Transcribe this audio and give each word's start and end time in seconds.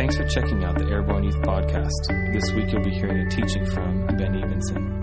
Thanks 0.00 0.16
for 0.16 0.26
checking 0.26 0.64
out 0.64 0.78
the 0.78 0.86
Airborne 0.86 1.24
Youth 1.24 1.36
Podcast. 1.42 2.32
This 2.32 2.50
week 2.52 2.72
you'll 2.72 2.82
be 2.82 2.88
hearing 2.88 3.18
a 3.18 3.28
teaching 3.28 3.66
from 3.66 4.06
Ben 4.16 4.34
Evenson. 4.34 4.96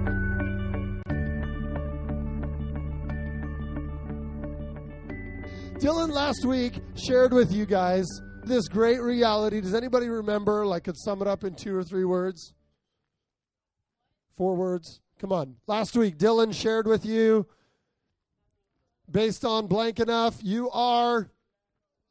Dylan 5.79 6.09
last 6.09 6.45
week 6.47 6.81
shared 6.95 7.31
with 7.31 7.51
you 7.51 7.67
guys 7.67 8.07
this 8.43 8.67
great 8.67 8.99
reality. 8.99 9.61
Does 9.61 9.75
anybody 9.75 10.09
remember, 10.09 10.65
like, 10.65 10.85
could 10.85 10.97
sum 10.97 11.21
it 11.21 11.27
up 11.27 11.43
in 11.43 11.53
two 11.53 11.75
or 11.75 11.83
three 11.83 12.03
words? 12.03 12.55
Four 14.35 14.55
words? 14.55 14.99
Come 15.19 15.31
on. 15.31 15.57
Last 15.67 15.95
week, 15.95 16.17
Dylan 16.17 16.55
shared 16.55 16.87
with 16.87 17.05
you, 17.05 17.45
based 19.11 19.45
on 19.45 19.67
blank 19.67 19.99
enough, 19.99 20.39
you 20.41 20.71
are 20.71 21.29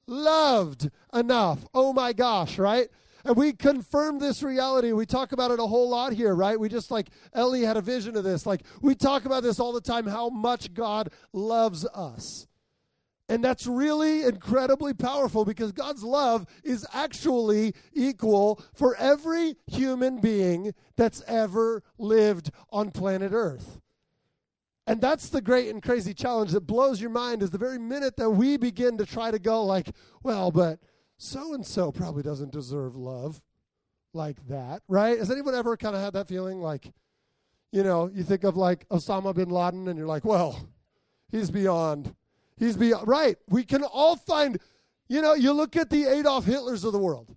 loved 0.07 0.91
enough. 1.13 1.65
Oh 1.75 1.93
my 1.93 2.13
gosh, 2.13 2.59
right? 2.59 2.89
And 3.25 3.37
we 3.37 3.53
confirm 3.53 4.19
this 4.19 4.43
reality. 4.43 4.93
We 4.93 5.05
talk 5.05 5.33
about 5.33 5.51
it 5.51 5.59
a 5.59 5.67
whole 5.67 5.89
lot 5.89 6.13
here, 6.13 6.35
right? 6.35 6.59
We 6.59 6.69
just 6.69 6.91
like 6.93 7.09
Ellie 7.33 7.63
had 7.63 7.77
a 7.77 7.83
vision 7.83 8.17
of 8.17 8.23
this. 8.23 8.47
Like 8.47 8.63
we 8.81 8.95
talk 8.95 9.25
about 9.25 9.43
this 9.43 9.59
all 9.59 9.73
the 9.73 9.81
time 9.81 10.07
how 10.07 10.29
much 10.29 10.73
God 10.73 11.11
loves 11.33 11.85
us. 11.87 12.47
And 13.29 13.43
that's 13.43 13.67
really 13.67 14.23
incredibly 14.23 14.95
powerful 14.95 15.45
because 15.45 15.73
God's 15.73 16.05
love 16.05 16.47
is 16.63 16.87
actually 16.93 17.75
equal 17.93 18.63
for 18.73 18.95
every 18.97 19.57
human 19.67 20.21
being 20.21 20.73
that's 20.97 21.23
ever 21.27 21.83
lived 21.99 22.53
on 22.71 22.93
planet 22.93 23.33
Earth. 23.33 23.81
And 24.87 25.01
that's 25.01 25.29
the 25.29 25.41
great 25.41 25.69
and 25.69 25.83
crazy 25.83 26.15
challenge 26.15 26.53
that 26.53 26.67
blows 26.67 27.01
your 27.01 27.11
mind 27.11 27.43
is 27.43 27.51
the 27.51 27.59
very 27.59 27.79
minute 27.79 28.17
that 28.17 28.31
we 28.31 28.57
begin 28.57 28.97
to 28.99 29.07
try 29.07 29.31
to 29.31 29.39
go 29.39 29.65
like, 29.65 29.91
well, 30.23 30.51
but 30.51 30.79
so 31.19 31.55
and 31.55 31.67
so 31.67 31.91
probably 31.91 32.23
doesn't 32.23 32.53
deserve 32.53 32.95
love 32.95 33.43
like 34.13 34.47
that, 34.49 34.83
right? 34.87 35.19
Has 35.19 35.31
anyone 35.31 35.55
ever 35.55 35.77
kind 35.77 35.97
of 35.97 36.03
had 36.03 36.13
that 36.13 36.29
feeling 36.29 36.61
like, 36.61 36.93
you 37.73 37.83
know, 37.83 38.09
you 38.15 38.23
think 38.23 38.45
of 38.45 38.57
like 38.57 38.89
Osama 38.89 39.35
bin 39.35 39.51
Laden 39.51 39.89
and 39.89 39.99
you're 39.99 40.07
like, 40.07 40.25
well, 40.25 40.69
he's 41.31 41.51
beyond 41.51 42.15
He's 42.59 42.77
beyond, 42.77 43.07
right. 43.07 43.37
We 43.49 43.65
can 43.65 43.83
all 43.83 44.17
find, 44.17 44.59
you 45.09 45.21
know, 45.21 45.35
you 45.35 45.53
look 45.53 45.77
at 45.77 45.91
the 45.91 46.07
Adolf 46.07 46.47
Hitlers 46.47 46.85
of 46.85 46.93
the 46.93 46.99
world, 46.99 47.35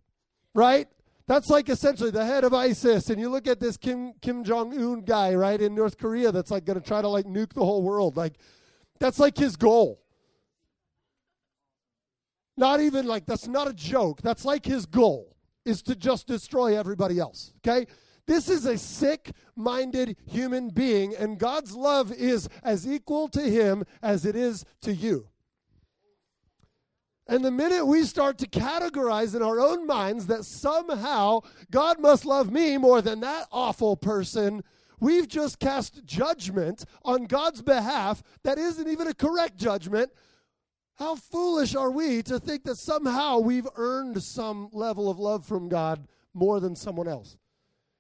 right? 0.54 0.88
That's 1.30 1.48
like 1.52 1.70
essentially 1.70 2.10
the 2.10 2.26
head 2.26 2.44
of 2.44 2.56
ISIS. 2.56 3.12
And 3.12 3.22
you 3.22 3.30
look 3.30 3.48
at 3.48 3.60
this 3.60 3.78
Kim, 3.78 4.14
Kim 4.20 4.44
Jong 4.44 4.74
un 4.74 5.02
guy, 5.02 5.36
right, 5.36 5.62
in 5.62 5.76
North 5.76 6.00
Korea 6.00 6.32
that's 6.32 6.50
like 6.50 6.66
going 6.66 6.82
to 6.82 6.86
try 6.86 7.04
to 7.04 7.08
like 7.08 7.28
nuke 7.28 7.54
the 7.54 7.64
whole 7.64 7.84
world. 7.84 8.18
Like, 8.18 8.34
that's 9.00 9.20
like 9.20 9.38
his 9.38 9.56
goal. 9.56 10.02
Not 12.58 12.80
even 12.80 13.06
like, 13.06 13.28
that's 13.28 13.48
not 13.48 13.68
a 13.68 13.74
joke. 13.74 14.24
That's 14.24 14.44
like 14.44 14.66
his 14.66 14.88
goal 14.88 15.36
is 15.66 15.84
to 15.84 15.96
just 15.96 16.26
destroy 16.26 16.76
everybody 16.76 17.20
else, 17.20 17.54
okay? 17.60 17.86
This 18.26 18.50
is 18.50 18.66
a 18.66 18.76
sick 18.76 19.30
minded 19.56 20.18
human 20.26 20.70
being, 20.70 21.16
and 21.16 21.38
God's 21.38 21.76
love 21.76 22.12
is 22.12 22.50
as 22.64 22.88
equal 22.88 23.28
to 23.30 23.42
him 23.42 23.84
as 24.02 24.26
it 24.26 24.36
is 24.36 24.66
to 24.82 24.96
you. 24.96 25.28
And 27.30 27.46
the 27.46 27.52
minute 27.52 27.86
we 27.86 28.06
start 28.06 28.40
to 28.40 28.48
categorize 28.48 29.36
in 29.36 29.44
our 29.44 29.60
own 29.60 29.86
minds 29.86 30.26
that 30.26 30.46
somehow 30.46 31.42
God 31.70 32.00
must 32.00 32.26
love 32.26 32.52
me 32.52 32.76
more 32.76 33.04
than 33.04 33.20
that 33.20 33.46
awful 33.52 33.96
person, 33.96 34.64
we've 35.00 35.28
just 35.28 35.60
cast 35.60 36.04
judgment 36.06 36.86
on 37.06 37.26
God's 37.26 37.62
behalf 37.62 38.24
that 38.44 38.58
isn't 38.58 38.90
even 38.90 39.08
a 39.08 39.14
correct 39.14 39.58
judgment. 39.58 40.12
How 40.96 41.14
foolish 41.16 41.76
are 41.76 41.92
we 41.92 42.24
to 42.24 42.40
think 42.40 42.64
that 42.64 42.80
somehow 42.80 43.38
we've 43.38 43.68
earned 43.76 44.24
some 44.24 44.70
level 44.74 45.08
of 45.08 45.20
love 45.20 45.46
from 45.46 45.70
God 45.70 46.08
more 46.34 46.60
than 46.60 46.76
someone 46.76 47.08
else? 47.08 47.38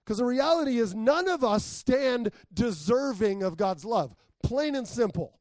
Because 0.03 0.17
the 0.17 0.25
reality 0.25 0.79
is, 0.79 0.95
none 0.95 1.29
of 1.29 1.43
us 1.43 1.63
stand 1.63 2.31
deserving 2.51 3.43
of 3.43 3.57
God's 3.57 3.85
love. 3.85 4.15
Plain 4.41 4.73
and 4.73 4.87
simple. 4.87 5.38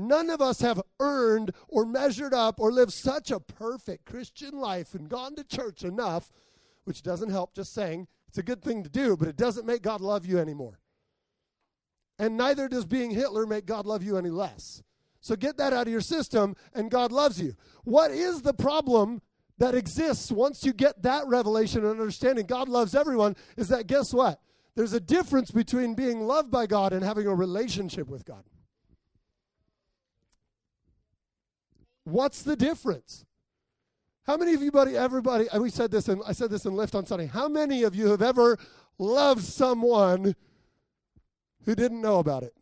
None 0.00 0.30
of 0.30 0.40
us 0.40 0.60
have 0.60 0.80
earned 1.00 1.50
or 1.66 1.84
measured 1.84 2.32
up 2.32 2.60
or 2.60 2.70
lived 2.70 2.92
such 2.92 3.32
a 3.32 3.40
perfect 3.40 4.06
Christian 4.06 4.56
life 4.56 4.94
and 4.94 5.08
gone 5.08 5.34
to 5.34 5.42
church 5.42 5.82
enough, 5.82 6.30
which 6.84 7.02
doesn't 7.02 7.30
help, 7.30 7.52
just 7.52 7.74
saying. 7.74 8.06
It's 8.28 8.38
a 8.38 8.44
good 8.44 8.62
thing 8.62 8.84
to 8.84 8.88
do, 8.88 9.16
but 9.16 9.26
it 9.26 9.36
doesn't 9.36 9.66
make 9.66 9.82
God 9.82 10.00
love 10.00 10.24
you 10.24 10.38
anymore. 10.38 10.78
And 12.16 12.36
neither 12.36 12.68
does 12.68 12.86
being 12.86 13.10
Hitler 13.10 13.44
make 13.44 13.66
God 13.66 13.86
love 13.86 14.04
you 14.04 14.16
any 14.16 14.30
less. 14.30 14.84
So 15.20 15.34
get 15.34 15.56
that 15.56 15.72
out 15.72 15.88
of 15.88 15.92
your 15.92 16.00
system, 16.00 16.54
and 16.74 16.92
God 16.92 17.10
loves 17.10 17.40
you. 17.40 17.56
What 17.82 18.12
is 18.12 18.42
the 18.42 18.54
problem 18.54 19.20
that 19.58 19.74
exists 19.74 20.30
once 20.30 20.64
you 20.64 20.72
get 20.72 21.02
that 21.02 21.26
revelation 21.26 21.84
and 21.84 22.00
understanding 22.00 22.46
God 22.46 22.68
loves 22.68 22.94
everyone 22.94 23.34
is 23.56 23.66
that 23.68 23.88
guess 23.88 24.14
what? 24.14 24.40
There's 24.76 24.92
a 24.92 25.00
difference 25.00 25.50
between 25.50 25.94
being 25.94 26.20
loved 26.20 26.52
by 26.52 26.66
God 26.68 26.92
and 26.92 27.02
having 27.02 27.26
a 27.26 27.34
relationship 27.34 28.06
with 28.08 28.24
God. 28.24 28.44
What's 32.08 32.42
the 32.42 32.56
difference? 32.56 33.24
How 34.26 34.36
many 34.36 34.54
of 34.54 34.62
you, 34.62 34.70
buddy, 34.70 34.96
everybody, 34.96 35.46
we 35.58 35.70
said 35.70 35.90
this, 35.90 36.08
and 36.08 36.22
I 36.26 36.32
said 36.32 36.50
this 36.50 36.66
in 36.66 36.74
Lift 36.74 36.94
on 36.94 37.06
Sunday. 37.06 37.26
How 37.26 37.48
many 37.48 37.82
of 37.82 37.94
you 37.94 38.08
have 38.08 38.22
ever 38.22 38.58
loved 38.98 39.42
someone 39.42 40.34
who 41.64 41.74
didn't 41.74 42.00
know 42.00 42.18
about 42.18 42.42
it? 42.42 42.54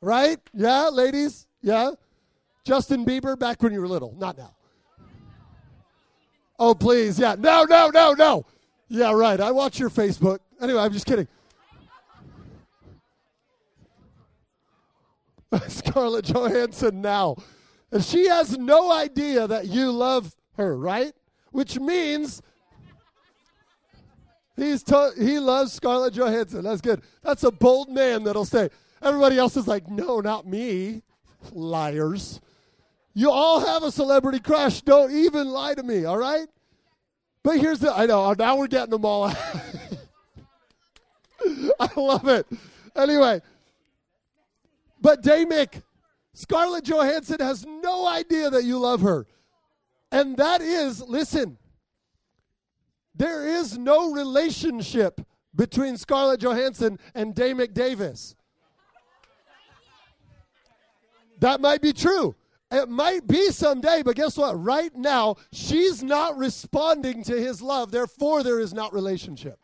Right? 0.00 0.38
Yeah, 0.52 0.88
ladies? 0.88 1.46
Yeah? 1.62 1.92
Justin 2.64 3.04
Bieber 3.04 3.38
back 3.38 3.62
when 3.62 3.72
you 3.72 3.80
were 3.80 3.88
little, 3.88 4.14
not 4.18 4.36
now. 4.36 4.54
Oh, 6.58 6.74
please. 6.74 7.18
Yeah. 7.18 7.36
No, 7.38 7.64
no, 7.64 7.90
no, 7.90 8.12
no. 8.12 8.44
Yeah, 8.88 9.12
right. 9.12 9.40
I 9.40 9.50
watch 9.50 9.78
your 9.78 9.90
Facebook. 9.90 10.38
Anyway, 10.60 10.80
I'm 10.80 10.92
just 10.92 11.06
kidding. 11.06 11.28
Scarlett 15.68 16.24
Johansson 16.26 17.00
now. 17.00 17.36
And 17.92 18.04
she 18.04 18.26
has 18.28 18.58
no 18.58 18.90
idea 18.92 19.46
that 19.46 19.68
you 19.68 19.92
love 19.92 20.34
her, 20.56 20.76
right? 20.76 21.12
Which 21.52 21.78
means 21.78 22.42
he's 24.56 24.82
to- 24.84 25.14
he 25.16 25.38
loves 25.38 25.72
Scarlett 25.72 26.14
Johansson. 26.14 26.64
That's 26.64 26.80
good. 26.80 27.02
That's 27.22 27.44
a 27.44 27.50
bold 27.50 27.88
man 27.88 28.24
that'll 28.24 28.44
say. 28.44 28.70
Everybody 29.02 29.38
else 29.38 29.56
is 29.56 29.68
like, 29.68 29.88
no, 29.88 30.20
not 30.20 30.46
me. 30.46 31.02
Liars. 31.52 32.40
You 33.14 33.30
all 33.30 33.60
have 33.60 33.82
a 33.82 33.90
celebrity 33.92 34.40
crush. 34.40 34.82
Don't 34.82 35.12
even 35.12 35.48
lie 35.48 35.74
to 35.74 35.82
me, 35.82 36.04
all 36.04 36.18
right? 36.18 36.48
But 37.42 37.60
here's 37.60 37.78
the 37.78 37.96
I 37.96 38.06
know, 38.06 38.34
now 38.36 38.56
we're 38.56 38.66
getting 38.66 38.90
them 38.90 39.04
all 39.04 39.26
out. 39.28 39.36
I 41.80 41.88
love 41.96 42.26
it. 42.26 42.46
Anyway, 42.96 43.40
but 45.00 45.22
Damick, 45.22 45.82
Scarlett 46.34 46.84
Johansson 46.84 47.40
has 47.40 47.64
no 47.66 48.06
idea 48.06 48.50
that 48.50 48.64
you 48.64 48.78
love 48.78 49.00
her. 49.02 49.26
And 50.12 50.36
that 50.36 50.60
is, 50.60 51.02
listen, 51.02 51.58
there 53.14 53.46
is 53.46 53.78
no 53.78 54.12
relationship 54.12 55.20
between 55.54 55.96
Scarlett 55.96 56.40
Johansson 56.40 56.98
and 57.14 57.34
Damick 57.34 57.72
Davis. 57.72 58.34
That 61.40 61.60
might 61.60 61.82
be 61.82 61.92
true. 61.92 62.34
It 62.70 62.88
might 62.88 63.26
be 63.26 63.50
someday, 63.50 64.02
but 64.02 64.16
guess 64.16 64.36
what? 64.36 64.62
Right 64.62 64.94
now, 64.94 65.36
she's 65.52 66.02
not 66.02 66.36
responding 66.36 67.22
to 67.24 67.40
his 67.40 67.62
love. 67.62 67.90
Therefore, 67.90 68.42
there 68.42 68.58
is 68.58 68.74
not 68.74 68.92
relationship. 68.92 69.58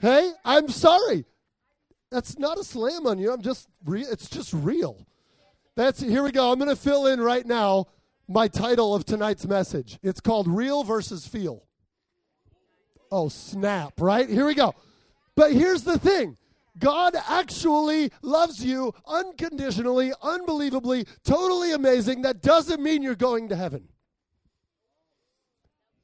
Hey, 0.00 0.32
I'm 0.44 0.68
sorry. 0.68 1.24
That's 2.10 2.38
not 2.38 2.58
a 2.58 2.64
slam 2.64 3.06
on 3.06 3.18
you. 3.18 3.32
I'm 3.32 3.42
just 3.42 3.68
re- 3.84 4.02
it's 4.02 4.28
just 4.28 4.52
real. 4.52 5.06
That's 5.76 6.00
here 6.00 6.22
we 6.22 6.32
go. 6.32 6.50
I'm 6.50 6.58
going 6.58 6.70
to 6.70 6.76
fill 6.76 7.06
in 7.06 7.20
right 7.20 7.46
now 7.46 7.86
my 8.26 8.48
title 8.48 8.94
of 8.94 9.04
tonight's 9.04 9.46
message. 9.46 9.98
It's 10.02 10.20
called 10.20 10.48
Real 10.48 10.84
versus 10.84 11.26
Feel. 11.26 11.64
Oh, 13.10 13.28
snap, 13.28 13.94
right? 14.00 14.28
Here 14.28 14.46
we 14.46 14.54
go. 14.54 14.74
But 15.34 15.52
here's 15.52 15.82
the 15.82 15.98
thing. 15.98 16.36
God 16.78 17.14
actually 17.28 18.12
loves 18.22 18.64
you 18.64 18.92
unconditionally, 19.06 20.12
unbelievably, 20.22 21.06
totally 21.24 21.72
amazing. 21.72 22.22
That 22.22 22.42
doesn't 22.42 22.82
mean 22.82 23.02
you're 23.02 23.14
going 23.14 23.48
to 23.48 23.56
heaven. 23.56 23.88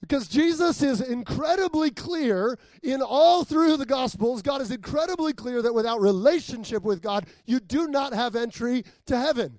Because 0.06 0.29
Jesus 0.29 0.83
is 0.83 1.01
incredibly 1.01 1.91
clear 1.91 2.59
in 2.83 3.01
all 3.01 3.43
through 3.43 3.79
the 3.79 3.87
Gospels. 3.87 4.43
God 4.43 4.61
is 4.61 4.71
incredibly 4.71 5.33
clear 5.33 5.62
that 5.62 5.73
without 5.73 5.99
relationship 5.99 6.83
with 6.83 7.01
God, 7.01 7.27
you 7.47 7.59
do 7.59 7.89
not 7.89 8.12
have 8.12 8.37
entry 8.37 8.85
to 9.06 9.19
heaven. 9.19 9.59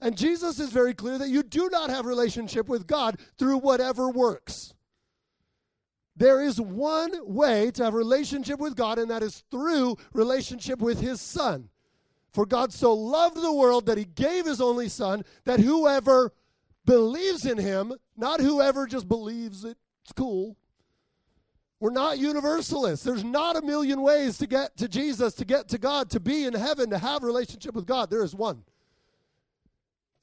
And 0.00 0.16
Jesus 0.16 0.58
is 0.58 0.72
very 0.72 0.94
clear 0.94 1.18
that 1.18 1.28
you 1.28 1.42
do 1.42 1.68
not 1.70 1.90
have 1.90 2.06
relationship 2.06 2.70
with 2.70 2.86
God 2.86 3.20
through 3.38 3.58
whatever 3.58 4.08
works. 4.08 4.72
There 6.16 6.42
is 6.42 6.58
one 6.58 7.12
way 7.26 7.70
to 7.72 7.84
have 7.84 7.92
relationship 7.92 8.60
with 8.60 8.74
God, 8.74 8.98
and 8.98 9.10
that 9.10 9.22
is 9.22 9.44
through 9.50 9.98
relationship 10.14 10.80
with 10.80 11.02
His 11.02 11.20
Son. 11.20 11.68
For 12.32 12.46
God 12.46 12.72
so 12.72 12.94
loved 12.94 13.36
the 13.36 13.52
world 13.52 13.84
that 13.84 13.98
He 13.98 14.06
gave 14.06 14.46
His 14.46 14.62
only 14.62 14.88
Son, 14.88 15.22
that 15.44 15.60
whoever 15.60 16.32
believes 16.84 17.46
in 17.46 17.58
him, 17.58 17.92
not 18.16 18.40
whoever 18.40 18.86
just 18.86 19.08
believes 19.08 19.64
it's 19.64 20.12
cool. 20.16 20.56
We're 21.80 21.90
not 21.90 22.18
universalists. 22.18 23.04
There's 23.04 23.24
not 23.24 23.56
a 23.56 23.62
million 23.62 24.02
ways 24.02 24.38
to 24.38 24.46
get 24.46 24.76
to 24.76 24.88
Jesus, 24.88 25.34
to 25.34 25.44
get 25.44 25.68
to 25.68 25.78
God, 25.78 26.10
to 26.10 26.20
be 26.20 26.44
in 26.44 26.54
heaven, 26.54 26.90
to 26.90 26.98
have 26.98 27.24
relationship 27.24 27.74
with 27.74 27.86
God. 27.86 28.08
There 28.08 28.22
is 28.22 28.34
one. 28.34 28.62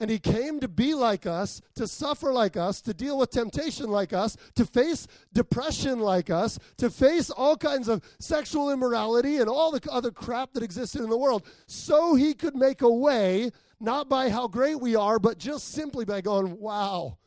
And 0.02 0.10
he 0.10 0.20
came 0.20 0.62
to 0.62 0.70
be 0.70 0.94
like 0.94 1.26
us, 1.26 1.60
to 1.76 1.86
suffer 1.86 2.32
like 2.32 2.56
us, 2.56 2.80
to 2.84 2.94
deal 2.94 3.18
with 3.18 3.32
temptation 3.32 3.90
like 3.90 4.14
us, 4.14 4.38
to 4.56 4.66
face 4.66 5.06
depression 5.34 6.00
like 6.00 6.30
us, 6.30 6.58
to 6.78 6.90
face 6.90 7.30
all 7.30 7.58
kinds 7.58 7.90
of 7.90 8.02
sexual 8.20 8.72
immorality 8.72 9.38
and 9.38 9.50
all 9.50 9.72
the 9.72 9.82
other 9.92 10.12
crap 10.12 10.54
that 10.54 10.64
existed 10.64 11.02
in 11.02 11.10
the 11.10 11.18
world, 11.18 11.46
so 11.68 12.16
he 12.16 12.34
could 12.34 12.56
make 12.56 12.82
a 12.82 12.90
way, 12.90 13.52
not 13.80 14.10
by 14.10 14.30
how 14.30 14.48
great 14.48 14.80
we 14.80 14.96
are, 14.96 15.20
but 15.20 15.38
just 15.38 15.70
simply 15.70 16.06
by 16.06 16.22
going, 16.22 16.60
wow, 16.60 17.18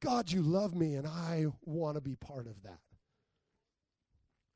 God, 0.00 0.30
you 0.30 0.42
love 0.42 0.74
me, 0.74 0.94
and 0.94 1.06
I 1.06 1.46
want 1.64 1.96
to 1.96 2.00
be 2.00 2.16
part 2.16 2.46
of 2.46 2.62
that. 2.64 2.78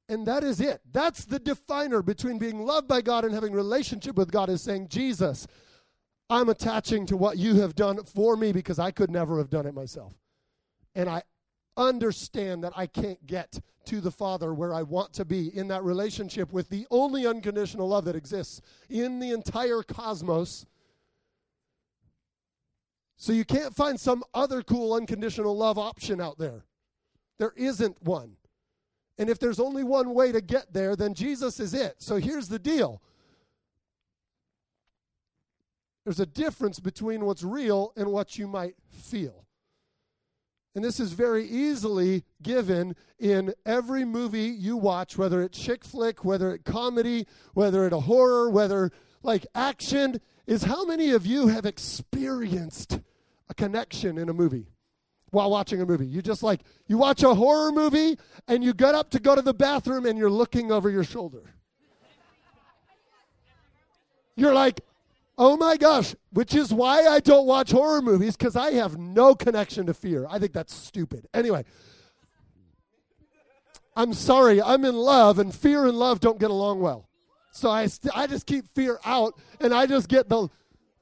And 0.08 0.26
that 0.26 0.42
is 0.42 0.60
it. 0.60 0.80
That's 0.90 1.24
the 1.24 1.38
definer 1.38 2.02
between 2.02 2.38
being 2.38 2.64
loved 2.64 2.88
by 2.88 3.00
God 3.00 3.24
and 3.24 3.32
having 3.32 3.52
relationship 3.52 4.16
with 4.16 4.32
God 4.32 4.48
is 4.48 4.60
saying, 4.60 4.88
Jesus, 4.88 5.46
I'm 6.28 6.48
attaching 6.48 7.06
to 7.06 7.16
what 7.16 7.38
you 7.38 7.56
have 7.60 7.76
done 7.76 8.02
for 8.04 8.36
me 8.36 8.50
because 8.50 8.80
I 8.80 8.90
could 8.90 9.10
never 9.10 9.38
have 9.38 9.50
done 9.50 9.66
it 9.66 9.74
myself. 9.74 10.12
And 10.96 11.08
I 11.08 11.22
understand 11.76 12.64
that 12.64 12.72
I 12.76 12.86
can't 12.86 13.24
get 13.26 13.60
to 13.86 14.00
the 14.00 14.10
Father 14.10 14.52
where 14.52 14.74
I 14.74 14.82
want 14.82 15.12
to 15.14 15.24
be 15.24 15.56
in 15.56 15.68
that 15.68 15.84
relationship 15.84 16.52
with 16.52 16.68
the 16.68 16.86
only 16.90 17.26
unconditional 17.26 17.88
love 17.88 18.04
that 18.04 18.16
exists 18.16 18.60
in 18.88 19.20
the 19.20 19.30
entire 19.30 19.82
cosmos. 19.82 20.66
So 23.20 23.34
you 23.34 23.44
can't 23.44 23.76
find 23.76 24.00
some 24.00 24.24
other 24.32 24.62
cool 24.62 24.94
unconditional 24.94 25.54
love 25.54 25.76
option 25.76 26.22
out 26.22 26.38
there. 26.38 26.64
There 27.38 27.52
isn't 27.54 28.02
one. 28.02 28.36
And 29.18 29.28
if 29.28 29.38
there's 29.38 29.60
only 29.60 29.84
one 29.84 30.14
way 30.14 30.32
to 30.32 30.40
get 30.40 30.72
there, 30.72 30.96
then 30.96 31.12
Jesus 31.12 31.60
is 31.60 31.74
it. 31.74 31.96
So 31.98 32.16
here's 32.16 32.48
the 32.48 32.58
deal 32.58 33.02
there's 36.06 36.18
a 36.18 36.24
difference 36.24 36.80
between 36.80 37.26
what's 37.26 37.42
real 37.42 37.92
and 37.94 38.10
what 38.10 38.38
you 38.38 38.48
might 38.48 38.76
feel. 38.88 39.44
And 40.74 40.82
this 40.82 40.98
is 40.98 41.12
very 41.12 41.46
easily 41.46 42.24
given 42.40 42.96
in 43.18 43.52
every 43.66 44.06
movie 44.06 44.48
you 44.48 44.78
watch, 44.78 45.18
whether 45.18 45.42
it's 45.42 45.58
chick 45.58 45.84
flick, 45.84 46.24
whether 46.24 46.54
it's 46.54 46.64
comedy, 46.64 47.26
whether 47.52 47.84
it's 47.84 47.94
a 47.94 48.00
horror, 48.00 48.48
whether 48.48 48.90
like 49.22 49.46
action, 49.54 50.22
is 50.46 50.62
how 50.62 50.86
many 50.86 51.10
of 51.10 51.26
you 51.26 51.48
have 51.48 51.66
experienced 51.66 53.00
a 53.50 53.54
connection 53.54 54.16
in 54.16 54.30
a 54.30 54.32
movie 54.32 54.66
while 55.30 55.50
watching 55.50 55.82
a 55.82 55.86
movie? 55.86 56.06
You 56.06 56.22
just 56.22 56.42
like, 56.42 56.60
you 56.86 56.96
watch 56.96 57.22
a 57.22 57.34
horror 57.34 57.72
movie 57.72 58.16
and 58.48 58.64
you 58.64 58.72
get 58.72 58.94
up 58.94 59.10
to 59.10 59.20
go 59.20 59.34
to 59.34 59.42
the 59.42 59.52
bathroom 59.52 60.06
and 60.06 60.18
you're 60.18 60.30
looking 60.30 60.72
over 60.72 60.88
your 60.88 61.04
shoulder. 61.04 61.42
You're 64.36 64.54
like, 64.54 64.80
Oh 65.42 65.56
my 65.56 65.78
gosh, 65.78 66.14
which 66.34 66.54
is 66.54 66.70
why 66.70 67.06
I 67.06 67.18
don't 67.18 67.46
watch 67.46 67.70
horror 67.70 68.02
movies 68.02 68.36
because 68.36 68.56
I 68.56 68.72
have 68.72 68.98
no 68.98 69.34
connection 69.34 69.86
to 69.86 69.94
fear. 69.94 70.26
I 70.28 70.38
think 70.38 70.52
that's 70.52 70.74
stupid. 70.74 71.26
Anyway, 71.32 71.64
I'm 73.96 74.12
sorry, 74.12 74.60
I'm 74.60 74.84
in 74.84 74.94
love, 74.94 75.38
and 75.38 75.54
fear 75.54 75.86
and 75.86 75.98
love 75.98 76.20
don't 76.20 76.38
get 76.38 76.50
along 76.50 76.80
well. 76.80 77.08
So 77.52 77.70
I, 77.70 77.86
st- 77.86 78.14
I 78.14 78.26
just 78.26 78.44
keep 78.44 78.68
fear 78.74 79.00
out, 79.02 79.32
and 79.60 79.72
I 79.72 79.86
just 79.86 80.08
get 80.08 80.28
the 80.28 80.48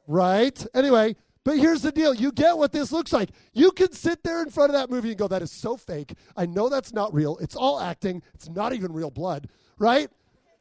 right. 0.07 0.67
Anyway, 0.73 1.17
but 1.49 1.57
here's 1.57 1.81
the 1.81 1.91
deal 1.91 2.13
you 2.13 2.31
get 2.31 2.59
what 2.59 2.73
this 2.73 2.93
looks 2.93 3.11
like. 3.11 3.31
You 3.55 3.71
can 3.71 3.91
sit 3.93 4.23
there 4.23 4.43
in 4.43 4.51
front 4.51 4.69
of 4.69 4.75
that 4.75 4.91
movie 4.91 5.09
and 5.09 5.17
go, 5.17 5.27
That 5.29 5.41
is 5.41 5.51
so 5.51 5.79
fake. 5.79 6.13
I 6.37 6.45
know 6.45 6.69
that's 6.69 6.93
not 6.93 7.15
real. 7.15 7.39
It's 7.39 7.57
all 7.57 7.81
acting, 7.81 8.23
it's 8.35 8.51
not 8.51 8.75
even 8.75 8.93
real 8.93 9.11
blood, 9.11 9.49
right? 9.79 10.11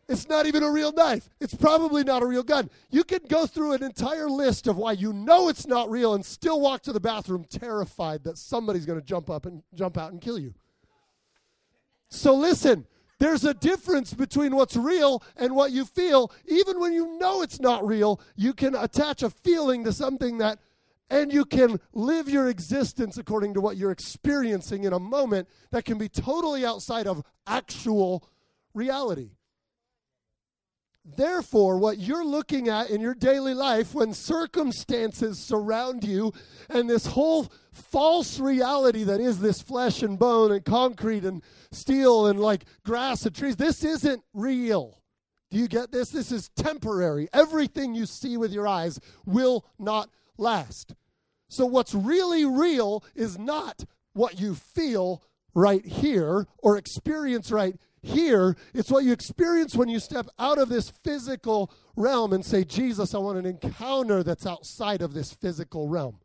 It's 0.07 0.30
not 0.30 0.45
even 0.45 0.63
a 0.63 0.72
real 0.72 0.94
knife. 0.94 1.28
It's 1.42 1.54
probably 1.54 2.06
not 2.06 2.24
a 2.24 2.25
real 2.25 2.42
gun. 2.42 2.69
You 2.89 3.04
can 3.04 3.19
go 3.28 3.45
through 3.45 3.74
an 3.74 3.84
entire 3.84 4.30
list 4.30 4.66
of 4.66 4.78
why 4.78 4.94
you 4.94 5.12
know 5.12 5.50
it's 5.50 5.68
not 5.68 5.92
real 5.92 6.13
and 6.13 6.25
still 6.25 6.62
walk 6.62 6.84
to 6.84 6.94
the 6.94 7.01
bathroom 7.01 7.44
terrified 7.44 8.24
that 8.24 8.38
somebody's 8.38 8.86
going 8.86 8.98
to 8.98 9.06
jump 9.06 9.30
up 9.30 9.45
and 9.45 9.63
jump 9.74 9.98
out 9.98 10.13
and 10.13 10.22
kill 10.22 10.40
you. 10.40 10.54
So 12.07 12.33
listen, 12.33 12.88
there's 13.19 13.44
a 13.44 13.54
difference 13.54 14.13
between 14.13 14.56
what's 14.56 14.78
real 14.78 15.22
and 15.36 15.54
what 15.54 15.72
you 15.72 15.83
feel. 15.83 16.31
Even 16.48 16.80
when 16.80 16.94
you 16.94 17.18
know 17.18 17.42
it's 17.42 17.60
not 17.60 17.86
real, 17.86 18.22
you 18.38 18.54
can 18.54 18.74
attach 18.74 19.22
a 19.22 19.30
feeling 19.30 19.83
to 19.83 19.92
something 19.92 20.38
that 20.38 20.60
and 21.09 21.31
you 21.31 21.45
can 21.45 21.80
live 21.94 22.30
your 22.30 22.50
existence 22.50 23.18
according 23.18 23.54
to 23.54 23.62
what 23.62 23.77
you're 23.77 23.92
experiencing 23.92 24.83
in 24.83 24.94
a 24.94 25.00
moment 25.00 25.48
that 25.71 25.86
can 25.86 25.98
be 25.98 26.09
totally 26.09 26.65
outside 26.65 27.07
of 27.07 27.24
actual 27.45 28.27
reality. 28.74 29.31
Therefore, 31.15 31.77
what 31.77 32.00
you're 32.00 32.25
looking 32.25 32.68
at 32.68 32.89
in 32.89 33.00
your 33.00 33.13
daily 33.15 33.54
life 33.54 33.95
when 33.95 34.13
circumstances 34.13 35.39
surround 35.39 36.04
you 36.04 36.33
and 36.69 36.89
this 36.89 37.06
whole 37.06 37.48
false 37.71 38.39
reality 38.42 39.06
that 39.06 39.21
is 39.21 39.39
this 39.39 39.62
flesh 39.62 40.04
and 40.04 40.19
bone 40.19 40.51
and 40.51 40.65
concrete 40.65 41.24
and 41.24 41.42
steel 41.71 42.27
and 42.27 42.42
like 42.42 42.65
grass 42.83 43.25
and 43.25 43.33
trees, 43.33 43.56
this 43.56 43.86
isn't 43.86 44.21
real. 44.33 45.01
Do 45.50 45.57
you 45.57 45.69
get 45.69 45.94
this? 45.94 46.09
This 46.09 46.30
is 46.30 46.50
temporary. 46.50 47.30
Everything 47.31 47.95
you 47.95 48.06
see 48.06 48.36
with 48.36 48.51
your 48.51 48.68
eyes 48.68 49.00
will 49.25 49.65
not 49.80 50.09
last. 50.38 50.95
So, 51.50 51.66
what's 51.66 51.94
really 51.94 52.45
real 52.45 53.04
is 53.16 53.38
not 53.38 53.86
what 54.13 54.39
you 54.39 54.56
feel 54.56 55.24
right 55.54 55.86
here 55.86 56.45
or 56.60 56.78
experience 56.78 57.51
right 57.51 57.75
here, 58.01 58.56
it's 58.74 58.92
what 58.92 59.04
you 59.04 59.12
experience 59.12 59.75
when 59.75 59.89
you 59.89 60.00
step 60.00 60.28
out 60.39 60.57
of 60.57 60.69
this 60.69 60.89
physical 60.89 61.72
realm 61.95 62.31
and 62.31 62.45
say, 62.45 62.63
Jesus, 62.63 63.13
I 63.13 63.18
want 63.18 63.38
an 63.38 63.45
encounter 63.45 64.24
that's 64.24 64.45
outside 64.45 65.01
of 65.01 65.13
this 65.13 65.34
physical 65.34 65.88
realm. 65.88 66.19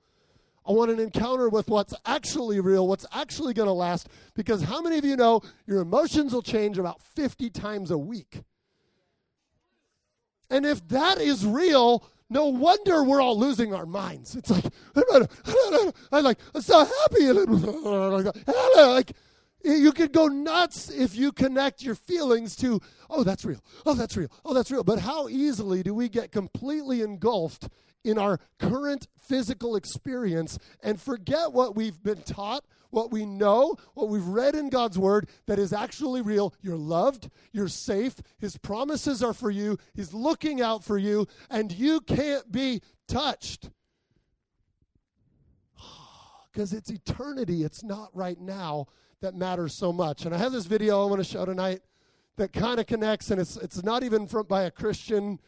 I 0.65 0.73
want 0.73 0.93
an 0.93 1.01
encounter 1.01 1.49
with 1.49 1.69
what's 1.69 1.95
actually 2.07 2.61
real, 2.61 2.87
what's 2.87 3.07
actually 3.13 3.53
going 3.53 3.67
to 3.67 3.73
last. 3.73 4.09
Because 4.35 4.63
how 4.63 4.81
many 4.81 4.97
of 4.97 5.05
you 5.05 5.17
know 5.17 5.41
your 5.67 5.81
emotions 5.81 6.33
will 6.33 6.43
change 6.43 6.79
about 6.79 7.03
50 7.03 7.51
times 7.51 7.91
a 7.91 7.99
week? 7.99 8.43
And 10.49 10.65
if 10.65 10.87
that 10.89 11.19
is 11.19 11.45
real, 11.45 12.05
no 12.33 12.47
wonder 12.47 13.05
we're 13.05 13.21
all 13.21 13.39
losing 13.39 13.75
our 13.75 13.87
minds. 13.87 14.35
It's 14.35 14.51
like, 14.51 14.65
I'm 16.13 16.25
like, 16.25 16.39
I'm 16.55 16.63
so 16.63 16.85
happy. 16.85 17.31
Like, 18.77 19.13
you 19.65 19.93
could 19.93 20.13
go 20.13 20.27
nuts 20.27 20.91
if 20.91 21.15
you 21.15 21.31
connect 21.31 21.83
your 21.83 21.95
feelings 21.95 22.57
to, 22.57 22.81
oh, 23.09 23.23
that's 23.23 23.45
real. 23.45 23.63
Oh, 23.87 23.95
that's 23.95 24.17
real. 24.17 24.31
Oh, 24.45 24.55
that's 24.55 24.71
real. 24.71 24.83
But 24.83 25.01
how 25.01 25.29
easily 25.29 25.83
do 25.83 25.95
we 25.95 26.09
get 26.09 26.33
completely 26.33 27.01
engulfed 27.03 27.69
in 28.05 28.19
our 28.19 28.41
current 28.59 29.07
physical 29.21 29.77
experience 29.77 30.59
and 30.83 31.01
forget 31.01 31.53
what 31.53 31.77
we've 31.77 32.03
been 32.03 32.23
taught, 32.23 32.65
what 32.93 33.11
we 33.11 33.27
know, 33.27 33.75
what 33.95 34.09
we've 34.09 34.27
read 34.27 34.55
in 34.55 34.69
God's 34.69 34.99
word 34.99 35.29
that 35.47 35.59
is 35.59 35.73
actually 35.73 36.21
real? 36.21 36.55
You're 36.61 36.77
loved, 36.77 37.31
you're 37.51 37.67
safe, 37.67 38.15
His 38.39 38.59
promises 38.59 39.23
are 39.23 39.33
for 39.33 39.51
you, 39.51 39.79
He's 39.95 40.15
looking 40.15 40.61
out 40.61 40.85
for 40.85 40.99
you, 40.99 41.27
and 41.51 41.73
you 41.73 42.01
can't 42.01 42.53
be 42.53 42.81
touched. 43.09 43.71
Because 46.53 46.75
it's 46.75 46.91
eternity, 46.91 47.65
it's 47.65 47.83
not 47.83 48.11
right 48.13 48.39
now 48.39 48.87
that 49.23 49.35
matters 49.35 49.73
so 49.73 49.91
much. 49.91 50.27
And 50.27 50.35
I 50.35 50.39
have 50.39 50.53
this 50.53 50.67
video 50.67 51.03
I 51.03 51.09
want 51.09 51.19
to 51.21 51.25
show 51.25 51.47
tonight 51.47 51.81
that 52.37 52.53
kind 52.53 52.79
of 52.79 52.87
connects, 52.87 53.31
and 53.31 53.41
it's 53.41 53.57
it's 53.57 53.83
not 53.83 54.03
even 54.03 54.27
from 54.27 54.47
by 54.47 54.65
a 54.65 54.71
Christian 54.71 55.39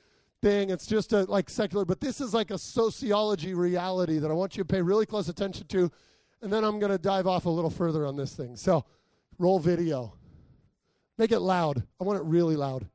thing. 0.40 0.70
It's 0.70 0.86
just 0.86 1.12
a 1.12 1.24
like 1.24 1.50
secular, 1.50 1.84
but 1.84 2.00
this 2.00 2.22
is 2.22 2.32
like 2.32 2.50
a 2.50 2.56
sociology 2.56 3.52
reality 3.52 4.18
that 4.18 4.30
I 4.30 4.34
want 4.34 4.56
you 4.56 4.64
to 4.64 4.66
pay 4.66 4.80
really 4.80 5.04
close 5.04 5.28
attention 5.28 5.66
to. 5.66 5.90
And 6.44 6.52
then 6.52 6.62
I'm 6.62 6.78
going 6.78 6.92
to 6.92 6.98
dive 6.98 7.26
off 7.26 7.46
a 7.46 7.50
little 7.50 7.70
further 7.70 8.04
on 8.04 8.16
this 8.16 8.34
thing. 8.34 8.54
So, 8.56 8.84
roll 9.38 9.58
video. 9.58 10.12
Make 11.16 11.32
it 11.32 11.40
loud. 11.40 11.82
I 11.98 12.04
want 12.04 12.20
it 12.20 12.24
really 12.26 12.54
loud. 12.54 12.86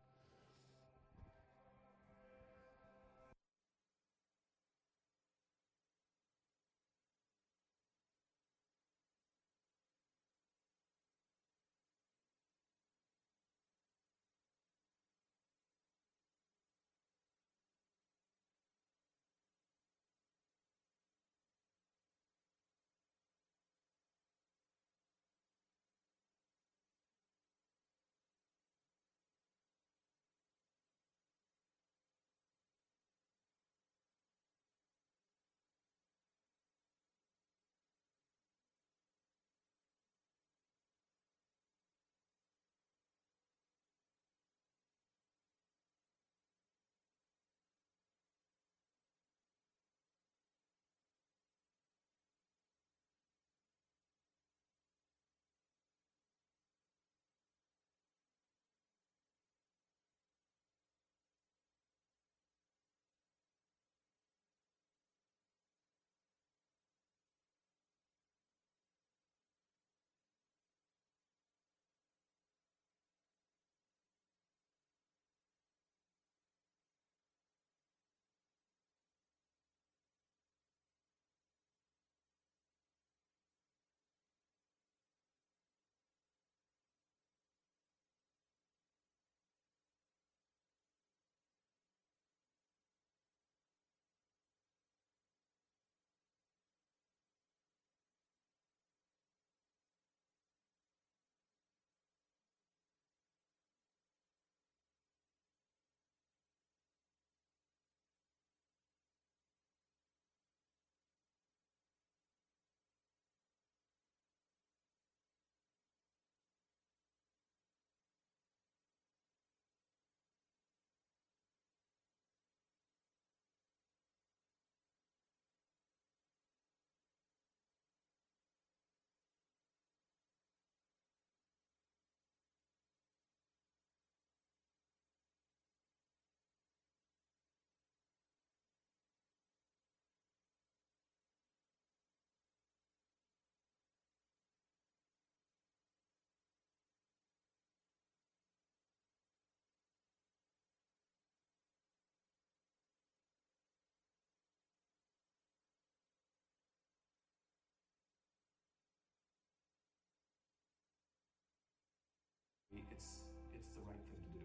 the 163.80 163.92
right 163.92 164.04
thing 164.12 164.22
to 164.34 164.40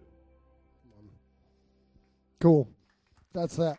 do. 1.02 1.10
Cool. 2.40 2.68
That's 3.32 3.56
that. 3.56 3.78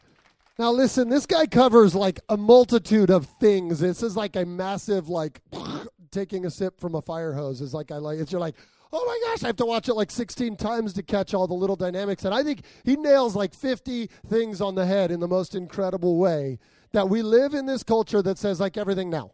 Now 0.57 0.71
listen, 0.71 1.09
this 1.09 1.25
guy 1.25 1.47
covers 1.47 1.95
like 1.95 2.19
a 2.29 2.37
multitude 2.37 3.09
of 3.09 3.25
things. 3.25 3.79
This 3.79 4.01
is 4.01 4.15
like 4.15 4.35
a 4.35 4.45
massive 4.45 5.09
like 5.09 5.41
taking 6.11 6.45
a 6.45 6.49
sip 6.49 6.79
from 6.79 6.95
a 6.95 7.01
fire 7.01 7.33
hose 7.33 7.61
It's 7.61 7.73
like 7.73 7.91
I 7.91 7.97
like 7.97 8.19
it's 8.19 8.31
you're 8.31 8.39
like 8.39 8.55
oh 8.93 9.05
my 9.05 9.29
gosh, 9.29 9.43
I 9.43 9.47
have 9.47 9.57
to 9.57 9.65
watch 9.65 9.89
it 9.89 9.93
like 9.95 10.09
16 10.09 10.55
times 10.55 10.93
to 10.93 11.03
catch 11.03 11.33
all 11.33 11.47
the 11.47 11.53
little 11.53 11.75
dynamics. 11.75 12.23
And 12.23 12.33
I 12.33 12.43
think 12.43 12.61
he 12.85 12.95
nails 12.95 13.35
like 13.35 13.53
50 13.53 14.09
things 14.29 14.61
on 14.61 14.75
the 14.75 14.85
head 14.85 15.11
in 15.11 15.19
the 15.19 15.27
most 15.27 15.53
incredible 15.53 16.17
way 16.17 16.59
that 16.93 17.09
we 17.09 17.21
live 17.21 17.53
in 17.53 17.65
this 17.65 17.83
culture 17.83 18.21
that 18.21 18.37
says 18.37 18.61
like 18.61 18.77
everything 18.77 19.09
now, 19.09 19.31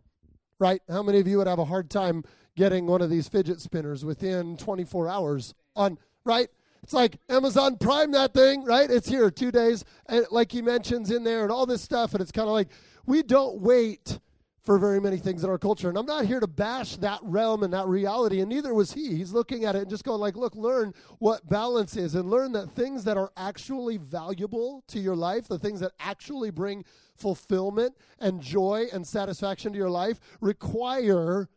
right? 0.57 0.81
How 0.89 1.03
many 1.03 1.19
of 1.19 1.27
you 1.27 1.37
would 1.37 1.45
have 1.45 1.59
a 1.59 1.65
hard 1.65 1.91
time 1.91 2.23
getting 2.57 2.87
one 2.87 3.03
of 3.03 3.11
these 3.11 3.29
fidget 3.29 3.61
spinners 3.61 4.03
within 4.03 4.57
24 4.57 5.07
hours 5.07 5.53
on– 5.75 5.99
right? 6.25 6.49
It's 6.83 6.93
like 6.93 7.17
Amazon 7.29 7.77
Prime 7.77 8.11
that 8.11 8.33
thing, 8.33 8.63
right? 8.63 8.89
It's 8.89 9.07
here 9.07 9.29
two 9.29 9.51
days, 9.51 9.85
and 10.07 10.25
like 10.31 10.51
he 10.51 10.61
mentions 10.61 11.11
in 11.11 11.23
there, 11.23 11.43
and 11.43 11.51
all 11.51 11.65
this 11.65 11.81
stuff. 11.81 12.13
And 12.13 12.21
it's 12.21 12.31
kind 12.31 12.47
of 12.47 12.53
like 12.53 12.69
we 13.05 13.21
don't 13.23 13.61
wait 13.61 14.19
for 14.63 14.77
very 14.77 15.01
many 15.01 15.17
things 15.17 15.43
in 15.43 15.49
our 15.49 15.57
culture. 15.57 15.89
And 15.89 15.97
I'm 15.97 16.05
not 16.05 16.25
here 16.25 16.39
to 16.39 16.47
bash 16.47 16.97
that 16.97 17.19
realm 17.23 17.63
and 17.63 17.73
that 17.73 17.87
reality, 17.87 18.41
and 18.41 18.49
neither 18.49 18.73
was 18.73 18.93
he. 18.93 19.15
He's 19.15 19.31
looking 19.31 19.65
at 19.65 19.75
it 19.75 19.81
and 19.81 19.89
just 19.89 20.03
going 20.03 20.19
like, 20.19 20.35
look, 20.35 20.55
learn 20.55 20.93
what 21.19 21.47
balance 21.49 21.97
is 21.97 22.13
and 22.15 22.29
learn 22.29 22.51
that 22.51 22.71
things 22.71 23.03
that 23.05 23.17
are 23.17 23.31
actually 23.35 23.97
valuable 23.97 24.83
to 24.87 24.99
your 24.99 25.15
life, 25.15 25.47
the 25.47 25.59
things 25.59 25.79
that 25.79 25.93
actually 25.99 26.51
bring 26.51 26.85
fulfillment 27.15 27.95
and 28.19 28.41
joy 28.41 28.85
and 28.93 29.05
satisfaction 29.05 29.71
to 29.73 29.77
your 29.77 29.89
life 29.89 30.19
require 30.39 31.49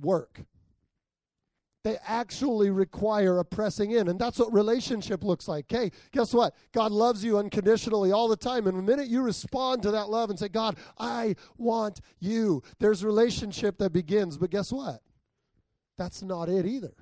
work 0.00 0.42
they 1.84 1.96
actually 2.06 2.70
require 2.70 3.38
a 3.38 3.44
pressing 3.44 3.92
in. 3.92 4.08
And 4.08 4.18
that's 4.18 4.38
what 4.38 4.52
relationship 4.52 5.22
looks 5.22 5.46
like. 5.48 5.66
Hey, 5.68 5.90
guess 6.12 6.34
what? 6.34 6.54
God 6.72 6.92
loves 6.92 7.24
you 7.24 7.38
unconditionally 7.38 8.12
all 8.12 8.28
the 8.28 8.36
time. 8.36 8.66
And 8.66 8.76
the 8.76 8.82
minute 8.82 9.08
you 9.08 9.22
respond 9.22 9.82
to 9.84 9.92
that 9.92 10.10
love 10.10 10.30
and 10.30 10.38
say, 10.38 10.48
God, 10.48 10.76
I 10.98 11.36
want 11.56 12.00
you, 12.18 12.62
there's 12.80 13.04
relationship 13.04 13.78
that 13.78 13.92
begins. 13.92 14.36
But 14.36 14.50
guess 14.50 14.72
what? 14.72 15.00
That's 15.96 16.22
not 16.22 16.48
it 16.48 16.66
either. 16.66 16.94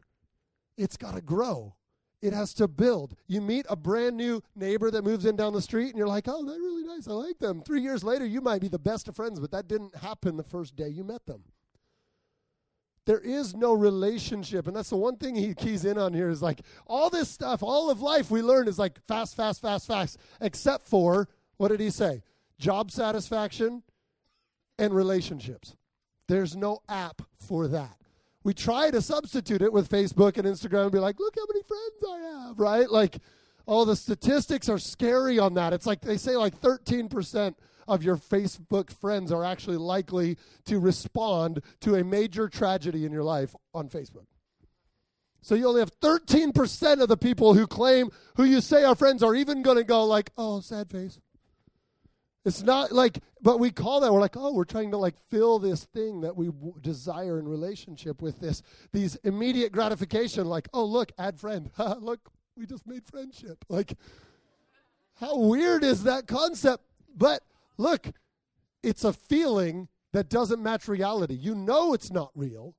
It's 0.76 0.96
got 0.96 1.14
to 1.14 1.22
grow. 1.22 1.74
It 2.22 2.32
has 2.32 2.54
to 2.54 2.68
build. 2.68 3.14
You 3.26 3.40
meet 3.40 3.66
a 3.68 3.76
brand 3.76 4.16
new 4.16 4.42
neighbor 4.54 4.90
that 4.90 5.04
moves 5.04 5.26
in 5.26 5.36
down 5.36 5.52
the 5.52 5.60
street, 5.60 5.90
and 5.90 5.98
you're 5.98 6.08
like, 6.08 6.24
oh, 6.28 6.44
they're 6.44 6.58
really 6.58 6.82
nice. 6.82 7.06
I 7.06 7.12
like 7.12 7.38
them. 7.38 7.62
Three 7.62 7.82
years 7.82 8.02
later, 8.02 8.24
you 8.24 8.40
might 8.40 8.60
be 8.60 8.68
the 8.68 8.78
best 8.78 9.06
of 9.06 9.16
friends, 9.16 9.38
but 9.38 9.50
that 9.52 9.68
didn't 9.68 9.94
happen 9.96 10.36
the 10.36 10.42
first 10.42 10.76
day 10.76 10.88
you 10.88 11.04
met 11.04 11.26
them. 11.26 11.44
There 13.06 13.20
is 13.20 13.54
no 13.54 13.72
relationship. 13.72 14.66
And 14.66 14.76
that's 14.76 14.90
the 14.90 14.96
one 14.96 15.16
thing 15.16 15.36
he 15.36 15.54
keys 15.54 15.84
in 15.84 15.96
on 15.96 16.12
here 16.12 16.28
is 16.28 16.42
like 16.42 16.60
all 16.86 17.08
this 17.08 17.30
stuff, 17.30 17.62
all 17.62 17.88
of 17.88 18.02
life 18.02 18.30
we 18.30 18.42
learn 18.42 18.68
is 18.68 18.78
like 18.78 18.98
fast, 19.06 19.36
fast, 19.36 19.62
fast, 19.62 19.86
fast, 19.86 20.18
except 20.40 20.86
for, 20.86 21.28
what 21.56 21.68
did 21.68 21.80
he 21.80 21.90
say? 21.90 22.22
Job 22.58 22.90
satisfaction 22.90 23.82
and 24.78 24.94
relationships. 24.94 25.76
There's 26.28 26.56
no 26.56 26.80
app 26.88 27.22
for 27.38 27.68
that. 27.68 27.96
We 28.42 28.54
try 28.54 28.90
to 28.90 29.00
substitute 29.00 29.62
it 29.62 29.72
with 29.72 29.88
Facebook 29.88 30.36
and 30.36 30.46
Instagram 30.46 30.84
and 30.84 30.92
be 30.92 30.98
like, 30.98 31.18
look 31.18 31.34
how 31.36 31.46
many 31.48 31.62
friends 31.62 32.04
I 32.08 32.46
have, 32.46 32.58
right? 32.58 32.90
Like, 32.90 33.18
all 33.66 33.84
the 33.84 33.96
statistics 33.96 34.68
are 34.68 34.78
scary 34.78 35.38
on 35.38 35.54
that. 35.54 35.72
It's 35.72 35.86
like 35.86 36.00
they 36.00 36.16
say 36.16 36.36
like 36.36 36.60
13% 36.60 37.54
of 37.88 38.02
your 38.02 38.16
Facebook 38.16 38.90
friends 38.90 39.30
are 39.30 39.44
actually 39.44 39.76
likely 39.76 40.38
to 40.64 40.78
respond 40.78 41.60
to 41.80 41.96
a 41.96 42.04
major 42.04 42.48
tragedy 42.48 43.04
in 43.04 43.12
your 43.12 43.22
life 43.22 43.54
on 43.74 43.88
Facebook. 43.88 44.26
So 45.42 45.54
you 45.54 45.68
only 45.68 45.80
have 45.80 45.92
13% 46.00 47.00
of 47.00 47.08
the 47.08 47.16
people 47.16 47.54
who 47.54 47.68
claim, 47.68 48.10
who 48.36 48.44
you 48.44 48.60
say 48.60 48.82
are 48.82 48.96
friends, 48.96 49.22
are 49.22 49.34
even 49.34 49.62
going 49.62 49.76
to 49.76 49.84
go 49.84 50.04
like, 50.04 50.30
oh, 50.36 50.60
sad 50.60 50.90
face. 50.90 51.20
It's 52.44 52.62
not 52.62 52.92
like, 52.92 53.18
but 53.42 53.58
we 53.58 53.70
call 53.70 54.00
that, 54.00 54.12
we're 54.12 54.20
like, 54.20 54.36
oh, 54.36 54.52
we're 54.52 54.64
trying 54.64 54.92
to 54.92 54.96
like 54.96 55.16
fill 55.30 55.58
this 55.58 55.84
thing 55.84 56.20
that 56.22 56.36
we 56.36 56.46
w- 56.46 56.74
desire 56.80 57.38
in 57.38 57.48
relationship 57.48 58.22
with 58.22 58.40
this, 58.40 58.62
these 58.92 59.16
immediate 59.24 59.72
gratification, 59.72 60.46
like, 60.46 60.68
oh, 60.72 60.84
look, 60.84 61.12
add 61.18 61.38
friend. 61.38 61.70
look, 62.00 62.20
we 62.56 62.66
just 62.66 62.86
made 62.86 63.04
friendship. 63.04 63.64
Like, 63.68 63.94
how 65.20 65.38
weird 65.38 65.84
is 65.84 66.04
that 66.04 66.26
concept? 66.26 66.84
But 67.16 67.42
Look, 67.78 68.12
it's 68.82 69.04
a 69.04 69.12
feeling 69.12 69.88
that 70.12 70.28
doesn't 70.28 70.62
match 70.62 70.88
reality. 70.88 71.34
You 71.34 71.54
know 71.54 71.92
it's 71.92 72.10
not 72.10 72.30
real, 72.34 72.74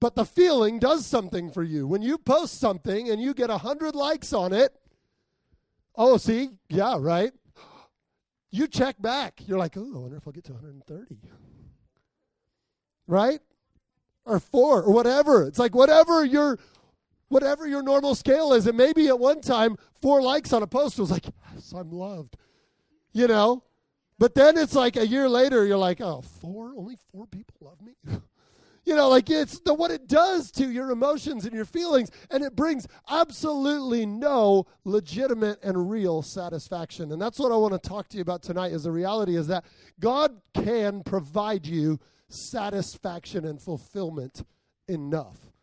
but 0.00 0.14
the 0.14 0.24
feeling 0.24 0.78
does 0.78 1.06
something 1.06 1.50
for 1.50 1.62
you. 1.62 1.86
When 1.86 2.02
you 2.02 2.18
post 2.18 2.60
something 2.60 3.10
and 3.10 3.20
you 3.20 3.34
get 3.34 3.50
a 3.50 3.54
100 3.54 3.94
likes 3.94 4.32
on 4.32 4.52
it, 4.52 4.72
oh, 5.96 6.16
see, 6.16 6.50
yeah, 6.68 6.96
right? 6.98 7.32
You 8.50 8.68
check 8.68 9.02
back. 9.02 9.40
You're 9.48 9.58
like, 9.58 9.76
oh, 9.76 9.96
I 9.96 9.98
wonder 9.98 10.16
if 10.16 10.28
I'll 10.28 10.32
get 10.32 10.44
to 10.44 10.52
130. 10.52 11.18
Right? 13.08 13.40
Or 14.24 14.38
four, 14.38 14.84
or 14.84 14.92
whatever. 14.92 15.48
It's 15.48 15.58
like 15.58 15.74
whatever 15.74 16.24
your 16.24 16.60
whatever 17.34 17.66
your 17.66 17.82
normal 17.82 18.14
scale 18.14 18.52
is. 18.52 18.68
And 18.68 18.78
maybe 18.78 19.08
at 19.08 19.18
one 19.18 19.40
time, 19.40 19.76
four 20.00 20.22
likes 20.22 20.52
on 20.52 20.62
a 20.62 20.68
post 20.68 21.00
was 21.00 21.10
like, 21.10 21.26
yes, 21.52 21.74
I'm 21.76 21.90
loved. 21.90 22.36
You 23.12 23.26
know? 23.26 23.64
But 24.20 24.36
then 24.36 24.56
it's 24.56 24.76
like 24.76 24.96
a 24.96 25.04
year 25.06 25.28
later, 25.28 25.66
you're 25.66 25.76
like, 25.76 26.00
oh, 26.00 26.22
four? 26.22 26.72
Only 26.76 26.96
four 27.10 27.26
people 27.26 27.56
love 27.60 27.80
me? 27.82 27.94
you 28.84 28.94
know, 28.94 29.08
like 29.08 29.28
it's 29.30 29.58
the, 29.58 29.74
what 29.74 29.90
it 29.90 30.06
does 30.06 30.52
to 30.52 30.70
your 30.70 30.92
emotions 30.92 31.44
and 31.44 31.52
your 31.52 31.64
feelings, 31.64 32.12
and 32.30 32.44
it 32.44 32.54
brings 32.54 32.86
absolutely 33.10 34.06
no 34.06 34.66
legitimate 34.84 35.58
and 35.64 35.90
real 35.90 36.22
satisfaction. 36.22 37.10
And 37.10 37.20
that's 37.20 37.40
what 37.40 37.50
I 37.50 37.56
want 37.56 37.72
to 37.72 37.88
talk 37.88 38.08
to 38.10 38.16
you 38.16 38.22
about 38.22 38.44
tonight 38.44 38.70
is 38.70 38.84
the 38.84 38.92
reality 38.92 39.36
is 39.36 39.48
that 39.48 39.64
God 39.98 40.40
can 40.54 41.02
provide 41.02 41.66
you 41.66 41.98
satisfaction 42.28 43.44
and 43.44 43.60
fulfillment 43.60 44.44
enough. 44.86 45.53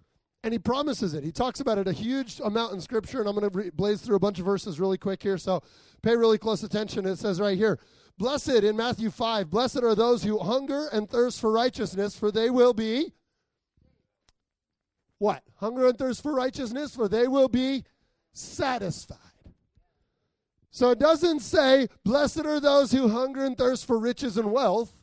And 0.44 0.54
he 0.54 0.60
promises 0.60 1.14
it. 1.14 1.24
He 1.24 1.32
talks 1.32 1.60
about 1.60 1.78
it 1.78 1.88
a 1.88 1.92
huge 1.92 2.40
amount 2.44 2.74
in 2.74 2.82
Scripture, 2.82 3.20
and 3.20 3.30
I'm 3.30 3.36
going 3.36 3.50
to 3.50 3.58
re- 3.58 3.70
blaze 3.70 4.02
through 4.02 4.16
a 4.16 4.20
bunch 4.20 4.40
of 4.40 4.46
verses 4.46 4.80
really 4.80 4.98
quick 4.98 5.22
here. 5.22 5.38
So 5.38 5.62
pay 6.02 6.16
really 6.16 6.40
close 6.40 6.64
attention. 6.64 7.06
It 7.06 7.18
says 7.18 7.40
right 7.40 7.58
here 7.58 7.80
Blessed 8.18 8.50
in 8.50 8.78
Matthew 8.78 9.10
5, 9.10 9.50
blessed 9.50 9.84
are 9.84 9.96
those 9.96 10.24
who 10.24 10.38
hunger 10.38 10.88
and 10.94 11.10
thirst 11.10 11.40
for 11.40 11.52
righteousness, 11.52 12.16
for 12.16 12.32
they 12.32 12.50
will 12.50 12.74
be 12.74 13.14
what? 15.18 15.44
Hunger 15.56 15.88
and 15.88 15.98
thirst 15.98 16.24
for 16.24 16.34
righteousness, 16.34 16.96
for 16.96 17.08
they 17.08 17.28
will 17.28 17.48
be 17.48 17.84
satisfied. 18.34 19.18
So 20.72 20.92
it 20.92 21.00
doesn't 21.00 21.42
say, 21.42 21.88
blessed 22.04 22.46
are 22.46 22.60
those 22.60 22.92
who 22.92 23.08
hunger 23.08 23.46
and 23.46 23.58
thirst 23.58 23.86
for 23.86 24.00
riches 24.00 24.38
and 24.38 24.52
wealth, 24.52 24.94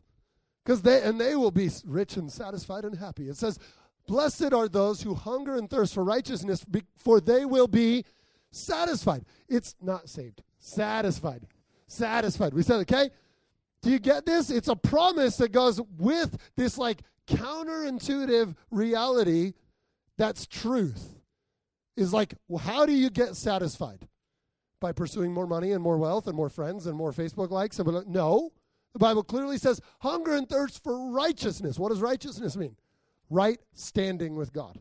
because 0.65 0.83
they 0.83 1.03
and 1.03 1.21
they 1.21 1.35
will 1.35 1.51
be 1.51 1.71
rich 1.85 2.17
and 2.17 2.31
satisfied 2.31 2.85
and 2.85 2.97
happy. 2.97 3.29
It 3.29 3.37
says, 3.37 3.59
blessed 4.09 4.53
are 4.53 4.69
those 4.69 5.03
who 5.03 5.15
hunger 5.15 5.57
and 5.57 5.71
thirst 5.71 5.95
for 5.95 6.03
righteousness, 6.03 6.67
for 6.97 7.21
they 7.21 7.45
will 7.45 7.69
be 7.69 8.05
satisfied. 8.51 9.25
It's 9.49 9.77
not 9.81 10.09
saved, 10.09 10.43
satisfied 10.59 11.47
satisfied. 11.89 12.55
We 12.55 12.63
said, 12.63 12.81
okay? 12.81 13.11
Do 13.83 13.91
you 13.91 13.99
get 13.99 14.27
this? 14.27 14.51
It's 14.51 14.69
a 14.69 14.77
promise 14.77 15.37
that 15.39 15.53
goes 15.53 15.81
with 15.99 16.37
this 16.57 16.79
like 16.79 17.03
counterintuitive 17.27 18.55
reality 18.71 19.55
that's 20.17 20.47
truth. 20.47 21.15
Is 21.97 22.13
like, 22.13 22.35
well, 22.47 22.59
how 22.59 22.87
do 22.87 22.93
you 22.93 23.11
get 23.11 23.35
satisfied? 23.35 24.07
By 24.81 24.93
pursuing 24.93 25.33
more 25.33 25.47
money 25.47 25.73
and 25.73 25.83
more 25.83 25.99
wealth 25.99 26.29
and 26.29 26.37
more 26.37 26.49
friends 26.49 26.87
and 26.87 26.97
more 26.97 27.13
Facebook 27.13 27.51
likes? 27.51 27.79
And 27.81 28.07
no. 28.07 28.53
The 28.93 29.01
Bible 29.01 29.25
clearly 29.25 29.59
says 29.59 29.81
hunger 30.01 30.37
and 30.37 30.49
thirst 30.49 30.83
for 30.85 31.11
righteousness. 31.11 31.79
What 31.79 31.89
does 31.89 32.01
righteousness 32.01 32.57
mean? 32.57 32.77
Right 33.31 33.61
standing 33.75 34.35
with 34.37 34.53
God. 34.53 34.81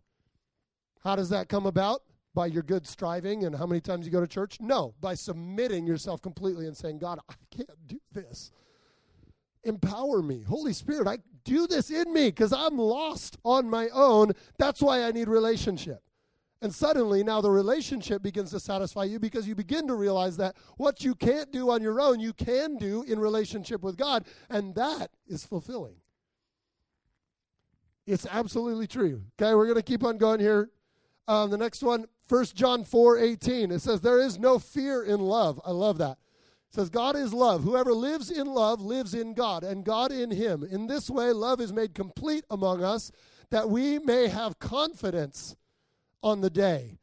How 1.04 1.16
does 1.16 1.30
that 1.30 1.50
come 1.50 1.66
about? 1.66 2.02
by 2.38 2.46
your 2.46 2.62
good 2.62 2.86
striving 2.86 3.46
and 3.46 3.56
how 3.56 3.66
many 3.66 3.82
times 3.82 4.06
you 4.06 4.12
go 4.12 4.22
to 4.22 4.28
church. 4.28 4.60
No, 4.62 4.94
by 5.02 5.16
submitting 5.16 5.88
yourself 5.88 6.22
completely 6.22 6.68
and 6.68 6.78
saying, 6.78 7.00
God, 7.00 7.18
I 7.28 7.34
can't 7.50 7.88
do 7.88 8.00
this. 8.14 8.52
Empower 9.64 10.22
me. 10.22 10.44
Holy 10.44 10.72
Spirit, 10.72 11.08
I 11.08 11.18
do 11.46 11.66
this 11.66 11.90
in 11.90 12.14
me 12.14 12.28
because 12.28 12.54
I'm 12.54 12.78
lost 12.78 13.38
on 13.44 13.68
my 13.68 13.90
own. 13.92 14.34
That's 14.60 14.84
why 14.84 15.02
I 15.02 15.12
need 15.12 15.30
relationship. 15.30 16.04
And 16.62 16.72
suddenly 16.72 17.24
now 17.24 17.42
the 17.42 17.50
relationship 17.50 18.22
begins 18.22 18.52
to 18.52 18.60
satisfy 18.60 19.06
you 19.06 19.20
because 19.20 19.48
you 19.48 19.56
begin 19.56 19.88
to 19.88 19.96
realize 19.96 20.38
that 20.38 20.56
what 20.78 21.04
you 21.04 21.16
can't 21.16 21.52
do 21.52 21.72
on 21.72 21.82
your 21.82 22.00
own, 22.00 22.20
you 22.20 22.34
can 22.34 22.78
do 22.78 23.02
in 23.02 23.18
relationship 23.18 23.82
with 23.82 23.98
God. 23.98 24.26
And 24.52 24.76
that 24.76 25.10
is 25.28 25.44
fulfilling. 25.44 25.96
It's 28.08 28.26
absolutely 28.26 28.88
true. 28.88 29.22
Okay, 29.40 29.54
we're 29.54 29.66
going 29.66 29.76
to 29.76 29.84
keep 29.84 30.04
on 30.04 30.18
going 30.18 30.40
here. 30.40 30.72
Um, 31.28 31.52
the 31.52 31.58
next 31.58 31.84
one, 31.84 32.06
1 32.30 32.46
John 32.56 32.86
4 32.86 33.20
18. 33.20 33.72
It 33.72 33.82
says, 33.82 34.00
There 34.00 34.22
is 34.22 34.40
no 34.40 34.58
fear 34.58 35.04
in 35.04 35.20
love. 35.20 35.60
I 35.66 35.72
love 35.72 35.98
that. 35.98 36.18
It 36.70 36.76
says, 36.76 36.90
God 36.90 37.18
is 37.18 37.34
love. 37.34 37.64
Whoever 37.64 37.94
lives 37.94 38.32
in 38.32 38.48
love 38.48 38.82
lives 38.82 39.14
in 39.14 39.34
God, 39.34 39.64
and 39.64 39.84
God 39.84 40.14
in 40.14 40.32
him. 40.32 40.64
In 40.64 40.88
this 40.88 41.10
way, 41.10 41.32
love 41.34 41.60
is 41.60 41.74
made 41.74 41.94
complete 41.94 42.46
among 42.50 42.82
us, 42.82 43.12
that 43.52 43.70
we 43.70 44.00
may 44.00 44.28
have 44.30 44.58
confidence 44.58 45.56
on 46.24 46.40
the 46.40 46.50
day. 46.50 47.00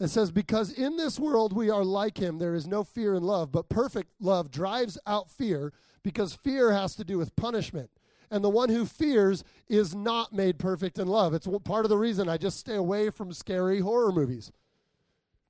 It 0.00 0.08
says, 0.08 0.32
Because 0.32 0.72
in 0.72 0.96
this 0.96 1.18
world 1.18 1.52
we 1.52 1.70
are 1.70 1.84
like 1.84 2.18
him, 2.18 2.38
there 2.38 2.54
is 2.56 2.66
no 2.66 2.82
fear 2.82 3.14
in 3.14 3.22
love, 3.22 3.52
but 3.52 3.68
perfect 3.68 4.10
love 4.20 4.50
drives 4.50 4.98
out 5.06 5.30
fear, 5.30 5.72
because 6.02 6.34
fear 6.34 6.72
has 6.72 6.96
to 6.96 7.04
do 7.04 7.18
with 7.18 7.36
punishment. 7.36 7.90
And 8.30 8.42
the 8.42 8.50
one 8.50 8.68
who 8.68 8.86
fears 8.86 9.44
is 9.68 9.94
not 9.94 10.32
made 10.32 10.58
perfect 10.58 10.98
in 10.98 11.06
love. 11.06 11.34
It's 11.34 11.48
part 11.64 11.84
of 11.84 11.88
the 11.88 11.98
reason 11.98 12.28
I 12.28 12.36
just 12.36 12.58
stay 12.58 12.74
away 12.74 13.10
from 13.10 13.32
scary 13.32 13.80
horror 13.80 14.12
movies. 14.12 14.50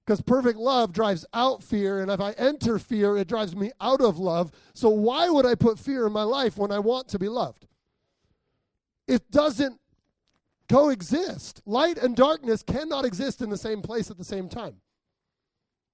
Because 0.05 0.21
perfect 0.21 0.59
love 0.59 0.93
drives 0.93 1.27
out 1.35 1.65
fear, 1.65 2.01
and 2.01 2.11
if 2.13 2.21
I 2.21 2.31
enter 2.33 2.79
fear, 2.79 3.17
it 3.17 3.27
drives 3.27 3.57
me 3.57 3.73
out 3.81 4.01
of 4.01 4.19
love. 4.19 4.53
So 4.73 4.89
why 4.89 5.29
would 5.29 5.45
I 5.45 5.57
put 5.57 5.81
fear 5.81 6.07
in 6.07 6.13
my 6.13 6.23
life 6.23 6.57
when 6.57 6.71
I 6.71 6.79
want 6.79 7.09
to 7.09 7.19
be 7.19 7.29
loved? 7.29 7.67
It 9.09 9.31
doesn't 9.33 9.81
coexist. 10.69 11.61
Light 11.67 11.99
and 11.99 12.15
darkness 12.15 12.63
cannot 12.63 13.05
exist 13.05 13.41
in 13.41 13.51
the 13.51 13.57
same 13.57 13.83
place 13.83 14.11
at 14.11 14.19
the 14.19 14.25
same 14.25 14.49
time. 14.49 14.77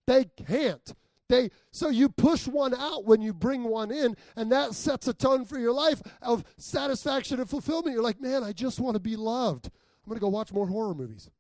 They 0.07 0.25
can't. 0.25 0.95
They 1.29 1.51
so 1.71 1.89
you 1.89 2.09
push 2.09 2.47
one 2.47 2.75
out 2.75 3.05
when 3.05 3.23
you 3.23 3.33
bring 3.33 3.65
one 3.65 3.91
in, 3.91 4.17
and 4.37 4.53
that 4.53 4.75
sets 4.75 5.09
a 5.09 5.15
tone 5.15 5.45
for 5.45 5.59
your 5.59 5.73
life 5.73 6.03
of 6.21 6.45
satisfaction 6.59 7.41
and 7.41 7.49
fulfillment. 7.49 7.95
You're 7.95 8.03
like, 8.03 8.21
man, 8.21 8.45
I 8.45 8.53
just 8.53 8.81
want 8.81 8.95
to 8.95 9.01
be 9.01 9.17
loved. 9.17 9.67
I'm 9.67 10.11
gonna 10.11 10.21
go 10.21 10.29
watch 10.29 10.53
more 10.53 10.67
horror 10.67 10.95
movies. 10.95 11.31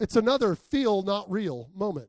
It's 0.00 0.16
another 0.16 0.56
feel 0.56 1.02
not 1.02 1.30
real 1.30 1.70
moment. 1.74 2.08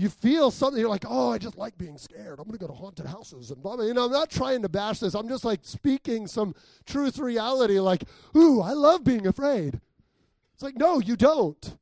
You 0.00 0.08
feel 0.08 0.50
something, 0.50 0.80
you're 0.80 0.88
like, 0.88 1.04
oh, 1.06 1.30
I 1.30 1.36
just 1.36 1.58
like 1.58 1.76
being 1.76 1.98
scared. 1.98 2.38
I'm 2.38 2.46
going 2.46 2.52
to 2.52 2.58
go 2.58 2.66
to 2.68 2.72
haunted 2.72 3.04
houses. 3.04 3.50
And 3.50 3.62
blah, 3.62 3.76
blah. 3.76 3.84
You 3.84 3.92
know, 3.92 4.06
I'm 4.06 4.10
not 4.10 4.30
trying 4.30 4.62
to 4.62 4.68
bash 4.70 4.98
this. 4.98 5.12
I'm 5.12 5.28
just 5.28 5.44
like 5.44 5.60
speaking 5.62 6.26
some 6.26 6.54
truth 6.86 7.18
reality, 7.18 7.78
like, 7.78 8.04
ooh, 8.34 8.62
I 8.62 8.72
love 8.72 9.04
being 9.04 9.26
afraid. 9.26 9.78
It's 10.54 10.62
like, 10.62 10.76
no, 10.76 11.00
you 11.00 11.16
don't. 11.16 11.76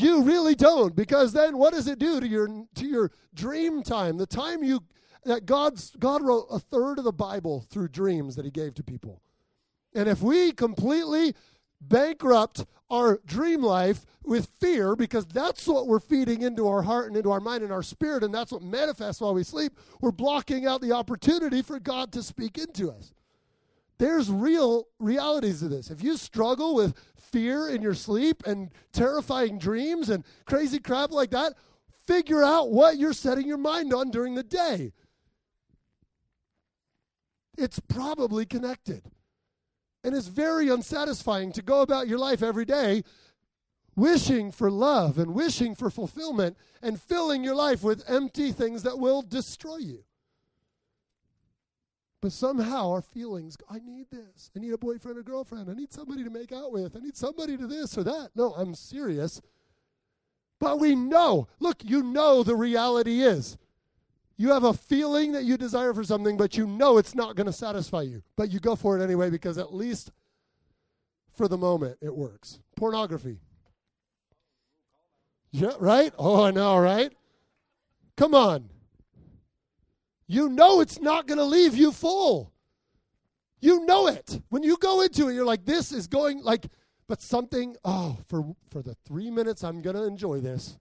You 0.00 0.22
really 0.22 0.54
don't, 0.54 0.96
because 0.96 1.32
then 1.34 1.58
what 1.58 1.74
does 1.74 1.86
it 1.86 1.98
do 1.98 2.20
to 2.20 2.26
your 2.26 2.48
to 2.76 2.86
your 2.86 3.10
dream 3.34 3.82
time? 3.82 4.16
The 4.16 4.26
time 4.26 4.64
you 4.64 4.82
that 5.24 5.44
God's 5.44 5.94
God 5.98 6.22
wrote 6.22 6.46
a 6.50 6.58
third 6.58 6.98
of 6.98 7.04
the 7.04 7.12
Bible 7.12 7.66
through 7.68 7.88
dreams 7.88 8.34
that 8.36 8.46
He 8.46 8.50
gave 8.50 8.74
to 8.74 8.82
people. 8.82 9.20
And 9.94 10.08
if 10.08 10.22
we 10.22 10.52
completely 10.52 11.34
bankrupt 11.82 12.64
our 12.88 13.20
dream 13.26 13.62
life 13.62 14.06
with 14.24 14.48
fear, 14.58 14.96
because 14.96 15.26
that's 15.26 15.66
what 15.66 15.86
we're 15.86 16.00
feeding 16.00 16.42
into 16.42 16.66
our 16.66 16.82
heart 16.82 17.08
and 17.08 17.16
into 17.16 17.30
our 17.30 17.40
mind 17.40 17.62
and 17.62 17.72
our 17.72 17.82
spirit, 17.82 18.24
and 18.24 18.34
that's 18.34 18.52
what 18.52 18.62
manifests 18.62 19.20
while 19.20 19.34
we 19.34 19.44
sleep, 19.44 19.78
we're 20.00 20.12
blocking 20.12 20.66
out 20.66 20.80
the 20.80 20.92
opportunity 20.92 21.60
for 21.62 21.78
God 21.78 22.10
to 22.12 22.22
speak 22.22 22.56
into 22.56 22.90
us. 22.90 23.12
There's 24.00 24.30
real 24.30 24.86
realities 24.98 25.60
to 25.60 25.68
this. 25.68 25.90
If 25.90 26.02
you 26.02 26.16
struggle 26.16 26.74
with 26.74 26.96
fear 27.18 27.68
in 27.68 27.82
your 27.82 27.92
sleep 27.92 28.42
and 28.46 28.70
terrifying 28.94 29.58
dreams 29.58 30.08
and 30.08 30.24
crazy 30.46 30.78
crap 30.78 31.10
like 31.10 31.32
that, 31.32 31.52
figure 32.06 32.42
out 32.42 32.70
what 32.70 32.96
you're 32.96 33.12
setting 33.12 33.46
your 33.46 33.58
mind 33.58 33.92
on 33.92 34.10
during 34.10 34.36
the 34.36 34.42
day. 34.42 34.94
It's 37.58 37.78
probably 37.78 38.46
connected. 38.46 39.02
And 40.02 40.14
it's 40.14 40.28
very 40.28 40.70
unsatisfying 40.70 41.52
to 41.52 41.60
go 41.60 41.82
about 41.82 42.08
your 42.08 42.18
life 42.18 42.42
every 42.42 42.64
day 42.64 43.02
wishing 43.96 44.50
for 44.50 44.70
love 44.70 45.18
and 45.18 45.34
wishing 45.34 45.74
for 45.74 45.90
fulfillment 45.90 46.56
and 46.80 46.98
filling 46.98 47.44
your 47.44 47.54
life 47.54 47.82
with 47.82 48.08
empty 48.08 48.50
things 48.50 48.82
that 48.82 48.98
will 48.98 49.20
destroy 49.20 49.76
you. 49.76 50.04
But 52.20 52.32
somehow 52.32 52.90
our 52.90 53.00
feelings, 53.00 53.56
I 53.68 53.78
need 53.78 54.06
this. 54.10 54.50
I 54.54 54.60
need 54.60 54.72
a 54.72 54.78
boyfriend 54.78 55.18
or 55.18 55.22
girlfriend. 55.22 55.70
I 55.70 55.74
need 55.74 55.92
somebody 55.92 56.22
to 56.22 56.30
make 56.30 56.52
out 56.52 56.70
with. 56.70 56.94
I 56.94 57.00
need 57.00 57.16
somebody 57.16 57.56
to 57.56 57.66
this 57.66 57.96
or 57.96 58.04
that. 58.04 58.30
No, 58.34 58.52
I'm 58.52 58.74
serious. 58.74 59.40
But 60.58 60.78
we 60.78 60.94
know, 60.94 61.48
look, 61.58 61.82
you 61.82 62.02
know 62.02 62.42
the 62.42 62.54
reality 62.54 63.22
is 63.22 63.56
you 64.36 64.50
have 64.50 64.64
a 64.64 64.74
feeling 64.74 65.32
that 65.32 65.44
you 65.44 65.56
desire 65.56 65.94
for 65.94 66.04
something, 66.04 66.36
but 66.36 66.56
you 66.56 66.66
know 66.66 66.98
it's 66.98 67.14
not 67.14 67.36
going 67.36 67.46
to 67.46 67.52
satisfy 67.52 68.02
you. 68.02 68.22
But 68.36 68.50
you 68.50 68.60
go 68.60 68.76
for 68.76 68.98
it 68.98 69.02
anyway 69.02 69.30
because 69.30 69.56
at 69.56 69.74
least 69.74 70.12
for 71.32 71.48
the 71.48 71.56
moment 71.56 71.98
it 72.02 72.14
works. 72.14 72.58
Pornography. 72.76 73.38
Yeah, 75.52 75.72
right? 75.78 76.12
Oh, 76.18 76.44
I 76.44 76.50
know, 76.50 76.76
right? 76.76 77.12
Come 78.16 78.34
on. 78.34 78.68
You 80.30 80.48
know 80.48 80.80
it's 80.80 81.00
not 81.00 81.26
going 81.26 81.38
to 81.38 81.44
leave 81.44 81.76
you 81.76 81.90
full. 81.90 82.52
You 83.60 83.84
know 83.84 84.06
it. 84.06 84.40
When 84.48 84.62
you 84.62 84.76
go 84.76 85.00
into 85.00 85.28
it, 85.28 85.34
you're 85.34 85.44
like, 85.44 85.64
this 85.64 85.90
is 85.90 86.06
going 86.06 86.44
like, 86.44 86.66
but 87.08 87.20
something, 87.20 87.74
oh, 87.84 88.16
for, 88.28 88.54
for 88.70 88.80
the 88.80 88.94
three 89.04 89.28
minutes 89.28 89.64
I'm 89.64 89.82
going 89.82 89.96
to 89.96 90.04
enjoy 90.04 90.40
this. 90.40 90.78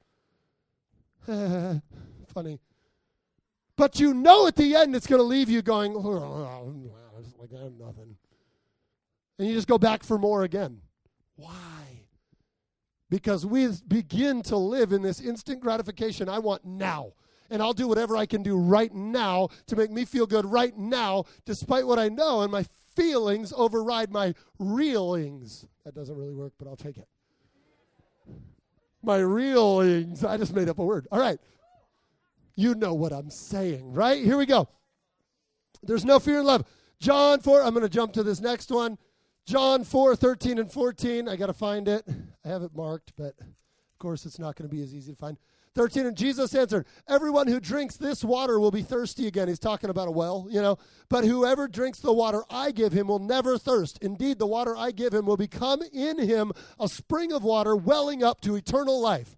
Funny. 1.26 2.60
But 3.76 4.00
you 4.00 4.14
know 4.14 4.46
at 4.46 4.56
the 4.56 4.76
end 4.76 4.96
it's 4.96 5.08
going 5.08 5.20
to 5.20 5.24
leave 5.24 5.50
you 5.50 5.64
going, 5.64 5.96
oh, 5.96 6.00
oh, 6.00 6.84
oh 7.18 7.24
like 7.40 7.50
I 7.60 7.64
have 7.64 7.74
nothing. 7.74 8.18
And 9.40 9.48
you 9.48 9.56
just 9.56 9.68
go 9.68 9.80
back 9.80 10.04
for 10.04 10.20
more 10.20 10.44
again. 10.44 10.80
Why? 11.38 12.06
Because 13.10 13.48
we 13.48 13.68
begin 13.88 14.44
to 14.44 14.58
live 14.58 14.94
in 14.94 15.02
this 15.02 15.20
instant 15.20 15.60
gratification 15.60 16.30
I 16.30 16.38
want 16.38 16.66
now. 16.66 17.14
And 17.50 17.62
I'll 17.62 17.74
do 17.74 17.88
whatever 17.88 18.16
I 18.16 18.26
can 18.26 18.44
do 18.44 18.58
right 18.58 18.94
now 18.94 19.50
to 19.68 19.76
make 19.76 19.92
me 19.92 20.06
feel 20.06 20.28
good 20.28 20.46
right 20.46 20.78
now, 20.78 21.26
despite 21.46 21.88
what 21.88 21.98
I 21.98 22.10
know. 22.10 22.42
And 22.42 22.52
my 22.52 22.66
feelings 22.96 23.54
override 23.56 24.12
my 24.12 24.36
reelings. 24.60 25.66
That 25.86 25.96
doesn't 25.96 26.16
really 26.16 26.36
work, 26.36 26.54
but 26.60 26.68
I'll 26.68 26.76
take 26.76 26.98
it. 26.98 27.08
My 29.02 29.18
reelings. 29.18 30.24
I 30.24 30.38
just 30.38 30.54
made 30.54 30.70
up 30.70 30.80
a 30.80 30.86
word. 30.86 31.08
All 31.12 31.20
right. 31.20 31.40
You 32.56 32.76
know 32.76 32.94
what 32.94 33.14
I'm 33.14 33.30
saying, 33.30 33.94
right? 33.94 34.24
Here 34.24 34.38
we 34.38 34.46
go. 34.46 34.68
There's 35.82 36.04
no 36.04 36.20
fear 36.20 36.40
in 36.40 36.46
love. 36.46 36.66
John 37.00 37.40
4, 37.40 37.64
I'm 37.64 37.74
going 37.74 37.84
to 37.84 37.90
jump 37.90 38.12
to 38.14 38.24
this 38.24 38.42
next 38.42 38.70
one. 38.70 38.98
John 39.46 39.84
4, 39.86 40.16
13 40.16 40.60
and 40.60 40.72
14. 40.72 41.30
I 41.30 41.38
got 41.38 41.48
to 41.48 41.54
find 41.54 41.88
it. 41.88 42.04
I 42.44 42.48
have 42.50 42.62
it 42.62 42.76
marked, 42.76 43.14
but 43.16 43.34
of 43.40 43.98
course 43.98 44.26
it's 44.26 44.38
not 44.38 44.56
going 44.56 44.70
to 44.70 44.76
be 44.76 44.84
as 44.84 44.94
easy 44.94 45.14
to 45.14 45.18
find. 45.18 45.38
13 45.76 46.08
and 46.08 46.18
Jesus 46.18 46.56
answered, 46.56 46.86
Everyone 47.08 47.48
who 47.48 47.60
drinks 47.60 47.96
this 47.96 48.24
water 48.24 48.60
will 48.60 48.72
be 48.72 48.82
thirsty 48.82 49.28
again. 49.28 49.48
He's 49.48 49.60
talking 49.60 49.90
about 49.90 50.08
a 50.08 50.12
well, 50.12 50.48
you 50.50 50.62
know. 50.62 50.78
But 51.10 51.26
whoever 51.26 51.68
drinks 51.68 52.00
the 52.00 52.14
water 52.14 52.44
I 52.50 52.72
give 52.72 52.92
him 52.92 53.08
will 53.08 53.20
never 53.20 53.58
thirst. 53.58 54.00
Indeed, 54.02 54.40
the 54.40 54.48
water 54.48 54.76
I 54.76 54.92
give 54.92 55.14
him 55.14 55.26
will 55.26 55.38
become 55.38 55.82
in 55.94 56.20
him 56.20 56.52
a 56.80 56.88
spring 56.88 57.32
of 57.32 57.44
water 57.44 57.76
welling 57.76 58.24
up 58.24 58.42
to 58.42 58.56
eternal 58.56 59.00
life. 59.00 59.36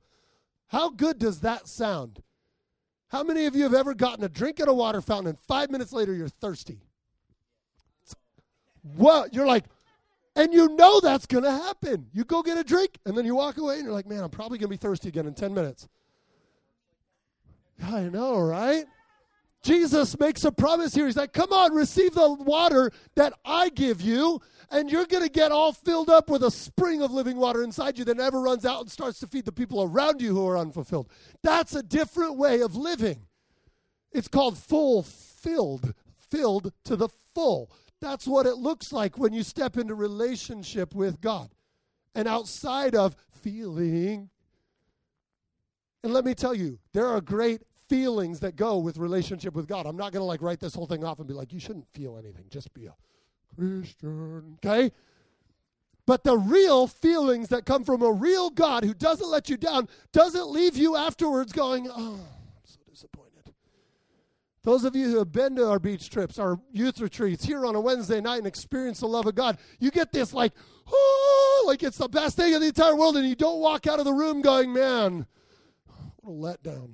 How 0.67 0.89
good 0.89 1.20
does 1.20 1.41
that 1.41 1.67
sound? 1.67 2.24
How 3.10 3.24
many 3.24 3.46
of 3.46 3.56
you 3.56 3.63
have 3.63 3.74
ever 3.74 3.94
gotten 3.94 4.24
a 4.24 4.30
drink 4.30 4.62
at 4.62 4.70
a 4.70 4.74
water 4.74 5.02
fountain 5.02 5.32
and 5.32 5.39
five 5.39 5.70
minutes 5.70 5.91
later 5.91 6.13
you're 6.13 6.30
thirsty? 6.30 6.80
Well, 8.84 9.28
you're 9.34 9.46
like, 9.46 9.65
and 10.36 10.54
you 10.54 10.70
know 10.76 11.02
that's 11.02 11.26
going 11.26 11.44
to 11.44 11.52
happen. 11.52 12.08
You 12.13 12.24
go 12.24 12.41
get 12.41 12.58
a 12.58 12.63
drink 12.63 12.98
and 13.06 13.17
then 13.17 13.26
you 13.26 13.36
walk 13.36 13.58
away 13.58 13.76
and 13.76 13.84
you're 13.84 13.94
like, 13.94 14.08
man, 14.08 14.24
I'm 14.24 14.30
probably 14.30 14.58
going 14.58 14.70
to 14.70 14.78
be 14.78 14.78
thirsty 14.78 15.10
again 15.10 15.28
in 15.28 15.34
10 15.34 15.54
minutes. 15.54 15.89
I 17.82 18.10
know, 18.10 18.39
right? 18.39 18.86
Jesus 19.63 20.20
makes 20.20 20.44
a 20.44 20.52
promise 20.52 20.96
here. 20.96 21.06
He's 21.06 21.17
like, 21.17 21.34
come 21.34 21.54
on, 21.54 21.74
receive 21.74 22.15
the 22.15 22.34
water 22.34 22.91
that 23.15 23.34
I 23.46 23.70
give 23.70 24.02
you, 24.02 24.41
and 24.72 24.89
you're 24.89 25.06
going 25.06 25.24
to 25.24 25.30
get 25.30 25.52
all 25.52 25.72
filled 25.72 26.10
up 26.10 26.30
with 26.30 26.44
a 26.44 26.50
spring 26.50 27.02
of 27.02 27.12
living 27.12 27.38
water 27.38 27.62
inside 27.63 28.00
you 28.00 28.06
that 28.06 28.17
never 28.17 28.41
runs 28.41 28.65
out 28.65 28.82
and 28.82 28.91
starts 28.91 29.20
to 29.20 29.28
feed 29.28 29.46
the 29.46 29.52
people 29.52 29.84
around 29.84 30.22
you 30.22 30.34
who 30.34 30.48
are 30.48 30.58
unfulfilled. 30.58 31.10
That's 31.44 31.76
a 31.76 31.84
different 31.84 32.38
way 32.38 32.62
of 32.62 32.76
living. 32.76 33.28
It's 34.12 34.28
called 34.28 34.58
fulfilled, 34.58 35.94
filled 36.17 36.74
to 36.86 36.96
the 36.96 37.10
full. 37.10 37.72
That's 38.02 38.26
what 38.26 38.48
it 38.48 38.56
looks 38.56 38.91
like 38.91 39.20
when 39.20 39.32
you 39.32 39.44
step 39.44 39.78
into 39.78 39.94
relationship 39.94 40.96
with 40.96 41.22
God 41.22 41.52
and 42.15 42.28
outside 42.28 42.96
of 42.96 43.15
feeling. 43.32 44.30
And 46.04 46.13
let 46.13 46.26
me 46.26 46.34
tell 46.34 46.56
you, 46.56 46.80
there 46.94 47.08
are 47.08 47.22
great 47.22 47.62
feelings 47.92 48.40
that 48.40 48.56
go 48.56 48.78
with 48.78 48.96
relationship 48.96 49.54
with 49.54 49.68
God. 49.68 49.86
I'm 49.86 49.98
not 49.98 50.14
going 50.14 50.22
to 50.22 50.26
like 50.26 50.42
write 50.42 50.62
this 50.62 50.74
whole 50.74 50.88
thing 50.88 51.04
off 51.04 51.20
and 51.20 51.28
be 51.28 51.34
like, 51.34 51.52
you 51.52 51.60
shouldn't 51.60 51.90
feel 51.94 52.18
anything. 52.18 52.46
Just 52.50 52.74
be 52.74 52.86
a 52.86 52.96
Christian. 53.54 54.58
Okay? 54.66 54.94
But 56.06 56.24
the 56.24 56.38
real 56.38 56.88
feelings 56.88 57.50
that 57.50 57.66
come 57.66 57.84
from 57.84 58.02
a 58.02 58.10
real 58.10 58.50
God 58.50 58.86
who 58.86 58.94
doesn't 58.94 59.28
let 59.30 59.50
you 59.50 59.58
down 59.58 59.90
doesn't 60.14 60.50
leave 60.50 60.78
you 60.78 60.96
afterwards 60.96 61.52
going, 61.52 61.90
oh, 61.90 62.20
I'm 62.22 62.64
so 62.64 62.80
disappointed. 62.90 63.54
Those 64.64 64.86
of 64.86 64.96
you 64.96 65.10
who 65.10 65.18
have 65.18 65.34
been 65.34 65.58
to 65.58 65.70
our 65.70 65.80
beach 65.80 66.10
trips, 66.10 66.40
our 66.40 66.62
youth 66.72 67.02
retreats 67.02 67.44
here 67.44 67.66
on 67.66 67.76
a 67.76 67.82
Wednesday 67.82 68.22
night 68.22 68.38
and 68.38 68.48
experienced 68.48 69.02
the 69.02 69.08
love 69.08 69.26
of 69.26 69.36
God, 69.36 69.58
you 69.80 69.92
get 69.92 70.14
this 70.14 70.34
like, 70.34 70.54
oh, 70.88 71.66
like 71.68 71.84
it's 71.84 71.98
the 71.98 72.08
best 72.08 72.38
thing 72.38 72.54
in 72.54 72.62
the 72.62 72.68
entire 72.68 72.96
world, 72.96 73.18
and 73.18 73.28
you 73.28 73.36
don't 73.36 73.60
walk 73.60 73.86
out 73.86 74.00
of 74.00 74.06
the 74.06 74.14
room 74.14 74.42
going, 74.42 74.72
man, 74.72 75.26
what 76.22 76.58
a 76.58 76.70
letdown. 76.70 76.92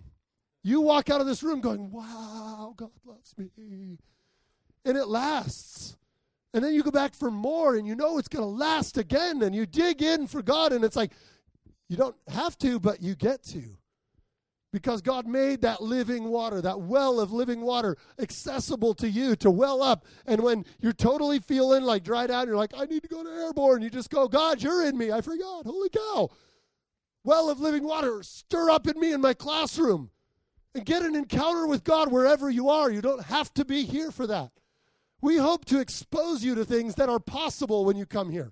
You 0.67 0.81
walk 0.81 1.09
out 1.09 1.21
of 1.21 1.27
this 1.27 1.43
room 1.43 1.61
going, 1.61 1.91
wow, 1.91 2.73
God 2.75 2.89
loves 3.05 3.33
me. 3.37 3.99
And 4.83 4.97
it 4.97 5.07
lasts. 5.07 5.95
And 6.53 6.61
then 6.61 6.73
you 6.73 6.83
go 6.83 6.91
back 6.91 7.13
for 7.13 7.31
more 7.31 7.77
and 7.77 7.87
you 7.87 7.95
know 7.95 8.17
it's 8.17 8.27
going 8.27 8.43
to 8.43 8.49
last 8.49 8.97
again 8.97 9.43
and 9.43 9.55
you 9.55 9.65
dig 9.65 10.01
in 10.01 10.27
for 10.27 10.41
God 10.41 10.73
and 10.73 10.83
it's 10.83 10.97
like 10.97 11.13
you 11.87 11.95
don't 11.95 12.17
have 12.27 12.57
to, 12.57 12.81
but 12.81 13.01
you 13.01 13.15
get 13.15 13.43
to. 13.43 13.63
Because 14.73 15.01
God 15.01 15.25
made 15.25 15.61
that 15.61 15.81
living 15.81 16.25
water, 16.25 16.59
that 16.59 16.81
well 16.81 17.21
of 17.21 17.31
living 17.31 17.61
water, 17.61 17.95
accessible 18.19 18.93
to 18.95 19.09
you 19.09 19.37
to 19.37 19.49
well 19.49 19.81
up. 19.81 20.03
And 20.25 20.41
when 20.41 20.65
you're 20.81 20.91
totally 20.91 21.39
feeling 21.39 21.83
like 21.83 22.03
dried 22.03 22.29
out, 22.29 22.45
you're 22.45 22.57
like, 22.57 22.73
I 22.75 22.83
need 22.83 23.03
to 23.03 23.07
go 23.07 23.23
to 23.23 23.29
airborne. 23.29 23.81
You 23.83 23.89
just 23.89 24.09
go, 24.09 24.27
God, 24.27 24.61
you're 24.61 24.85
in 24.85 24.97
me. 24.97 25.13
I 25.13 25.21
forgot. 25.21 25.65
Holy 25.65 25.87
cow. 25.87 26.29
Well 27.23 27.49
of 27.49 27.61
living 27.61 27.85
water, 27.85 28.21
stir 28.21 28.69
up 28.69 28.85
in 28.85 28.99
me 28.99 29.13
in 29.13 29.21
my 29.21 29.33
classroom 29.33 30.11
and 30.77 30.85
get 30.85 31.01
an 31.01 31.15
encounter 31.15 31.67
with 31.67 31.83
God 31.83 32.11
wherever 32.11 32.49
you 32.49 32.69
are. 32.69 32.89
You 32.91 33.01
don't 33.01 33.23
have 33.23 33.53
to 33.55 33.65
be 33.65 33.83
here 33.83 34.11
for 34.11 34.27
that. 34.27 34.51
We 35.21 35.37
hope 35.37 35.65
to 35.65 35.79
expose 35.79 36.43
you 36.43 36.53
to 36.55 36.63
things 36.63 36.95
that 36.95 37.09
are 37.09 37.19
possible 37.19 37.83
when 37.83 37.97
you 37.97 38.05
come 38.05 38.29
here. 38.29 38.51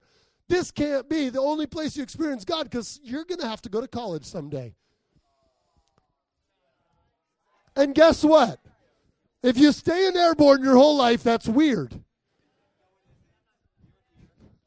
This 0.50 0.72
can't 0.72 1.08
be 1.08 1.30
the 1.30 1.40
only 1.40 1.68
place 1.68 1.96
you 1.96 2.04
experience 2.04 2.44
God 2.44 2.64
because 2.64 3.00
you're 3.04 3.26
going 3.26 3.40
to 3.40 3.48
have 3.48 3.62
to 3.62 3.70
go 3.70 3.80
to 3.80 3.88
college 3.88 4.26
someday. 4.26 4.74
And 7.76 7.94
guess 7.94 8.24
what? 8.24 8.60
If 9.44 9.58
you 9.58 9.72
stay 9.72 10.08
in 10.08 10.18
airborne 10.18 10.64
your 10.64 10.76
whole 10.76 10.98
life, 10.98 11.22
that's 11.22 11.48
weird. 11.48 11.94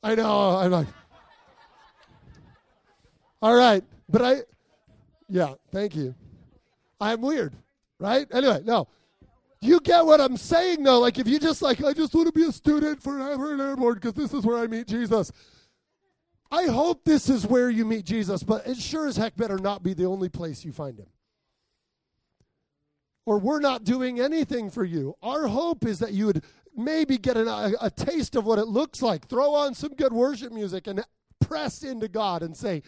I 0.03 0.14
know. 0.14 0.57
I'm 0.57 0.71
like, 0.71 0.87
all 3.42 3.55
right, 3.55 3.83
but 4.09 4.23
I, 4.23 4.37
yeah, 5.29 5.55
thank 5.73 5.97
you. 5.97 6.14
I'm 7.00 7.20
weird, 7.20 7.54
right? 7.98 8.26
Anyway, 8.32 8.62
no. 8.64 8.88
You 9.61 9.80
get 9.80 10.06
what 10.06 10.20
I'm 10.20 10.37
saying, 10.37 10.84
though. 10.84 11.00
Like, 11.00 11.18
if 11.18 11.26
you 11.26 11.38
just 11.38 11.62
like, 11.62 11.82
I 11.82 11.92
just 11.92 12.14
want 12.14 12.26
to 12.26 12.32
be 12.32 12.46
a 12.46 12.52
student 12.52 13.02
forever 13.02 13.52
and 13.52 13.61
airborne 13.61 13.94
because 13.94 14.14
this 14.14 14.32
is 14.32 14.44
where 14.44 14.58
I 14.58 14.66
meet 14.68 14.87
Jesus. 14.87 15.32
I 16.50 16.66
hope 16.66 17.04
this 17.04 17.28
is 17.28 17.46
where 17.46 17.68
you 17.68 17.84
meet 17.84 18.04
Jesus, 18.04 18.42
but 18.42 18.66
it 18.66 18.78
sure 18.78 19.06
as 19.06 19.16
heck 19.16 19.37
better 19.37 19.58
not 19.58 19.82
be 19.82 19.94
the 19.94 20.06
only 20.06 20.28
place 20.28 20.64
you 20.64 20.72
find 20.72 20.98
him 20.98 21.08
or 23.28 23.38
we're 23.38 23.61
not 23.61 23.84
doing 23.84 24.18
anything 24.20 24.70
for 24.70 24.84
you. 24.84 25.14
Our 25.22 25.48
hope 25.48 25.84
is 25.84 25.98
that 25.98 26.14
you 26.14 26.24
would 26.24 26.42
maybe 26.74 27.18
get 27.18 27.37
an, 27.37 27.46
a, 27.46 27.72
a 27.78 27.90
taste 27.90 28.37
of 28.37 28.46
what 28.46 28.58
it 28.58 28.68
looks 28.68 29.02
like. 29.02 29.28
Throw 29.28 29.54
on 29.54 29.74
some 29.74 29.94
good 29.94 30.14
worship 30.14 30.50
music 30.50 30.87
and 30.87 31.04
press 31.38 31.82
into 31.82 32.08
God 32.08 32.42
and 32.42 32.56
say, 32.56 32.82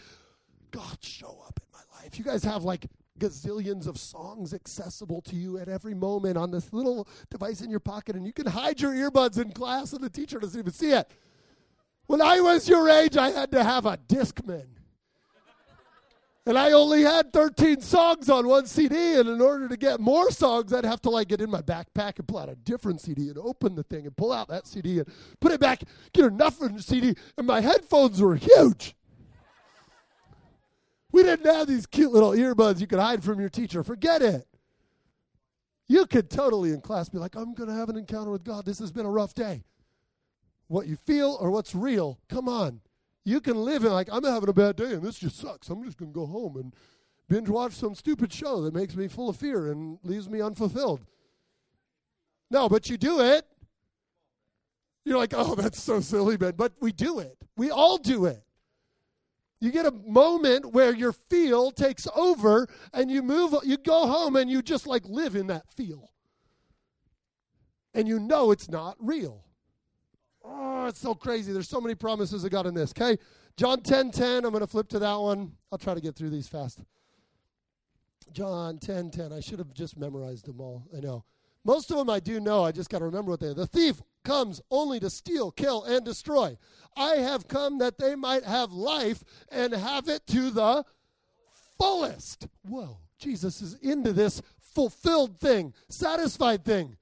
God, 0.71 0.97
show 1.03 1.43
up 1.47 1.61
in 1.61 1.67
my 1.71 2.01
life. 2.03 2.19
You 2.19 2.25
guys 2.25 2.43
have 2.45 2.65
like 2.65 2.87
gazillions 3.21 3.87
of 3.87 3.99
songs 3.99 4.53
accessible 4.53 5.21
to 5.23 5.37
you 5.37 5.59
at 5.59 5.69
every 5.69 5.95
moment 5.95 6.37
on 6.37 6.51
this 6.51 6.73
little 6.73 7.07
device 7.31 7.61
in 7.61 7.71
your 7.71 7.81
pocket, 7.81 8.17
and 8.17 8.27
you 8.27 8.33
can 8.33 8.47
hide 8.47 8.81
your 8.81 8.93
earbuds 8.93 9.39
in 9.39 9.53
class, 9.53 9.93
and 9.93 10.03
the 10.03 10.11
teacher 10.11 10.41
doesn't 10.41 10.59
even 10.59 10.73
see 10.73 10.93
it. 10.93 11.09
When 12.07 12.21
I 12.21 12.41
was 12.41 12.69
your 12.69 12.89
age, 12.89 13.17
I 13.17 13.31
had 13.31 13.53
to 13.53 13.63
have 13.63 13.87
a 13.87 13.97
Discman. 13.97 14.67
And 16.47 16.59
I 16.59 16.73
only 16.73 17.03
had 17.03 17.33
13 17.33 17.81
songs 17.83 18.31
on 18.31 18.49
one 18.49 18.67
CD, 18.67 19.15
and 19.15 19.29
in 19.29 19.41
order 19.41 19.69
to 19.69 19.77
get 19.77 20.01
more 20.01 20.31
songs, 20.31 20.73
I'd 20.73 20.87
have 20.87 21.03
to 21.03 21.11
like 21.11 21.29
get 21.29 21.41
in 21.41 21.51
my 21.51 21.61
backpack 21.63 22.19
and 22.19 22.27
pull 22.27 22.39
out 22.39 22.49
a 22.49 22.57
different 22.57 23.01
CD 23.01 23.29
and 23.29 23.39
open 23.39 23.77
the 23.77 23.83
thing 23.85 24.07
and 24.07 24.17
pull 24.17 24.33
out 24.33 24.49
that 24.49 24.67
CD 24.67 24.99
and 24.99 25.09
put 25.39 25.53
it 25.53 25.61
back, 25.61 25.83
get 26.13 26.25
another 26.25 26.73
CD, 26.79 27.15
and 27.37 27.47
my 27.47 27.61
headphones 27.61 28.21
were 28.21 28.35
huge. 28.35 28.97
We 31.13 31.23
didn't 31.23 31.47
have 31.47 31.67
these 31.67 31.87
cute 31.87 32.13
little 32.13 32.31
earbuds 32.31 32.81
you 32.81 32.87
could 32.87 32.99
hide 32.99 33.25
from 33.25 33.41
your 33.41 33.49
teacher. 33.49 33.83
Forget 33.83 34.23
it. 34.23 34.47
You 35.89 36.07
could 36.07 36.31
totally 36.31 36.71
in 36.71 36.81
class 36.81 37.09
be 37.09 37.19
like, 37.19 37.35
I'm 37.35 37.53
going 37.55 37.69
to 37.69 37.75
have 37.75 37.89
an 37.89 37.97
encounter 37.97 38.31
with 38.31 38.45
God. 38.45 38.65
This 38.65 38.79
has 38.79 38.93
been 38.93 39.07
a 39.07 39.11
rough 39.11 39.35
day. 39.35 39.65
What 40.69 40.87
you 40.87 40.95
feel 40.95 41.37
or 41.41 41.51
what's 41.51 41.75
real, 41.75 42.21
come 42.29 42.49
on. 42.49 42.81
You 43.25 43.41
can 43.41 43.57
live 43.57 43.85
in 43.85 43.93
like, 43.93 44.09
I'm 44.13 44.23
having 44.23 44.49
a 44.49 44.53
bad 44.53 44.77
day 44.77 44.93
and 44.93 45.03
this 45.03 45.19
just 45.19 45.39
sucks. 45.39 45.69
I'm 45.69 45.83
just 45.83 45.99
going 45.99 46.13
to 46.13 46.15
go 46.15 46.27
home 46.27 46.57
and 46.57 46.75
binge 47.29 47.49
watch 47.49 47.73
some 47.73 47.95
stupid 47.97 48.33
show 48.33 48.63
that 48.63 48.75
makes 48.75 48.95
me 48.95 49.09
full 49.09 49.29
of 49.29 49.37
fear 49.37 49.73
and 49.73 49.99
leaves 50.05 50.29
me 50.29 50.41
unfulfilled. 50.41 51.01
No, 52.53 52.69
but 52.69 52.89
you 52.89 52.97
do 52.97 53.21
it. 53.21 53.45
You're 55.05 55.19
like, 55.19 55.35
oh, 55.37 55.55
that's 55.57 55.83
so 55.83 56.01
silly, 56.01 56.37
man. 56.37 56.55
But 56.57 56.73
we 56.81 56.93
do 56.93 57.19
it. 57.19 57.37
We 57.57 57.71
all 57.71 57.99
do 57.99 58.27
it. 58.27 58.43
You 59.61 59.71
get 59.71 59.85
a 59.85 59.91
moment 59.91 60.73
where 60.73 60.95
your 60.95 61.13
feel 61.13 61.71
takes 61.71 62.09
over 62.15 62.67
and 62.95 63.11
you 63.11 63.23
move, 63.23 63.55
you 63.63 63.77
go 63.77 64.07
home 64.07 64.37
and 64.37 64.51
you 64.51 64.63
just 64.63 64.87
like 64.87 65.05
live 65.07 65.37
in 65.37 65.49
that 65.49 65.71
feel. 65.75 66.11
And 67.93 68.09
you 68.09 68.19
know 68.19 68.53
it's 68.53 68.71
not 68.71 68.97
real. 68.99 69.45
Oh, 70.43 70.87
it's 70.87 71.01
so 71.01 71.15
crazy. 71.15 71.53
There's 71.53 71.69
so 71.69 71.81
many 71.81 71.95
promises 71.95 72.45
of 72.45 72.51
God 72.51 72.67
in 72.67 72.75
this. 72.75 72.93
Okay. 72.97 73.21
John 73.57 73.83
10 73.83 74.11
10. 74.13 74.45
I'm 74.45 74.51
going 74.51 74.61
to 74.61 74.67
flip 74.67 74.89
to 74.89 74.99
that 75.01 75.17
one. 75.17 75.53
I'll 75.71 75.79
try 75.79 75.93
to 75.93 76.01
get 76.01 76.17
through 76.17 76.31
these 76.31 76.49
fast. 76.49 76.81
John 78.33 78.79
10 78.79 79.11
10. 79.11 79.33
I 79.33 79.41
should 79.41 79.59
have 79.59 79.75
just 79.75 79.99
memorized 79.99 80.47
them 80.47 80.61
all. 80.61 80.85
I 80.97 81.01
know. 81.01 81.25
Most 81.65 81.91
of 81.91 81.99
them 81.99 82.09
I 82.09 82.21
do 82.21 82.41
know. 82.41 82.65
I 82.65 82.73
just 82.73 82.91
got 82.91 82.99
to 82.99 83.05
remember 83.05 83.31
what 83.31 83.41
they 83.41 83.49
are. 83.49 83.55
The 83.55 83.67
thief 83.67 84.01
comes 84.25 84.61
only 84.71 85.01
to 85.01 85.11
steal, 85.11 85.51
kill, 85.51 85.85
and 85.85 86.05
destroy. 86.05 86.57
I 86.97 87.17
have 87.17 87.49
come 87.49 87.79
that 87.79 87.99
they 87.99 88.15
might 88.15 88.45
have 88.45 88.73
life 88.73 89.23
and 89.51 89.73
have 89.73 90.09
it 90.09 90.27
to 90.29 90.51
the 90.51 90.85
fullest. 91.79 92.49
Whoa. 92.63 92.99
Jesus 93.19 93.61
is 93.61 93.75
into 93.75 94.13
this 94.13 94.41
fulfilled 94.59 95.39
thing, 95.39 95.75
satisfied 95.89 96.65
thing. 96.65 96.97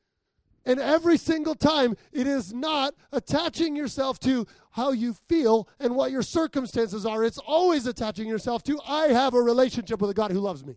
And 0.64 0.80
every 0.80 1.16
single 1.16 1.54
time, 1.54 1.96
it 2.12 2.26
is 2.26 2.52
not 2.52 2.94
attaching 3.12 3.74
yourself 3.74 4.18
to 4.20 4.46
how 4.70 4.90
you 4.92 5.14
feel 5.28 5.68
and 5.80 5.94
what 5.94 6.10
your 6.10 6.22
circumstances 6.22 7.06
are. 7.06 7.24
It's 7.24 7.38
always 7.38 7.86
attaching 7.86 8.28
yourself 8.28 8.62
to, 8.64 8.78
I 8.86 9.08
have 9.08 9.34
a 9.34 9.40
relationship 9.40 10.00
with 10.00 10.10
a 10.10 10.14
God 10.14 10.30
who 10.30 10.40
loves 10.40 10.66
me. 10.66 10.76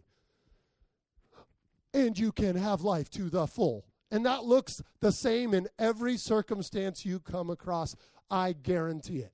And 1.94 2.18
you 2.18 2.32
can 2.32 2.56
have 2.56 2.82
life 2.82 3.10
to 3.12 3.30
the 3.30 3.48
full. 3.48 3.86
And 4.12 4.26
that 4.26 4.44
looks 4.44 4.82
the 5.00 5.12
same 5.12 5.54
in 5.54 5.68
every 5.80 6.18
circumstance 6.18 7.06
you 7.06 7.20
come 7.20 7.50
across. 7.50 7.96
I 8.30 8.54
guarantee 8.54 9.20
it. 9.20 9.34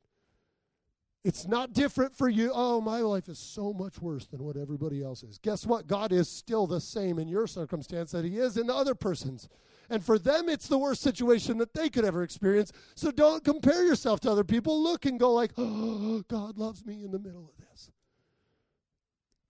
It's 1.23 1.47
not 1.47 1.73
different 1.73 2.15
for 2.15 2.29
you. 2.29 2.51
Oh, 2.53 2.79
my 2.79 2.99
life 2.99 3.27
is 3.27 3.37
so 3.37 3.73
much 3.73 4.01
worse 4.01 4.27
than 4.27 4.43
what 4.43 4.55
everybody 4.55 5.03
else 5.03 5.23
is. 5.23 5.39
Guess 5.39 5.65
what? 5.65 5.85
God 5.87 6.13
is 6.13 6.29
still 6.29 6.67
the 6.67 6.79
same 6.79 7.19
in 7.19 7.27
your 7.27 7.47
circumstance 7.47 8.11
that 8.11 8.23
He 8.23 8.37
is 8.37 8.55
in 8.55 8.67
the 8.67 8.73
other 8.73 8.95
person's. 8.95 9.49
And 9.89 10.03
for 10.03 10.19
them, 10.19 10.47
it's 10.47 10.67
the 10.67 10.77
worst 10.77 11.01
situation 11.01 11.57
that 11.57 11.73
they 11.73 11.89
could 11.89 12.05
ever 12.05 12.23
experience. 12.23 12.71
So 12.95 13.11
don't 13.11 13.43
compare 13.43 13.85
yourself 13.85 14.19
to 14.21 14.31
other 14.31 14.43
people. 14.43 14.81
Look 14.81 15.05
and 15.05 15.19
go 15.19 15.33
like, 15.33 15.51
oh, 15.57 16.23
God 16.29 16.57
loves 16.57 16.85
me 16.85 17.03
in 17.03 17.11
the 17.11 17.19
middle 17.19 17.51
of 17.57 17.65
this. 17.69 17.89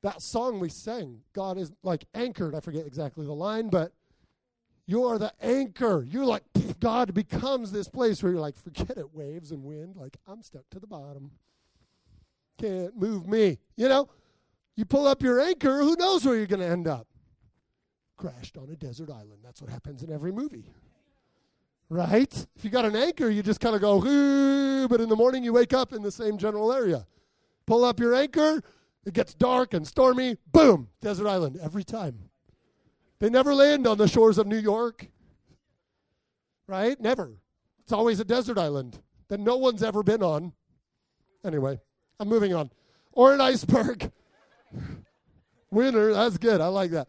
That 0.07 0.21
song 0.21 0.61
we 0.61 0.69
sang, 0.69 1.19
God 1.33 1.57
is 1.57 1.73
like 1.83 2.05
anchored. 2.13 2.55
I 2.55 2.61
forget 2.61 2.87
exactly 2.87 3.25
the 3.25 3.33
line, 3.33 3.67
but 3.67 3.91
you 4.85 5.03
are 5.03 5.19
the 5.19 5.33
anchor. 5.41 6.05
You're 6.07 6.23
like, 6.23 6.43
God 6.79 7.13
becomes 7.13 7.73
this 7.73 7.89
place 7.89 8.23
where 8.23 8.31
you're 8.31 8.39
like, 8.39 8.55
forget 8.55 8.97
it, 8.97 9.13
waves 9.13 9.51
and 9.51 9.65
wind. 9.65 9.97
Like, 9.97 10.15
I'm 10.25 10.41
stuck 10.43 10.69
to 10.71 10.79
the 10.79 10.87
bottom. 10.87 11.31
Can't 12.57 12.95
move 12.95 13.27
me. 13.27 13.57
You 13.75 13.89
know, 13.89 14.07
you 14.77 14.85
pull 14.85 15.07
up 15.07 15.21
your 15.21 15.41
anchor, 15.41 15.79
who 15.79 15.97
knows 15.97 16.23
where 16.23 16.37
you're 16.37 16.47
going 16.47 16.61
to 16.61 16.65
end 16.65 16.87
up? 16.87 17.05
crashed 18.15 18.57
on 18.57 18.69
a 18.69 18.77
desert 18.77 19.09
island. 19.09 19.39
That's 19.43 19.61
what 19.61 19.69
happens 19.69 20.03
in 20.03 20.11
every 20.11 20.31
movie. 20.31 20.71
Right? 21.89 22.47
If 22.55 22.63
you 22.63 22.69
got 22.69 22.85
an 22.85 22.95
anchor, 22.95 23.29
you 23.29 23.43
just 23.43 23.59
kind 23.59 23.75
of 23.75 23.81
go, 23.81 24.87
but 24.87 25.01
in 25.01 25.09
the 25.09 25.17
morning 25.17 25.43
you 25.43 25.51
wake 25.51 25.73
up 25.73 25.91
in 25.91 26.01
the 26.01 26.11
same 26.11 26.37
general 26.37 26.71
area. 26.71 27.05
Pull 27.65 27.83
up 27.83 27.99
your 27.99 28.15
anchor, 28.15 28.61
it 29.07 29.13
gets 29.13 29.33
dark 29.33 29.73
and 29.73 29.87
stormy, 29.87 30.35
boom, 30.51 30.89
desert 31.01 31.27
island 31.27 31.57
every 31.63 31.85
time. 31.85 32.29
They 33.19 33.29
never 33.29 33.55
land 33.55 33.87
on 33.87 33.97
the 33.97 34.07
shores 34.07 34.37
of 34.37 34.47
New 34.47 34.57
York. 34.57 35.07
Right? 36.67 36.99
Never. 36.99 37.31
It's 37.83 37.93
always 37.93 38.19
a 38.19 38.25
desert 38.25 38.57
island 38.57 38.99
that 39.29 39.39
no 39.39 39.55
one's 39.55 39.81
ever 39.81 40.03
been 40.03 40.21
on. 40.21 40.51
Anyway, 41.45 41.79
I'm 42.19 42.27
moving 42.27 42.53
on. 42.53 42.69
Or 43.13 43.33
an 43.33 43.39
iceberg. 43.39 44.11
Winter, 45.71 46.13
that's 46.13 46.37
good. 46.37 46.59
I 46.59 46.67
like 46.67 46.91
that. 46.91 47.07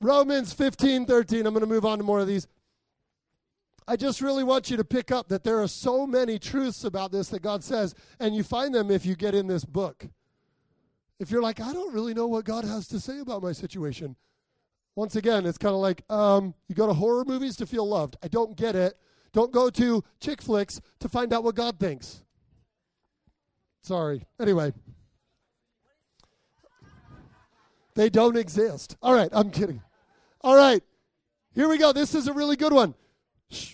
Romans 0.00 0.52
15, 0.52 1.06
13. 1.06 1.46
I'm 1.46 1.54
going 1.54 1.60
to 1.60 1.72
move 1.72 1.84
on 1.84 1.98
to 1.98 2.04
more 2.04 2.18
of 2.18 2.26
these. 2.26 2.48
I 3.86 3.94
just 3.94 4.20
really 4.20 4.42
want 4.42 4.68
you 4.68 4.76
to 4.76 4.84
pick 4.84 5.12
up 5.12 5.28
that 5.28 5.44
there 5.44 5.62
are 5.62 5.68
so 5.68 6.08
many 6.08 6.40
truths 6.40 6.82
about 6.82 7.12
this 7.12 7.28
that 7.28 7.42
God 7.42 7.62
says, 7.62 7.94
and 8.18 8.34
you 8.34 8.42
find 8.42 8.74
them 8.74 8.90
if 8.90 9.06
you 9.06 9.14
get 9.14 9.34
in 9.34 9.46
this 9.46 9.64
book. 9.64 10.08
If 11.20 11.30
you're 11.30 11.42
like, 11.42 11.60
I 11.60 11.72
don't 11.72 11.92
really 11.94 12.14
know 12.14 12.26
what 12.26 12.44
God 12.44 12.64
has 12.64 12.88
to 12.88 12.98
say 12.98 13.20
about 13.20 13.42
my 13.42 13.52
situation. 13.52 14.16
Once 14.96 15.16
again, 15.16 15.46
it's 15.46 15.58
kind 15.58 15.74
of 15.74 15.80
like 15.80 16.02
um, 16.10 16.54
you 16.66 16.74
go 16.74 16.86
to 16.86 16.94
horror 16.94 17.24
movies 17.24 17.56
to 17.56 17.66
feel 17.66 17.86
loved. 17.86 18.16
I 18.22 18.28
don't 18.28 18.56
get 18.56 18.74
it. 18.74 18.94
Don't 19.32 19.52
go 19.52 19.70
to 19.70 20.02
chick 20.18 20.42
flicks 20.42 20.80
to 20.98 21.08
find 21.08 21.32
out 21.32 21.44
what 21.44 21.54
God 21.54 21.78
thinks. 21.78 22.22
Sorry. 23.82 24.26
Anyway, 24.40 24.72
they 27.94 28.10
don't 28.10 28.36
exist. 28.36 28.96
All 29.02 29.14
right, 29.14 29.28
I'm 29.32 29.50
kidding. 29.50 29.82
All 30.40 30.56
right, 30.56 30.82
here 31.54 31.68
we 31.68 31.78
go. 31.78 31.92
This 31.92 32.14
is 32.14 32.28
a 32.28 32.32
really 32.32 32.56
good 32.56 32.72
one. 32.72 32.94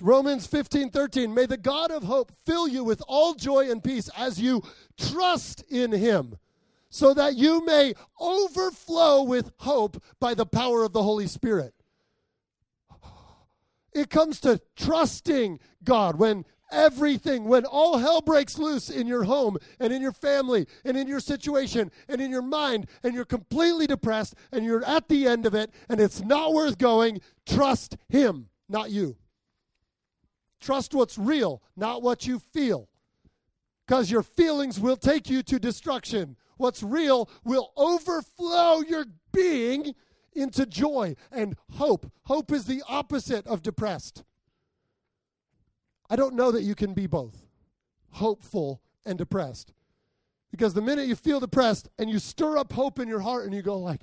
Romans 0.01 0.47
15, 0.47 0.91
13. 0.91 1.33
May 1.33 1.47
the 1.47 1.57
God 1.57 1.91
of 1.91 2.03
hope 2.03 2.33
fill 2.45 2.67
you 2.67 2.83
with 2.83 3.03
all 3.07 3.35
joy 3.35 3.71
and 3.71 3.83
peace 3.83 4.11
as 4.17 4.41
you 4.41 4.63
trust 4.99 5.63
in 5.71 5.93
him, 5.93 6.37
so 6.97 7.13
that 7.13 7.37
you 7.37 7.63
may 7.67 7.93
overflow 8.19 9.23
with 9.23 9.53
hope 9.59 10.03
by 10.19 10.33
the 10.33 10.47
power 10.47 10.83
of 10.83 10.95
the 10.95 11.03
Holy 11.03 11.27
Spirit. 11.27 11.75
It 13.93 14.09
comes 14.09 14.41
to 14.41 14.63
trusting 14.77 15.61
God 15.85 16.19
when 16.19 16.47
everything, 16.73 17.45
when 17.45 17.67
all 17.67 17.99
hell 17.99 18.23
breaks 18.23 18.57
loose 18.57 18.89
in 18.89 19.07
your 19.07 19.25
home 19.25 19.59
and 19.79 19.93
in 19.93 20.01
your 20.01 20.13
family 20.13 20.67
and 20.87 20.97
in 20.97 21.07
your 21.07 21.21
situation 21.21 21.91
and 22.09 22.19
in 22.23 22.31
your 22.31 22.41
mind, 22.41 22.87
and 23.03 23.15
you're 23.15 23.27
completely 23.27 23.87
depressed 23.87 24.35
and 24.51 24.65
you're 24.65 24.85
at 24.85 25.07
the 25.09 25.27
end 25.29 25.45
of 25.45 25.55
it 25.55 25.71
and 25.91 26.01
it's 26.01 26.23
not 26.23 26.55
worth 26.55 26.79
going, 26.79 27.21
trust 27.45 27.99
Him, 28.09 28.49
not 28.71 28.91
you. 28.91 29.17
Trust 30.63 30.95
what's 30.95 31.19
real, 31.19 31.63
not 31.77 32.01
what 32.01 32.27
you 32.27 32.39
feel. 32.39 32.89
Because 33.87 34.11
your 34.11 34.23
feelings 34.23 34.81
will 34.81 34.97
take 34.97 35.29
you 35.29 35.43
to 35.43 35.59
destruction. 35.59 36.37
What's 36.57 36.83
real 36.83 37.29
will 37.45 37.73
overflow 37.77 38.81
your 38.81 39.07
being 39.33 39.95
into 40.35 40.67
joy 40.67 41.17
and 41.33 41.57
hope. 41.73 42.11
Hope 42.25 42.53
is 42.53 42.67
the 42.67 42.83
opposite 42.89 43.47
of 43.47 43.63
depressed. 43.63 44.25
I 46.09 46.17
don't 46.17 46.35
know 46.35 46.53
that 46.53 46.63
you 46.63 46.75
can 46.75 46.95
be 46.95 47.07
both 47.07 47.47
hopeful 48.11 48.81
and 49.05 49.19
depressed. 49.19 49.73
Because 50.51 50.75
the 50.75 50.83
minute 50.83 51.07
you 51.07 51.17
feel 51.17 51.41
depressed 51.41 51.89
and 51.99 52.09
you 52.09 52.19
stir 52.19 52.57
up 52.57 52.73
hope 52.73 52.99
in 52.99 53.09
your 53.09 53.21
heart 53.21 53.45
and 53.45 53.55
you 53.55 53.63
go 53.63 53.79
like, 53.79 54.03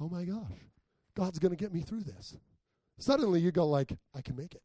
"Oh 0.00 0.08
my 0.08 0.24
gosh, 0.24 0.70
God's 1.14 1.38
going 1.38 1.50
to 1.50 1.56
get 1.56 1.74
me 1.74 1.82
through 1.82 2.04
this." 2.04 2.36
Suddenly 2.96 3.40
you 3.40 3.50
go 3.50 3.66
like, 3.66 3.98
"I 4.14 4.22
can 4.22 4.36
make 4.36 4.54
it." 4.54 4.62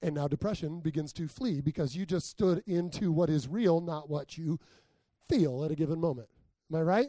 And 0.00 0.14
now 0.14 0.28
depression 0.28 0.80
begins 0.80 1.12
to 1.14 1.28
flee 1.28 1.60
because 1.60 1.96
you 1.96 2.06
just 2.06 2.28
stood 2.28 2.62
into 2.66 3.10
what 3.12 3.28
is 3.28 3.48
real, 3.48 3.80
not 3.80 4.08
what 4.08 4.38
you 4.38 4.58
feel 5.28 5.64
at 5.64 5.70
a 5.70 5.74
given 5.74 6.00
moment. 6.00 6.28
Am 6.70 6.78
I 6.78 6.82
right? 6.82 7.08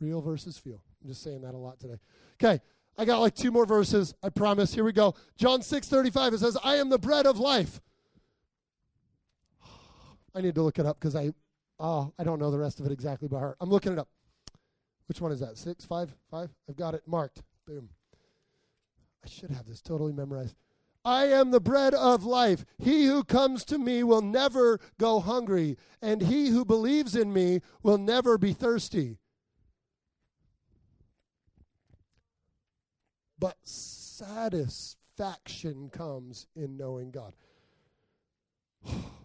Real 0.00 0.20
versus 0.20 0.58
feel. 0.58 0.82
I'm 1.02 1.08
just 1.08 1.22
saying 1.22 1.42
that 1.42 1.54
a 1.54 1.58
lot 1.58 1.80
today. 1.80 1.98
Okay, 2.42 2.60
I 2.96 3.04
got 3.04 3.20
like 3.20 3.34
two 3.34 3.50
more 3.50 3.66
verses. 3.66 4.14
I 4.22 4.28
promise. 4.28 4.74
Here 4.74 4.84
we 4.84 4.92
go. 4.92 5.14
John 5.36 5.62
6 5.62 5.88
35. 5.88 6.34
It 6.34 6.38
says, 6.38 6.56
I 6.62 6.76
am 6.76 6.88
the 6.88 6.98
bread 6.98 7.26
of 7.26 7.38
life. 7.38 7.80
I 10.34 10.40
need 10.40 10.54
to 10.56 10.62
look 10.62 10.78
it 10.78 10.86
up 10.86 10.98
because 10.98 11.16
I, 11.16 11.32
oh, 11.78 12.12
I 12.18 12.24
don't 12.24 12.38
know 12.38 12.50
the 12.50 12.58
rest 12.58 12.80
of 12.80 12.86
it 12.86 12.92
exactly 12.92 13.28
by 13.28 13.38
heart. 13.38 13.56
I'm 13.60 13.70
looking 13.70 13.92
it 13.92 13.98
up. 13.98 14.08
Which 15.06 15.20
one 15.20 15.32
is 15.32 15.40
that? 15.40 15.56
Six, 15.56 15.84
five, 15.84 16.14
five? 16.30 16.50
I've 16.68 16.76
got 16.76 16.94
it 16.94 17.02
marked. 17.06 17.42
Boom. 17.66 17.88
I 19.24 19.28
should 19.28 19.50
have 19.50 19.66
this 19.66 19.80
totally 19.80 20.12
memorized. 20.12 20.56
I 21.04 21.26
am 21.26 21.50
the 21.50 21.60
bread 21.60 21.92
of 21.94 22.24
life. 22.24 22.64
He 22.78 23.04
who 23.06 23.24
comes 23.24 23.64
to 23.66 23.78
me 23.78 24.02
will 24.02 24.22
never 24.22 24.80
go 24.98 25.20
hungry, 25.20 25.76
and 26.02 26.22
he 26.22 26.48
who 26.48 26.64
believes 26.64 27.14
in 27.16 27.32
me 27.32 27.60
will 27.82 27.98
never 27.98 28.38
be 28.38 28.52
thirsty. 28.52 29.18
But 33.38 33.56
satisfaction 33.64 35.90
comes 35.90 36.46
in 36.56 36.76
knowing 36.76 37.10
God. 37.10 37.34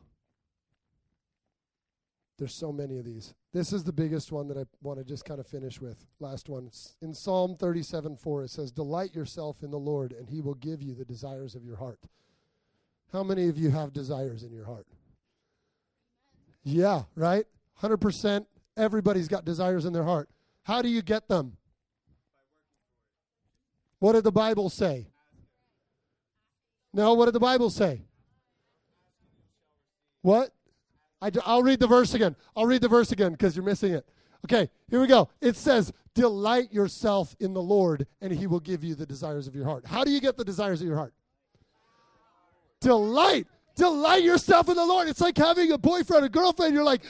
There's 2.43 2.53
so 2.53 2.73
many 2.73 2.97
of 2.97 3.05
these. 3.05 3.33
This 3.53 3.71
is 3.71 3.85
the 3.85 3.93
biggest 3.93 4.33
one 4.33 4.49
that 4.49 4.57
I 4.57 4.65
want 4.81 4.99
to 4.99 5.05
just 5.05 5.23
kind 5.23 5.39
of 5.39 5.47
finish 5.47 5.79
with. 5.79 6.05
Last 6.19 6.49
one. 6.49 6.69
In 7.01 7.13
Psalm 7.13 7.55
37 7.55 8.17
4, 8.17 8.43
it 8.43 8.49
says, 8.49 8.69
Delight 8.69 9.15
yourself 9.15 9.63
in 9.63 9.71
the 9.71 9.79
Lord, 9.79 10.11
and 10.11 10.27
he 10.27 10.41
will 10.41 10.55
give 10.55 10.81
you 10.81 10.93
the 10.93 11.05
desires 11.05 11.55
of 11.55 11.63
your 11.63 11.77
heart. 11.77 12.01
How 13.13 13.23
many 13.23 13.47
of 13.47 13.57
you 13.57 13.69
have 13.69 13.93
desires 13.93 14.43
in 14.43 14.51
your 14.51 14.65
heart? 14.65 14.85
Yeah, 16.65 17.03
right? 17.15 17.45
100%. 17.81 18.45
Everybody's 18.75 19.29
got 19.29 19.45
desires 19.45 19.85
in 19.85 19.93
their 19.93 20.03
heart. 20.03 20.27
How 20.63 20.81
do 20.81 20.89
you 20.89 21.01
get 21.01 21.29
them? 21.29 21.55
What 23.99 24.13
did 24.13 24.25
the 24.25 24.33
Bible 24.33 24.69
say? 24.69 25.07
No, 26.93 27.13
what 27.13 27.23
did 27.23 27.35
the 27.35 27.39
Bible 27.39 27.69
say? 27.69 28.01
What? 30.23 30.51
I, 31.23 31.55
will 31.55 31.63
read 31.63 31.79
the 31.79 31.87
verse 31.87 32.13
again. 32.13 32.35
I'll 32.55 32.65
read 32.65 32.81
the 32.81 32.89
verse 32.89 33.11
again 33.11 33.31
because 33.31 33.55
you're 33.55 33.65
missing 33.65 33.93
it. 33.93 34.05
Okay, 34.45 34.69
here 34.89 34.99
we 34.99 35.07
go. 35.07 35.29
It 35.41 35.55
says, 35.55 35.93
Delight 36.15 36.71
yourself 36.71 37.35
in 37.39 37.53
the 37.53 37.61
Lord, 37.61 38.05
and 38.21 38.31
he 38.31 38.45
will 38.45 38.59
give 38.59 38.83
you 38.83 38.93
the 38.93 39.05
desires 39.05 39.47
of 39.47 39.55
your 39.55 39.65
heart. 39.65 39.85
How 39.85 40.03
do 40.03 40.11
you 40.11 40.21
get 40.21 40.37
the 40.37 40.45
desires 40.45 40.81
of 40.81 40.87
your 40.87 40.97
heart? 40.97 41.13
Delight. 42.81 43.47
Delight 43.75 44.21
yourself 44.21 44.69
in 44.69 44.75
the 44.75 44.85
Lord. 44.85 45.07
It's 45.07 45.21
like 45.21 45.37
having 45.37 45.71
a 45.71 45.77
boyfriend, 45.77 46.23
a 46.23 46.29
girlfriend. 46.29 46.75
You're 46.75 46.83
like, 46.83 47.01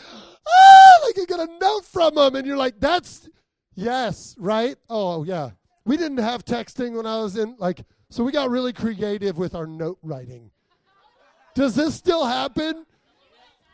ah, 0.47 0.99
like 1.06 1.17
you 1.17 1.26
get 1.26 1.39
a 1.39 1.49
note 1.60 1.84
from 1.84 2.15
them, 2.15 2.36
and 2.36 2.47
you're 2.47 2.56
like, 2.56 2.80
that's, 2.80 3.28
yes, 3.76 4.36
right? 4.39 4.78
Oh, 4.89 5.23
yeah. 5.23 5.49
We 5.84 5.97
didn't 5.97 6.19
have 6.19 6.45
texting 6.45 6.95
when 6.95 7.06
I 7.06 7.17
was 7.17 7.36
in, 7.36 7.58
like, 7.60 7.82
so 8.10 8.23
we 8.23 8.32
got 8.32 8.49
really 8.49 8.71
creative 8.71 9.38
with 9.38 9.54
our 9.54 9.67
note 9.67 9.97
writing. 10.02 10.52
Does 11.56 11.76
this 11.76 11.95
still 11.95 12.26
happen? 12.26 12.86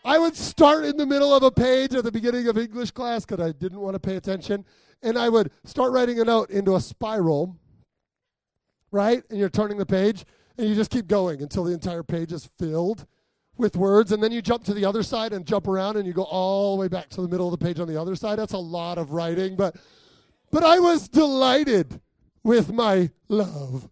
I 0.03 0.17
would 0.17 0.35
start 0.35 0.85
in 0.85 0.97
the 0.97 1.05
middle 1.05 1.33
of 1.33 1.43
a 1.43 1.51
page 1.51 1.93
at 1.93 2.03
the 2.03 2.11
beginning 2.11 2.47
of 2.47 2.57
English 2.57 2.91
class 2.91 3.25
because 3.25 3.45
I 3.45 3.51
didn't 3.51 3.79
want 3.79 3.95
to 3.95 3.99
pay 3.99 4.15
attention. 4.15 4.65
And 5.01 5.17
I 5.17 5.29
would 5.29 5.51
start 5.63 5.91
writing 5.91 6.19
a 6.19 6.25
note 6.25 6.49
into 6.49 6.75
a 6.75 6.81
spiral, 6.81 7.57
right? 8.91 9.23
And 9.29 9.39
you're 9.39 9.49
turning 9.49 9.77
the 9.77 9.85
page, 9.85 10.25
and 10.57 10.67
you 10.67 10.75
just 10.75 10.91
keep 10.91 11.07
going 11.07 11.41
until 11.41 11.63
the 11.63 11.73
entire 11.73 12.03
page 12.03 12.33
is 12.33 12.49
filled 12.57 13.05
with 13.57 13.75
words. 13.75 14.11
And 14.11 14.21
then 14.21 14.31
you 14.31 14.41
jump 14.41 14.63
to 14.65 14.73
the 14.73 14.85
other 14.85 15.03
side 15.03 15.33
and 15.33 15.45
jump 15.45 15.67
around, 15.67 15.97
and 15.97 16.07
you 16.07 16.13
go 16.13 16.23
all 16.23 16.75
the 16.75 16.81
way 16.81 16.87
back 16.87 17.09
to 17.09 17.21
the 17.21 17.27
middle 17.27 17.51
of 17.51 17.57
the 17.57 17.63
page 17.63 17.79
on 17.79 17.87
the 17.87 17.99
other 17.99 18.15
side. 18.15 18.39
That's 18.39 18.53
a 18.53 18.57
lot 18.57 18.97
of 18.97 19.11
writing, 19.11 19.55
but 19.55 19.75
but 20.51 20.63
I 20.63 20.79
was 20.79 21.07
delighted 21.07 22.01
with 22.43 22.71
my 22.71 23.11
love. 23.27 23.87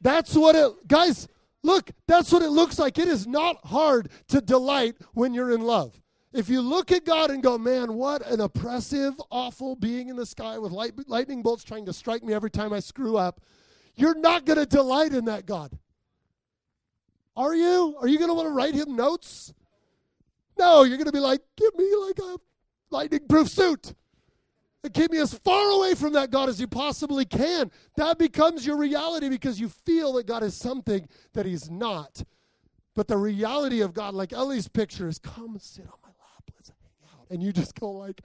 That's 0.00 0.34
what 0.34 0.56
it, 0.56 0.88
guys. 0.88 1.28
Look, 1.62 1.90
that's 2.08 2.32
what 2.32 2.42
it 2.42 2.50
looks 2.50 2.78
like. 2.78 2.98
It 2.98 3.08
is 3.08 3.26
not 3.26 3.64
hard 3.66 4.10
to 4.28 4.40
delight 4.40 4.96
when 5.14 5.32
you're 5.32 5.52
in 5.52 5.62
love. 5.62 6.00
If 6.32 6.48
you 6.48 6.60
look 6.60 6.90
at 6.90 7.04
God 7.04 7.30
and 7.30 7.42
go, 7.42 7.58
man, 7.58 7.94
what 7.94 8.26
an 8.26 8.40
oppressive, 8.40 9.14
awful 9.30 9.76
being 9.76 10.08
in 10.08 10.16
the 10.16 10.26
sky 10.26 10.58
with 10.58 10.72
light, 10.72 10.94
lightning 11.06 11.42
bolts 11.42 11.62
trying 11.62 11.86
to 11.86 11.92
strike 11.92 12.22
me 12.24 12.32
every 12.32 12.50
time 12.50 12.72
I 12.72 12.80
screw 12.80 13.16
up, 13.16 13.40
you're 13.94 14.18
not 14.18 14.46
going 14.46 14.58
to 14.58 14.66
delight 14.66 15.12
in 15.12 15.26
that 15.26 15.44
God. 15.44 15.78
Are 17.36 17.54
you? 17.54 17.96
Are 18.00 18.08
you 18.08 18.18
going 18.18 18.30
to 18.30 18.34
want 18.34 18.46
to 18.46 18.52
write 18.52 18.74
him 18.74 18.96
notes? 18.96 19.52
No, 20.58 20.84
you're 20.84 20.96
going 20.96 21.06
to 21.06 21.12
be 21.12 21.18
like, 21.18 21.42
give 21.56 21.74
me 21.76 21.94
like 21.96 22.18
a 22.18 22.36
lightning 22.90 23.26
proof 23.28 23.48
suit 23.48 23.94
and 24.84 24.92
keep 24.92 25.12
me 25.12 25.18
as 25.18 25.32
far 25.32 25.70
away 25.70 25.94
from 25.94 26.12
that 26.14 26.30
God 26.30 26.48
as 26.48 26.60
you 26.60 26.66
possibly 26.66 27.24
can. 27.24 27.70
That 27.96 28.18
becomes 28.18 28.66
your 28.66 28.76
reality 28.76 29.28
because 29.28 29.60
you 29.60 29.68
feel 29.68 30.14
that 30.14 30.26
God 30.26 30.42
is 30.42 30.56
something 30.56 31.08
that 31.34 31.46
He's 31.46 31.70
not. 31.70 32.22
But 32.94 33.08
the 33.08 33.16
reality 33.16 33.80
of 33.80 33.94
God, 33.94 34.14
like 34.14 34.32
Ellie's 34.32 34.68
picture, 34.68 35.08
is 35.08 35.18
come 35.18 35.56
sit 35.58 35.86
on 35.86 35.98
my 36.02 36.08
lap. 36.08 36.50
Let's 36.54 36.70
hang 36.70 37.08
out. 37.10 37.26
And 37.30 37.42
you 37.42 37.52
just 37.52 37.78
go 37.78 37.90
like, 37.90 38.20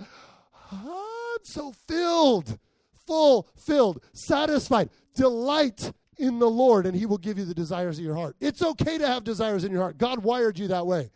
I'm 0.72 1.43
so 1.43 1.72
filled, 1.88 2.58
full, 3.06 3.48
filled, 3.56 4.04
satisfied, 4.13 4.89
delight 5.15 5.91
in 6.17 6.39
the 6.39 6.50
Lord, 6.50 6.86
and 6.88 6.96
He 6.96 7.06
will 7.06 7.20
give 7.20 7.38
you 7.38 7.46
the 7.46 7.54
desires 7.54 8.00
of 8.00 8.04
your 8.04 8.15
heart. 8.15 8.36
It's 8.41 8.62
okay 8.62 8.98
to 8.98 9.08
have 9.08 9.24
desires 9.24 9.63
in 9.63 9.72
your 9.72 9.82
heart. 9.82 9.98
God 9.98 10.24
wired 10.24 10.58
you 10.58 10.67
that 10.70 10.86
way. 10.86 11.12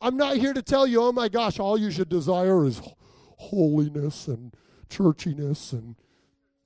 I'm 0.00 0.16
not 0.16 0.36
here 0.36 0.52
to 0.52 0.62
tell 0.62 0.86
you, 0.86 1.02
oh 1.02 1.12
my 1.12 1.28
gosh, 1.28 1.58
all 1.58 1.76
you 1.76 1.90
should 1.90 2.08
desire 2.08 2.64
is 2.64 2.80
holiness 3.36 4.28
and 4.28 4.54
churchiness 4.88 5.72
and 5.72 5.96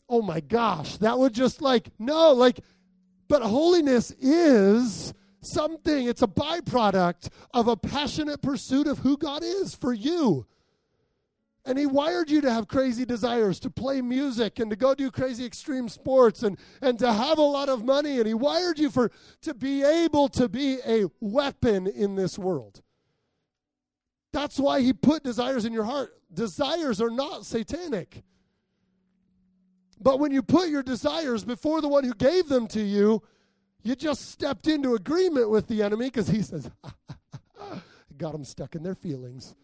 oh 0.09 0.23
my 0.23 0.41
gosh, 0.41 0.99
that 0.99 1.19
would 1.19 1.33
just 1.33 1.63
like 1.63 1.91
no, 1.99 2.33
like 2.33 2.61
but 3.29 3.43
holiness 3.43 4.11
is 4.21 5.15
something, 5.41 6.07
it's 6.07 6.23
a 6.23 6.27
byproduct 6.27 7.29
of 7.53 7.69
a 7.69 7.77
passionate 7.77 8.43
pursuit 8.43 8.87
of 8.87 8.99
who 8.99 9.17
God 9.17 9.43
is 9.43 9.75
for 9.75 9.93
you. 9.93 10.47
And 11.65 11.79
he 11.79 11.87
wired 11.87 12.29
you 12.29 12.41
to 12.41 12.53
have 12.53 12.67
crazy 12.67 13.05
desires, 13.05 13.61
to 13.61 13.71
play 13.71 14.03
music 14.03 14.59
and 14.59 14.69
to 14.71 14.77
go 14.77 14.95
do 14.95 15.11
crazy 15.13 15.47
extreme 15.47 15.89
sports 15.89 16.43
and, 16.43 16.59
and 16.81 16.99
to 16.99 17.13
have 17.13 17.39
a 17.39 17.43
lot 17.43 17.69
of 17.69 17.85
money. 17.85 18.19
And 18.19 18.27
he 18.27 18.35
wired 18.35 18.79
you 18.81 18.91
for 18.91 19.13
to 19.43 19.55
be 19.55 19.85
able 19.85 20.29
to 20.31 20.49
be 20.49 20.79
a 20.85 21.05
weapon 21.21 21.87
in 21.87 22.17
this 22.17 22.37
world. 22.37 22.83
That's 24.33 24.59
why 24.59 24.81
he 24.81 24.93
put 24.93 25.23
desires 25.23 25.65
in 25.65 25.73
your 25.73 25.85
heart. 25.85 26.13
Desires 26.33 27.01
are 27.01 27.11
not 27.11 27.45
satanic. 27.45 28.23
But 30.01 30.18
when 30.18 30.33
you 30.33 30.42
put 30.42 30.68
your 30.68 30.83
desires 30.83 31.45
before 31.45 31.81
the 31.81 31.88
one 31.88 32.05
who 32.05 32.14
gave 32.14 32.49
them 32.49 32.66
to 32.68 32.81
you, 32.81 33.23
you 33.83 33.95
just 33.95 34.31
stepped 34.31 34.66
into 34.66 34.95
agreement 34.95 35.51
with 35.51 35.68
the 35.68 35.83
enemy 35.83 36.07
because 36.07 36.29
he 36.29 36.42
says, 36.42 36.71
got 38.18 38.33
them 38.33 38.45
stuck 38.45 38.75
in 38.75 38.83
their 38.83 38.95
feelings 38.95 39.55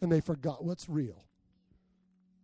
and 0.00 0.10
they 0.10 0.20
forgot 0.20 0.64
what's 0.64 0.88
real. 0.88 1.24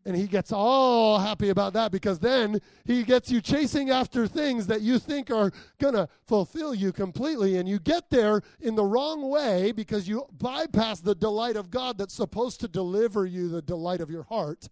And 0.06 0.14
he 0.14 0.28
gets 0.28 0.52
all 0.52 1.18
happy 1.18 1.48
about 1.48 1.72
that 1.72 1.90
because 1.90 2.20
then 2.20 2.60
he 2.84 3.02
gets 3.02 3.28
you 3.28 3.40
chasing 3.40 3.90
after 3.90 4.28
things 4.28 4.68
that 4.68 4.80
you 4.80 5.00
think 5.00 5.32
are 5.32 5.50
going 5.78 5.94
to 5.94 6.08
fulfill 6.24 6.72
you 6.72 6.92
completely. 6.92 7.56
And 7.56 7.68
you 7.68 7.80
get 7.80 8.08
there 8.08 8.42
in 8.60 8.76
the 8.76 8.84
wrong 8.84 9.28
way 9.28 9.72
because 9.72 10.06
you 10.06 10.24
bypass 10.38 11.00
the 11.00 11.16
delight 11.16 11.56
of 11.56 11.70
God 11.70 11.98
that's 11.98 12.14
supposed 12.14 12.60
to 12.60 12.68
deliver 12.68 13.26
you 13.26 13.48
the 13.48 13.60
delight 13.60 14.00
of 14.00 14.08
your 14.08 14.22
heart. 14.22 14.68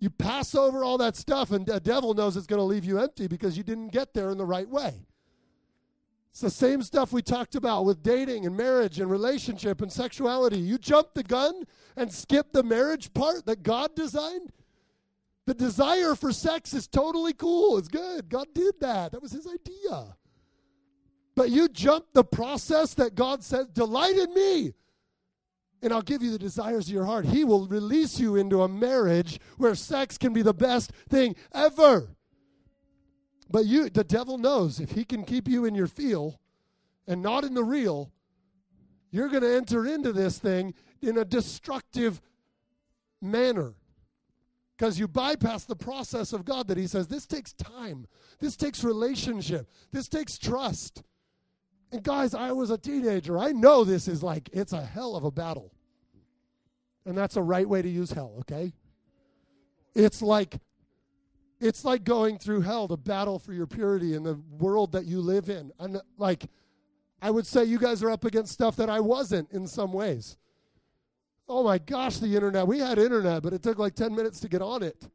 You 0.00 0.08
pass 0.08 0.54
over 0.54 0.82
all 0.82 0.96
that 0.98 1.14
stuff, 1.14 1.50
and 1.50 1.66
the 1.66 1.78
devil 1.78 2.14
knows 2.14 2.38
it's 2.38 2.46
going 2.46 2.60
to 2.60 2.64
leave 2.64 2.86
you 2.86 2.98
empty 2.98 3.26
because 3.26 3.56
you 3.56 3.62
didn't 3.62 3.88
get 3.88 4.14
there 4.14 4.30
in 4.30 4.38
the 4.38 4.46
right 4.46 4.68
way. 4.68 5.06
It's 6.34 6.40
the 6.40 6.50
same 6.50 6.82
stuff 6.82 7.12
we 7.12 7.22
talked 7.22 7.54
about 7.54 7.84
with 7.84 8.02
dating 8.02 8.44
and 8.44 8.56
marriage 8.56 8.98
and 8.98 9.08
relationship 9.08 9.80
and 9.80 9.92
sexuality. 9.92 10.58
You 10.58 10.78
jump 10.78 11.14
the 11.14 11.22
gun 11.22 11.62
and 11.96 12.12
skip 12.12 12.52
the 12.52 12.64
marriage 12.64 13.14
part 13.14 13.46
that 13.46 13.62
God 13.62 13.94
designed. 13.94 14.50
The 15.46 15.54
desire 15.54 16.16
for 16.16 16.32
sex 16.32 16.74
is 16.74 16.88
totally 16.88 17.34
cool. 17.34 17.78
It's 17.78 17.86
good. 17.86 18.28
God 18.28 18.48
did 18.52 18.80
that. 18.80 19.12
That 19.12 19.22
was 19.22 19.30
his 19.30 19.46
idea. 19.46 20.16
But 21.36 21.50
you 21.50 21.68
jump 21.68 22.06
the 22.14 22.24
process 22.24 22.94
that 22.94 23.14
God 23.14 23.44
says, 23.44 23.68
delight 23.68 24.16
in 24.16 24.34
me, 24.34 24.74
and 25.82 25.92
I'll 25.92 26.02
give 26.02 26.20
you 26.20 26.32
the 26.32 26.38
desires 26.38 26.88
of 26.88 26.94
your 26.94 27.04
heart. 27.04 27.26
He 27.26 27.44
will 27.44 27.68
release 27.68 28.18
you 28.18 28.34
into 28.34 28.62
a 28.62 28.68
marriage 28.68 29.38
where 29.56 29.76
sex 29.76 30.18
can 30.18 30.32
be 30.32 30.42
the 30.42 30.52
best 30.52 30.90
thing 31.08 31.36
ever. 31.54 32.08
But 33.50 33.66
you, 33.66 33.90
the 33.90 34.04
devil 34.04 34.38
knows 34.38 34.80
if 34.80 34.92
he 34.92 35.04
can 35.04 35.24
keep 35.24 35.48
you 35.48 35.64
in 35.64 35.74
your 35.74 35.86
feel 35.86 36.40
and 37.06 37.22
not 37.22 37.44
in 37.44 37.54
the 37.54 37.64
real, 37.64 38.10
you're 39.10 39.28
going 39.28 39.42
to 39.42 39.54
enter 39.54 39.86
into 39.86 40.12
this 40.12 40.38
thing 40.38 40.74
in 41.00 41.18
a 41.18 41.24
destructive 41.24 42.20
manner. 43.20 43.74
Because 44.76 44.98
you 44.98 45.06
bypass 45.06 45.64
the 45.64 45.76
process 45.76 46.32
of 46.32 46.44
God 46.44 46.66
that 46.68 46.76
He 46.76 46.88
says, 46.88 47.06
this 47.06 47.26
takes 47.26 47.52
time. 47.52 48.06
This 48.40 48.56
takes 48.56 48.82
relationship. 48.82 49.70
This 49.92 50.08
takes 50.08 50.36
trust. 50.36 51.02
And 51.92 52.02
guys, 52.02 52.34
I 52.34 52.50
was 52.50 52.70
a 52.70 52.78
teenager. 52.78 53.38
I 53.38 53.52
know 53.52 53.84
this 53.84 54.08
is 54.08 54.22
like, 54.22 54.50
it's 54.52 54.72
a 54.72 54.84
hell 54.84 55.14
of 55.14 55.22
a 55.22 55.30
battle. 55.30 55.72
And 57.06 57.16
that's 57.16 57.36
a 57.36 57.42
right 57.42 57.68
way 57.68 57.82
to 57.82 57.88
use 57.88 58.10
hell, 58.10 58.34
okay? 58.40 58.72
It's 59.94 60.22
like 60.22 60.56
it's 61.60 61.84
like 61.84 62.04
going 62.04 62.38
through 62.38 62.62
hell 62.62 62.88
to 62.88 62.96
battle 62.96 63.38
for 63.38 63.52
your 63.52 63.66
purity 63.66 64.14
in 64.14 64.22
the 64.22 64.34
world 64.58 64.92
that 64.92 65.06
you 65.06 65.20
live 65.20 65.48
in. 65.48 65.72
And 65.78 66.00
like, 66.18 66.46
I 67.22 67.30
would 67.30 67.46
say 67.46 67.64
you 67.64 67.78
guys 67.78 68.02
are 68.02 68.10
up 68.10 68.24
against 68.24 68.52
stuff 68.52 68.76
that 68.76 68.90
I 68.90 69.00
wasn't 69.00 69.50
in 69.52 69.66
some 69.66 69.92
ways. 69.92 70.36
Oh 71.48 71.62
my 71.62 71.78
gosh, 71.78 72.18
the 72.18 72.34
internet. 72.34 72.66
We 72.66 72.78
had 72.78 72.98
internet, 72.98 73.42
but 73.42 73.52
it 73.52 73.62
took 73.62 73.78
like 73.78 73.94
10 73.94 74.14
minutes 74.14 74.40
to 74.40 74.48
get 74.48 74.62
on 74.62 74.82
it. 74.82 75.08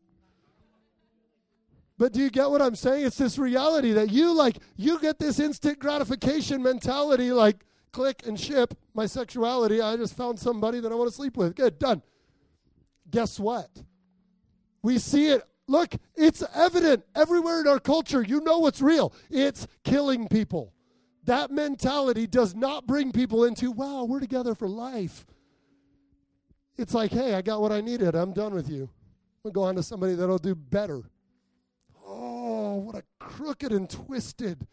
But 1.98 2.14
do 2.14 2.22
you 2.22 2.30
get 2.30 2.50
what 2.50 2.62
I'm 2.62 2.76
saying? 2.76 3.06
It's 3.06 3.18
this 3.18 3.38
reality 3.38 3.92
that 3.94 4.10
you 4.10 4.34
like, 4.34 4.58
you 4.78 5.00
get 5.00 5.20
this 5.20 5.40
instant 5.40 5.80
gratification 5.80 6.64
mentality 6.64 7.32
like, 7.32 7.66
click 7.92 8.22
and 8.26 8.40
ship 8.40 8.76
my 8.94 9.06
sexuality. 9.06 9.82
I 9.82 9.98
just 9.98 10.16
found 10.16 10.40
somebody 10.40 10.80
that 10.80 10.92
I 10.92 10.96
want 10.96 11.10
to 11.10 11.16
sleep 11.16 11.36
with. 11.36 11.56
Good, 11.56 11.80
done. 11.80 12.02
Guess 13.10 13.40
what? 13.40 13.70
We 14.82 14.98
see 15.00 15.30
it 15.30 15.44
Look, 15.70 15.94
it's 16.16 16.44
evident 16.56 17.06
everywhere 17.16 17.62
in 17.62 17.68
our 17.68 17.80
culture. 17.80 18.24
You 18.24 18.42
know 18.42 18.58
what's 18.58 18.82
real. 18.82 19.14
It's 19.30 19.68
killing 19.84 20.28
people. 20.28 20.74
That 21.26 21.52
mentality 21.52 22.26
does 22.26 22.56
not 22.56 22.88
bring 22.88 23.12
people 23.12 23.46
into, 23.46 23.70
wow, 23.70 24.04
we're 24.06 24.20
together 24.20 24.56
for 24.56 24.68
life. 24.68 25.28
It's 26.76 26.96
like, 26.96 27.12
hey, 27.12 27.36
I 27.36 27.44
got 27.44 27.62
what 27.62 27.72
I 27.72 27.82
needed. 27.82 28.16
I'm 28.16 28.34
done 28.34 28.56
with 28.56 28.68
you. 28.68 28.90
We'll 29.44 29.54
go 29.54 29.62
on 29.62 29.76
to 29.76 29.84
somebody 29.84 30.16
that'll 30.16 30.40
do 30.40 30.56
better. 30.56 31.04
Oh, 32.04 32.78
what 32.78 32.96
a 32.96 33.04
crooked 33.20 33.72
and 33.72 33.88
twisted 33.88 34.66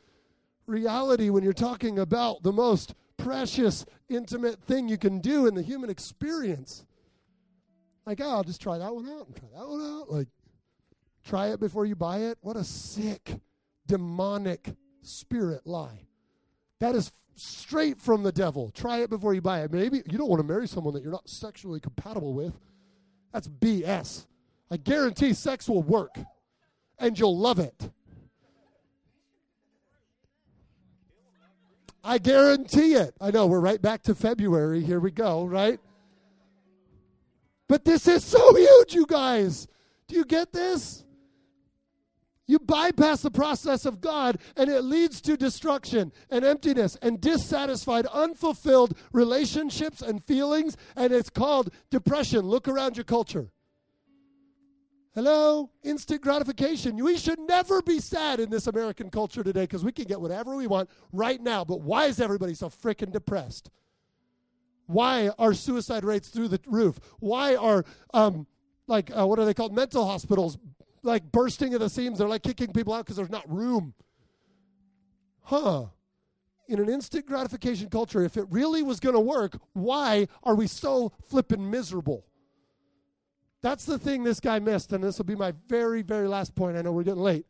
reality 0.64 1.28
when 1.28 1.44
you're 1.44 1.52
talking 1.52 1.98
about 1.98 2.42
the 2.42 2.54
most 2.54 2.94
precious, 3.18 3.84
intimate 4.08 4.62
thing 4.62 4.88
you 4.88 4.96
can 4.96 5.20
do 5.20 5.46
in 5.46 5.54
the 5.54 5.62
human 5.62 5.90
experience. 5.90 6.86
Like, 8.06 8.22
oh, 8.22 8.30
I'll 8.30 8.44
just 8.44 8.62
try 8.62 8.78
that 8.78 8.94
one 8.94 9.06
out 9.10 9.26
and 9.26 9.36
try 9.36 9.48
that 9.58 9.68
one 9.68 9.80
out. 9.82 10.10
Like, 10.10 10.28
Try 11.26 11.48
it 11.48 11.58
before 11.58 11.86
you 11.86 11.96
buy 11.96 12.18
it. 12.18 12.38
What 12.40 12.56
a 12.56 12.62
sick, 12.62 13.40
demonic 13.86 14.74
spirit 15.02 15.66
lie. 15.66 16.06
That 16.78 16.94
is 16.94 17.10
straight 17.34 18.00
from 18.00 18.22
the 18.22 18.30
devil. 18.30 18.70
Try 18.70 18.98
it 18.98 19.10
before 19.10 19.34
you 19.34 19.40
buy 19.40 19.62
it. 19.62 19.72
Maybe 19.72 20.02
you 20.06 20.18
don't 20.18 20.28
want 20.28 20.40
to 20.40 20.46
marry 20.46 20.68
someone 20.68 20.94
that 20.94 21.02
you're 21.02 21.12
not 21.12 21.28
sexually 21.28 21.80
compatible 21.80 22.32
with. 22.32 22.54
That's 23.32 23.48
BS. 23.48 24.26
I 24.70 24.76
guarantee 24.76 25.32
sex 25.32 25.68
will 25.68 25.82
work 25.82 26.16
and 26.98 27.18
you'll 27.18 27.36
love 27.36 27.58
it. 27.58 27.90
I 32.04 32.18
guarantee 32.18 32.94
it. 32.94 33.16
I 33.20 33.32
know 33.32 33.48
we're 33.48 33.58
right 33.58 33.82
back 33.82 34.02
to 34.04 34.14
February. 34.14 34.80
Here 34.80 35.00
we 35.00 35.10
go, 35.10 35.44
right? 35.44 35.80
But 37.66 37.84
this 37.84 38.06
is 38.06 38.22
so 38.22 38.54
huge, 38.54 38.94
you 38.94 39.06
guys. 39.06 39.66
Do 40.06 40.14
you 40.14 40.24
get 40.24 40.52
this? 40.52 41.02
You 42.46 42.60
bypass 42.60 43.22
the 43.22 43.30
process 43.30 43.86
of 43.86 44.00
God 44.00 44.38
and 44.56 44.70
it 44.70 44.82
leads 44.82 45.20
to 45.22 45.36
destruction 45.36 46.12
and 46.30 46.44
emptiness 46.44 46.96
and 47.02 47.20
dissatisfied, 47.20 48.06
unfulfilled 48.06 48.96
relationships 49.12 50.00
and 50.00 50.22
feelings, 50.24 50.76
and 50.94 51.12
it's 51.12 51.30
called 51.30 51.70
depression. 51.90 52.42
Look 52.42 52.68
around 52.68 52.96
your 52.96 53.04
culture. 53.04 53.50
Hello? 55.16 55.70
Instant 55.82 56.20
gratification. 56.20 57.02
We 57.02 57.16
should 57.16 57.40
never 57.40 57.80
be 57.80 58.00
sad 58.00 58.38
in 58.38 58.50
this 58.50 58.66
American 58.66 59.10
culture 59.10 59.42
today 59.42 59.62
because 59.62 59.82
we 59.82 59.90
can 59.90 60.04
get 60.04 60.20
whatever 60.20 60.54
we 60.54 60.66
want 60.66 60.90
right 61.10 61.40
now. 61.40 61.64
But 61.64 61.80
why 61.80 62.04
is 62.04 62.20
everybody 62.20 62.54
so 62.54 62.68
freaking 62.68 63.12
depressed? 63.12 63.70
Why 64.86 65.30
are 65.38 65.54
suicide 65.54 66.04
rates 66.04 66.28
through 66.28 66.48
the 66.48 66.60
roof? 66.66 67.00
Why 67.18 67.56
are, 67.56 67.84
um, 68.12 68.46
like, 68.86 69.10
uh, 69.10 69.26
what 69.26 69.38
are 69.38 69.46
they 69.46 69.54
called? 69.54 69.74
Mental 69.74 70.06
hospitals 70.06 70.58
like 71.06 71.30
bursting 71.32 71.72
at 71.72 71.80
the 71.80 71.88
seams. 71.88 72.18
They're 72.18 72.28
like 72.28 72.42
kicking 72.42 72.72
people 72.72 72.92
out 72.92 73.04
because 73.04 73.16
there's 73.16 73.30
not 73.30 73.50
room. 73.50 73.94
Huh. 75.42 75.86
In 76.68 76.80
an 76.80 76.88
instant 76.88 77.26
gratification 77.26 77.88
culture, 77.88 78.22
if 78.22 78.36
it 78.36 78.46
really 78.50 78.82
was 78.82 78.98
going 78.98 79.14
to 79.14 79.20
work, 79.20 79.56
why 79.72 80.26
are 80.42 80.56
we 80.56 80.66
so 80.66 81.12
flippin' 81.28 81.70
miserable? 81.70 82.26
That's 83.62 83.84
the 83.84 83.98
thing 83.98 84.24
this 84.24 84.40
guy 84.40 84.58
missed, 84.58 84.92
and 84.92 85.02
this 85.02 85.18
will 85.18 85.24
be 85.24 85.36
my 85.36 85.52
very, 85.68 86.02
very 86.02 86.28
last 86.28 86.54
point. 86.54 86.76
I 86.76 86.82
know 86.82 86.92
we're 86.92 87.04
getting 87.04 87.22
late. 87.22 87.46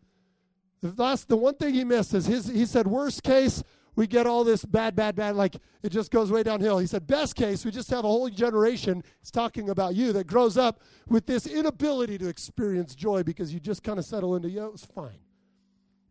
The 0.83 0.95
last, 1.03 1.29
the 1.29 1.37
one 1.37 1.55
thing 1.55 1.75
he 1.75 1.85
missed 1.85 2.15
is 2.15 2.27
his. 2.27 2.47
He 2.47 2.67
said, 2.67 2.87
worst 2.87 3.23
case, 3.23 3.63
we 3.97 4.07
get 4.07 4.27
all 4.27 4.45
this 4.45 4.65
bad, 4.65 4.95
bad, 4.95 5.17
bad, 5.17 5.35
like 5.35 5.57
it 5.83 5.89
just 5.89 6.11
goes 6.11 6.31
way 6.31 6.43
downhill. 6.43 6.79
He 6.79 6.87
said, 6.87 7.07
best 7.07 7.35
case, 7.35 7.65
we 7.65 7.71
just 7.71 7.91
have 7.91 8.05
a 8.05 8.09
whole 8.09 8.29
generation, 8.29 9.03
he's 9.21 9.31
talking 9.31 9.71
about 9.71 9.95
you, 9.95 10.13
that 10.13 10.27
grows 10.27 10.59
up 10.59 10.81
with 11.09 11.27
this 11.27 11.47
inability 11.47 12.19
to 12.19 12.29
experience 12.29 12.95
joy 12.95 13.23
because 13.23 13.53
you 13.53 13.59
just 13.59 13.83
kind 13.83 13.99
of 13.99 14.05
settle 14.05 14.37
into, 14.37 14.51
yo, 14.51 14.67
it's 14.67 14.85
fine. 14.85 15.19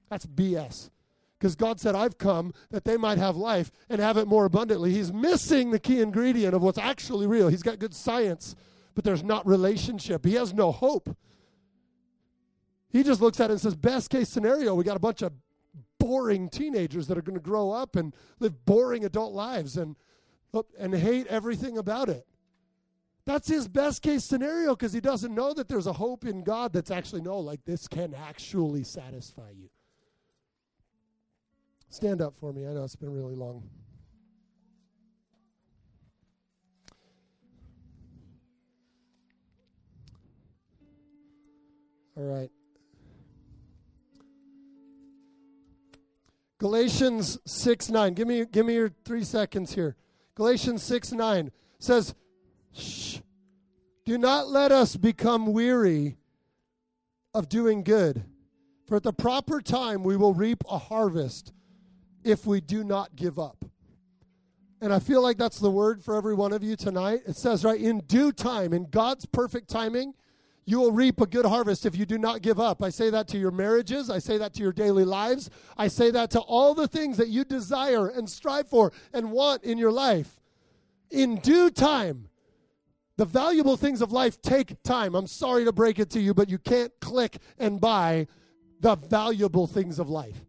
That's 0.10 0.26
BS. 0.26 0.90
Because 1.38 1.56
God 1.56 1.80
said, 1.80 1.96
I've 1.96 2.18
come 2.18 2.54
that 2.72 2.86
they 2.86 2.98
might 2.98 3.20
have 3.20 3.36
life 3.36 3.72
and 3.90 4.02
have 4.02 4.18
it 4.18 4.28
more 4.28 4.46
abundantly. 4.46 4.92
He's 4.92 5.14
missing 5.14 5.70
the 5.70 5.80
key 5.80 6.02
ingredient 6.02 6.56
of 6.56 6.64
what's 6.64 6.78
actually 6.78 7.28
real. 7.28 7.50
He's 7.50 7.64
got 7.64 7.78
good 7.78 7.94
science, 7.94 8.56
but 8.96 9.04
there's 9.04 9.24
not 9.24 9.46
relationship. 9.46 10.26
He 10.26 10.34
has 10.36 10.54
no 10.54 10.72
hope. 10.72 11.16
He 12.90 13.04
just 13.04 13.22
looks 13.22 13.40
at 13.40 13.50
it 13.50 13.54
and 13.54 13.62
says, 13.62 13.76
best 13.76 14.10
case 14.10 14.30
scenario, 14.30 14.74
we 14.74 14.84
got 14.84 14.96
a 14.96 15.02
bunch 15.02 15.22
of 15.22 15.34
boring 16.00 16.50
teenagers 16.50 17.08
that 17.08 17.18
are 17.18 17.22
going 17.22 17.38
to 17.38 17.42
grow 17.42 17.72
up 17.72 17.96
and 17.96 18.14
live 18.40 18.66
boring 18.66 19.06
adult 19.06 19.34
lives 19.34 19.78
and 19.78 19.96
and 20.80 20.96
hate 20.96 21.28
everything 21.28 21.78
about 21.78 22.08
it. 22.08 22.26
That's 23.26 23.48
his 23.48 23.68
best 23.68 24.02
case 24.02 24.24
scenario 24.24 24.76
because 24.76 24.94
he 24.94 25.02
doesn't 25.02 25.34
know 25.34 25.54
that 25.54 25.68
there's 25.68 25.88
a 25.88 25.94
hope 25.94 26.26
in 26.26 26.44
God 26.44 26.72
that's 26.72 26.92
actually 26.92 27.22
no 27.22 27.40
like 27.40 27.66
this 27.66 27.88
can 27.88 28.14
actually 28.14 28.84
satisfy 28.84 29.50
you. 29.50 29.70
Stand 31.90 32.22
up 32.22 32.36
for 32.40 32.54
me. 32.54 32.68
I 32.68 32.74
know 32.74 32.84
it's 32.84 32.96
been 32.96 33.14
really 33.14 33.36
long. 33.36 33.70
All 42.18 42.24
right. 42.24 42.52
Galatians 46.58 47.38
6 47.46 47.90
9. 47.90 48.14
Give 48.14 48.28
me, 48.28 48.46
give 48.46 48.66
me 48.66 48.76
your 48.76 48.92
three 49.04 49.24
seconds 49.24 49.74
here. 49.74 49.96
Galatians 50.36 50.84
6 50.84 51.12
9 51.12 51.52
says, 51.80 52.16
Shh, 52.74 53.20
do 54.06 54.18
not 54.18 54.48
let 54.48 54.72
us 54.72 54.96
become 54.96 55.54
weary 55.54 56.18
of 57.34 57.50
doing 57.50 57.84
good, 57.84 58.24
for 58.88 58.96
at 58.96 59.04
the 59.04 59.14
proper 59.14 59.62
time 59.62 60.04
we 60.04 60.16
will 60.16 60.34
reap 60.34 60.64
a 60.70 60.78
harvest 60.78 61.52
if 62.24 62.46
we 62.46 62.62
do 62.62 62.84
not 62.84 63.16
give 63.16 63.38
up. 63.38 63.66
And 64.82 64.94
I 64.94 65.00
feel 65.00 65.22
like 65.22 65.38
that's 65.38 65.60
the 65.60 65.72
word 65.72 66.04
for 66.04 66.16
every 66.16 66.36
one 66.36 66.54
of 66.54 66.64
you 66.64 66.76
tonight. 66.76 67.22
It 67.26 67.36
says, 67.36 67.64
right, 67.64 67.80
in 67.80 68.00
due 68.02 68.32
time, 68.32 68.74
in 68.74 68.86
God's 68.90 69.26
perfect 69.26 69.70
timing, 69.70 70.14
You 70.68 70.80
will 70.80 70.92
reap 70.92 71.22
a 71.22 71.28
good 71.28 71.46
harvest 71.46 71.86
if 71.86 71.96
you 71.96 72.08
do 72.08 72.18
not 72.18 72.42
give 72.42 72.60
up. 72.60 72.82
I 72.82 72.90
say 72.90 73.12
that 73.12 73.28
to 73.30 73.38
your 73.38 73.52
marriages. 73.52 74.10
I 74.10 74.18
say 74.18 74.40
that 74.40 74.54
to 74.56 74.64
your 74.64 74.74
daily 74.74 75.06
lives. 75.06 75.52
I 75.78 75.88
say 75.88 76.10
that 76.12 76.32
to 76.32 76.40
all 76.40 76.74
the 76.74 76.88
things 76.88 77.18
that 77.18 77.30
you 77.30 77.44
desire 77.44 78.08
and 78.08 78.28
strive 78.28 78.68
for 78.68 78.92
and 79.14 79.32
want 79.32 79.64
in 79.64 79.78
your 79.78 79.92
life. 79.92 80.42
In 81.12 81.36
due 81.38 81.70
time, 81.70 82.30
the 83.18 83.26
valuable 83.26 83.78
things 83.78 84.02
of 84.02 84.12
life 84.12 84.42
take 84.42 84.82
time. 84.82 85.14
I'm 85.14 85.28
sorry 85.28 85.66
to 85.66 85.72
break 85.72 86.00
it 86.00 86.10
to 86.12 86.20
you, 86.20 86.34
but 86.34 86.50
you 86.50 86.58
can't 86.58 86.92
click 87.00 87.38
and 87.60 87.80
buy 87.80 88.28
the 88.80 88.96
valuable 88.96 89.68
things 89.68 90.00
of 90.00 90.10
life. 90.10 90.44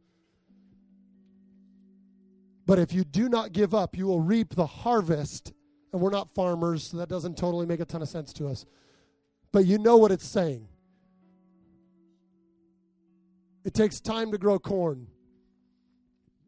But 2.65 2.79
if 2.79 2.93
you 2.93 3.05
do 3.05 3.29
not 3.29 3.53
give 3.53 3.75
up, 3.75 3.97
you 3.97 4.07
will 4.07 4.23
reap 4.23 4.55
the 4.55 4.67
harvest. 4.67 5.53
And 5.93 6.01
we're 6.01 6.11
not 6.11 6.35
farmers, 6.35 6.85
so 6.85 6.97
that 6.97 7.09
doesn't 7.09 7.37
totally 7.37 7.67
make 7.67 7.81
a 7.81 7.85
ton 7.85 8.03
of 8.03 8.09
sense 8.09 8.33
to 8.35 8.49
us 8.49 8.65
but 9.53 9.65
you 9.65 9.79
know 9.79 9.97
what 9.97 10.13
it's 10.13 10.27
saying. 10.27 10.69
It 13.65 13.75
takes 13.75 14.01
time 14.01 14.31
to 14.33 14.39
grow 14.39 14.59
corn, 14.59 15.09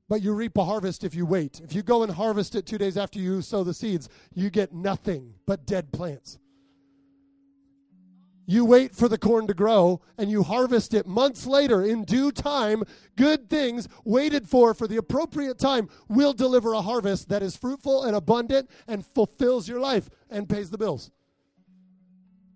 but 0.08 0.22
you 0.22 0.32
reap 0.34 0.56
a 0.56 0.64
harvest 0.64 1.02
if 1.04 1.14
you 1.14 1.26
wait. 1.26 1.60
If 1.60 1.74
you 1.74 1.82
go 1.82 2.02
and 2.02 2.12
harvest 2.12 2.54
it 2.54 2.64
two 2.64 2.78
days 2.78 2.96
after 2.96 3.18
you 3.18 3.42
sow 3.42 3.64
the 3.64 3.74
seeds, 3.74 4.08
you 4.34 4.50
get 4.50 4.72
nothing 4.72 5.34
but 5.46 5.66
dead 5.66 5.92
plants. 5.92 6.38
You 8.50 8.64
wait 8.64 8.94
for 8.94 9.08
the 9.08 9.18
corn 9.18 9.46
to 9.48 9.52
grow 9.52 10.00
and 10.16 10.30
you 10.30 10.42
harvest 10.42 10.94
it 10.94 11.06
months 11.06 11.44
later 11.44 11.84
in 11.84 12.04
due 12.04 12.32
time. 12.32 12.82
Good 13.14 13.50
things 13.50 13.88
waited 14.06 14.48
for 14.48 14.72
for 14.72 14.88
the 14.88 14.96
appropriate 14.96 15.58
time 15.58 15.90
will 16.08 16.32
deliver 16.32 16.72
a 16.72 16.80
harvest 16.80 17.28
that 17.28 17.42
is 17.42 17.58
fruitful 17.58 18.04
and 18.04 18.16
abundant 18.16 18.70
and 18.86 19.04
fulfills 19.04 19.68
your 19.68 19.80
life 19.80 20.08
and 20.30 20.48
pays 20.48 20.70
the 20.70 20.78
bills. 20.78 21.10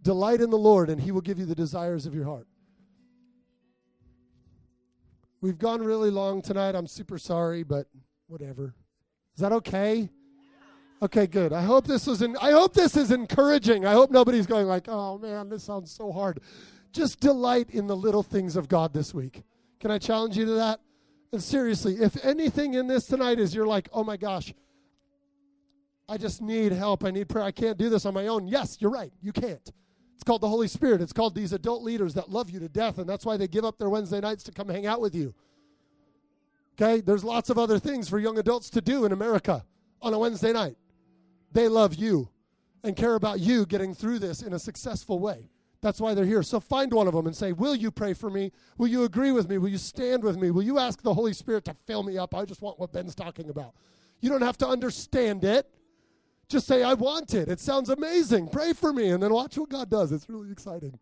Delight 0.03 0.41
in 0.41 0.51
the 0.51 0.59
Lord, 0.59 0.91
and 0.91 1.01
He 1.01 1.13
will 1.13 1.21
give 1.21 1.39
you 1.39 1.47
the 1.47 1.55
desires 1.55 2.07
of 2.07 2.15
your 2.15 2.25
heart. 2.25 2.47
We've 5.41 5.59
gone 5.59 5.83
really 5.83 6.11
long 6.11 6.43
tonight. 6.43 6.75
I'm 6.75 6.87
super 6.87 7.19
sorry, 7.19 7.63
but 7.65 7.89
whatever. 8.29 8.75
Is 9.35 9.41
that 9.41 9.53
okay? 9.53 10.09
Okay, 11.03 11.27
good. 11.27 11.53
I 11.53 11.63
hope 11.63 11.85
this 11.85 12.07
is 12.07 12.23
I 12.23 12.53
hope 12.53 12.75
this 12.75 12.97
is 12.97 13.11
encouraging. 13.11 13.85
I 13.85 13.93
hope 13.93 14.13
nobody's 14.13 14.47
going 14.47 14.69
like, 14.69 14.89
"Oh 14.89 15.19
man, 15.19 15.49
this 15.49 15.65
sounds 15.65 15.91
so 15.91 16.13
hard." 16.13 16.41
Just 16.93 17.19
delight 17.19 17.71
in 17.71 17.89
the 17.89 17.97
little 17.97 18.23
things 18.23 18.55
of 18.55 18.69
God 18.69 18.93
this 18.93 19.13
week. 19.13 19.43
Can 19.81 19.91
I 19.91 19.99
challenge 19.99 20.37
you 20.37 20.45
to 20.45 20.53
that? 20.53 20.81
And 21.33 21.43
seriously, 21.43 21.97
if 21.97 22.25
anything 22.25 22.75
in 22.75 22.87
this 22.87 23.07
tonight 23.07 23.41
is 23.41 23.53
you're 23.53 23.67
like, 23.67 23.89
"Oh 23.93 24.05
my 24.05 24.17
gosh, 24.17 24.55
I 26.09 26.19
just 26.19 26.41
need 26.41 26.71
help. 26.71 27.05
I 27.05 27.11
need 27.11 27.29
prayer. 27.29 27.45
I 27.45 27.51
can't 27.51 27.79
do 27.79 27.89
this 27.89 28.07
on 28.07 28.15
my 28.15 28.29
own." 28.29 28.47
Yes, 28.47 28.77
you're 28.81 28.93
right. 28.93 29.13
You 29.21 29.33
can't. 29.33 29.73
It's 30.23 30.29
called 30.29 30.43
the 30.43 30.49
Holy 30.49 30.69
Spirit. 30.69 31.03
It's 31.03 31.13
called 31.13 31.35
these 31.35 31.53
adult 31.53 31.83
leaders 31.83 32.15
that 32.15 32.31
love 32.31 32.49
you 32.49 32.61
to 32.61 32.69
death, 32.69 32.99
and 32.99 33.09
that's 33.09 33.27
why 33.27 33.37
they 33.37 33.49
give 33.49 33.65
up 33.65 33.77
their 33.77 33.91
Wednesday 33.91 34.21
nights 34.21 34.45
to 34.45 34.53
come 34.53 34.69
hang 34.69 34.87
out 34.87 35.01
with 35.01 35.17
you. 35.17 35.35
Okay? 36.81 37.01
There's 37.01 37.25
lots 37.25 37.51
of 37.51 37.59
other 37.59 37.81
things 37.81 38.09
for 38.09 38.21
young 38.21 38.39
adults 38.39 38.71
to 38.71 38.81
do 38.81 39.05
in 39.05 39.11
America 39.11 39.65
on 40.01 40.15
a 40.15 40.19
Wednesday 40.21 40.53
night. 40.53 40.77
They 41.51 41.67
love 41.67 41.97
you 41.97 42.29
and 42.85 42.95
care 42.95 43.17
about 43.17 43.41
you 43.41 43.67
getting 43.67 43.95
through 43.95 44.21
this 44.21 44.43
in 44.43 44.53
a 44.53 44.61
successful 44.61 45.19
way. 45.19 45.51
That's 45.81 46.01
why 46.01 46.15
they're 46.15 46.25
here. 46.25 46.45
So 46.45 46.61
find 46.61 46.93
one 46.93 47.09
of 47.09 47.15
them 47.15 47.27
and 47.27 47.35
say, 47.35 47.51
Will 47.51 47.75
you 47.75 47.91
pray 47.91 48.15
for 48.15 48.31
me? 48.31 48.53
Will 48.79 48.87
you 48.87 49.03
agree 49.03 49.33
with 49.33 49.49
me? 49.49 49.59
Will 49.59 49.71
you 49.71 49.77
stand 49.77 50.23
with 50.23 50.37
me? 50.37 50.53
Will 50.53 50.63
you 50.63 50.79
ask 50.79 51.03
the 51.03 51.15
Holy 51.15 51.33
Spirit 51.33 51.65
to 51.65 51.75
fill 51.85 52.05
me 52.05 52.17
up? 52.17 52.33
I 52.33 52.45
just 52.45 52.63
want 52.63 52.79
what 52.79 52.93
Ben's 52.93 53.17
talking 53.17 53.51
about. 53.51 53.75
You 54.21 54.31
don't 54.31 54.43
have 54.43 54.59
to 54.59 54.69
understand 54.69 55.43
it. 55.43 55.69
Just 56.53 56.67
say, 56.67 56.83
I 56.83 56.93
want 56.93 57.33
it. 57.33 57.49
It 57.49 57.61
sounds 57.61 57.89
amazing. 57.89 58.49
Pray 58.49 58.75
for 58.75 58.93
me. 58.93 59.09
And 59.09 59.23
then 59.23 59.33
watch 59.33 59.57
what 59.57 59.71
God 59.71 59.89
does. 59.89 60.13
It's 60.13 60.29
really 60.29 60.53
exciting. 60.53 60.99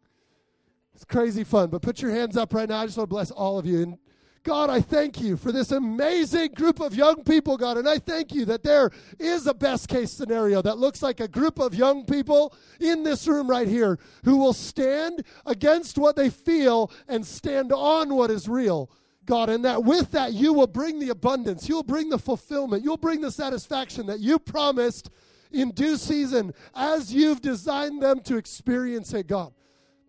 It's 0.95 1.05
crazy 1.05 1.43
fun. 1.43 1.71
But 1.71 1.83
put 1.83 2.01
your 2.01 2.13
hands 2.13 2.37
up 2.37 2.55
right 2.55 2.69
now. 2.69 2.79
I 2.79 2.87
just 2.87 2.97
want 2.97 3.11
to 3.11 3.15
bless 3.15 3.33
all 3.33 3.59
of 3.59 3.67
you. 3.67 3.83
And 3.83 3.99
God, 4.45 4.71
I 4.71 4.81
thank 4.81 5.21
you 5.21 5.37
for 5.37 5.51
this 5.51 5.73
amazing 5.73 6.53
group 6.53 6.79
of 6.79 6.95
young 6.95 7.25
people, 7.25 7.57
God. 7.57 7.79
And 7.79 7.89
I 7.89 7.99
thank 7.99 8.33
you 8.33 8.45
that 8.45 8.63
there 8.63 8.93
is 9.19 9.49
a 9.49 9.53
best 9.53 9.89
case 9.89 10.13
scenario 10.13 10.63
that 10.63 10.79
looks 10.79 11.03
like 11.03 11.19
a 11.19 11.27
group 11.27 11.59
of 11.59 11.75
young 11.75 12.05
people 12.05 12.55
in 12.79 13.03
this 13.03 13.27
room 13.27 13.51
right 13.51 13.67
here 13.67 13.99
who 14.25 14.37
will 14.37 14.53
stand 14.53 15.25
against 15.47 15.99
what 15.99 16.15
they 16.15 16.31
feel 16.31 16.93
and 17.09 17.27
stand 17.27 17.73
on 17.73 18.15
what 18.15 18.31
is 18.31 18.49
real. 18.49 18.89
God, 19.27 19.51
and 19.51 19.65
that 19.65 19.83
with 19.83 20.13
that 20.13 20.33
you 20.33 20.53
will 20.53 20.69
bring 20.69 21.01
the 21.01 21.11
abundance, 21.11 21.69
you'll 21.69 21.83
bring 21.83 22.09
the 22.09 22.19
fulfillment, 22.19 22.85
you'll 22.85 22.97
bring 22.97 23.21
the 23.21 23.33
satisfaction 23.33 24.07
that 24.07 24.21
you 24.21 24.39
promised 24.39 25.11
in 25.53 25.71
due 25.71 25.97
season 25.97 26.55
as 26.75 27.13
you've 27.13 27.41
designed 27.41 28.03
them 28.03 28.21
to 28.21 28.37
experience 28.37 29.13
it, 29.15 29.27
God. 29.27 29.53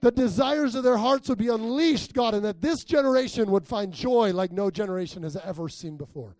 The 0.01 0.11
desires 0.11 0.73
of 0.73 0.83
their 0.83 0.97
hearts 0.97 1.29
would 1.29 1.37
be 1.37 1.49
unleashed, 1.49 2.13
God, 2.13 2.33
and 2.33 2.43
that 2.43 2.61
this 2.61 2.83
generation 2.83 3.51
would 3.51 3.67
find 3.67 3.93
joy 3.93 4.33
like 4.33 4.51
no 4.51 4.71
generation 4.71 5.21
has 5.23 5.35
ever 5.37 5.69
seen 5.69 5.95
before. 5.95 6.35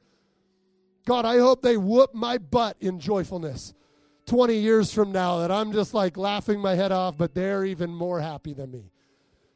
God, 1.06 1.26
I 1.26 1.38
hope 1.38 1.62
they 1.62 1.78
whoop 1.78 2.14
my 2.14 2.38
butt 2.38 2.78
in 2.80 3.00
joyfulness 3.00 3.74
20 4.28 4.56
years 4.56 4.94
from 4.94 5.12
now, 5.12 5.40
that 5.40 5.52
I'm 5.52 5.74
just 5.74 5.94
like 5.94 6.16
laughing 6.18 6.60
my 6.60 6.76
head 6.76 6.92
off, 6.92 7.18
but 7.18 7.34
they're 7.34 7.66
even 7.66 7.90
more 7.90 8.22
happy 8.22 8.54
than 8.54 8.72
me. 8.72 8.92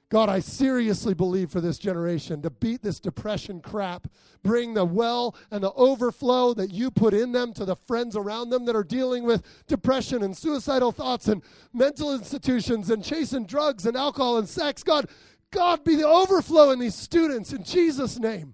God, 0.09 0.29
I 0.29 0.39
seriously 0.39 1.15
believe 1.15 1.49
for 1.49 1.61
this 1.61 1.79
generation 1.79 2.41
to 2.43 2.51
beat 2.51 2.83
this 2.83 2.99
depression 2.99 3.59
crap, 3.59 4.07
bring 4.43 4.75
the 4.75 4.85
well 4.85 5.35
and 5.49 5.63
the 5.63 5.73
overflow 5.73 6.53
that 6.53 6.71
you 6.71 6.91
put 6.91 7.15
in 7.15 7.31
them 7.31 7.53
to 7.53 7.65
the 7.65 7.75
friends 7.75 8.15
around 8.15 8.51
them 8.51 8.65
that 8.65 8.75
are 8.75 8.83
dealing 8.83 9.23
with 9.23 9.43
depression 9.65 10.21
and 10.21 10.37
suicidal 10.37 10.91
thoughts 10.91 11.27
and 11.27 11.41
mental 11.73 12.13
institutions 12.13 12.91
and 12.91 13.03
chasing 13.03 13.45
drugs 13.45 13.87
and 13.87 13.97
alcohol 13.97 14.37
and 14.37 14.47
sex. 14.47 14.83
God, 14.83 15.09
God, 15.49 15.83
be 15.83 15.95
the 15.95 16.07
overflow 16.07 16.69
in 16.69 16.77
these 16.77 16.95
students 16.95 17.51
in 17.51 17.63
Jesus' 17.63 18.19
name. 18.19 18.53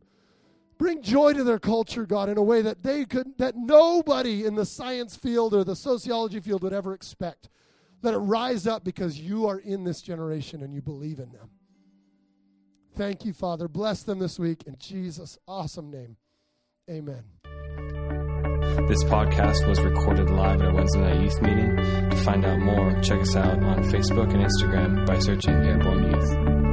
Bring 0.78 1.04
joy 1.04 1.34
to 1.34 1.44
their 1.44 1.60
culture, 1.60 2.06
God, 2.06 2.30
in 2.30 2.38
a 2.38 2.44
way 2.44 2.62
that 2.62 2.82
they 2.82 3.06
could 3.06 3.38
that 3.38 3.56
nobody 3.56 4.46
in 4.46 4.56
the 4.56 4.66
science 4.66 5.16
field 5.16 5.54
or 5.54 5.64
the 5.64 5.76
sociology 5.76 6.40
field 6.40 6.64
would 6.64 6.74
ever 6.74 6.94
expect. 6.94 7.50
Let 8.02 8.14
it 8.14 8.20
rise 8.20 8.68
up 8.68 8.84
because 8.84 9.20
you 9.20 9.48
are 9.48 9.60
in 9.60 9.84
this 9.84 10.02
generation 10.02 10.64
and 10.64 10.74
you 10.74 10.82
believe 10.82 11.20
in 11.20 11.32
them. 11.32 11.50
Thank 12.96 13.26
you, 13.26 13.34
Father. 13.34 13.68
Bless 13.68 14.04
them 14.04 14.20
this 14.20 14.38
week 14.38 14.64
in 14.66 14.76
Jesus' 14.80 15.38
awesome 15.48 15.92
name. 15.92 16.18
Amen. 16.90 17.24
This 18.88 19.04
podcast 19.06 19.68
was 19.68 19.80
recorded 19.82 20.30
live 20.30 20.62
at 20.62 20.70
a 20.70 20.74
Wednesday 20.74 21.00
night 21.00 21.22
youth 21.22 21.42
meeting. 21.42 21.78
To 21.78 22.18
find 22.24 22.46
out 22.46 22.60
more, 22.60 23.00
check 23.02 23.22
us 23.22 23.36
out 23.36 23.64
on 23.64 23.84
Facebook 23.84 24.34
and 24.34 24.46
Instagram 24.46 25.06
by 25.06 25.20
searching 25.20 25.54
Airborne 25.54 26.12
Youth. 26.12 26.71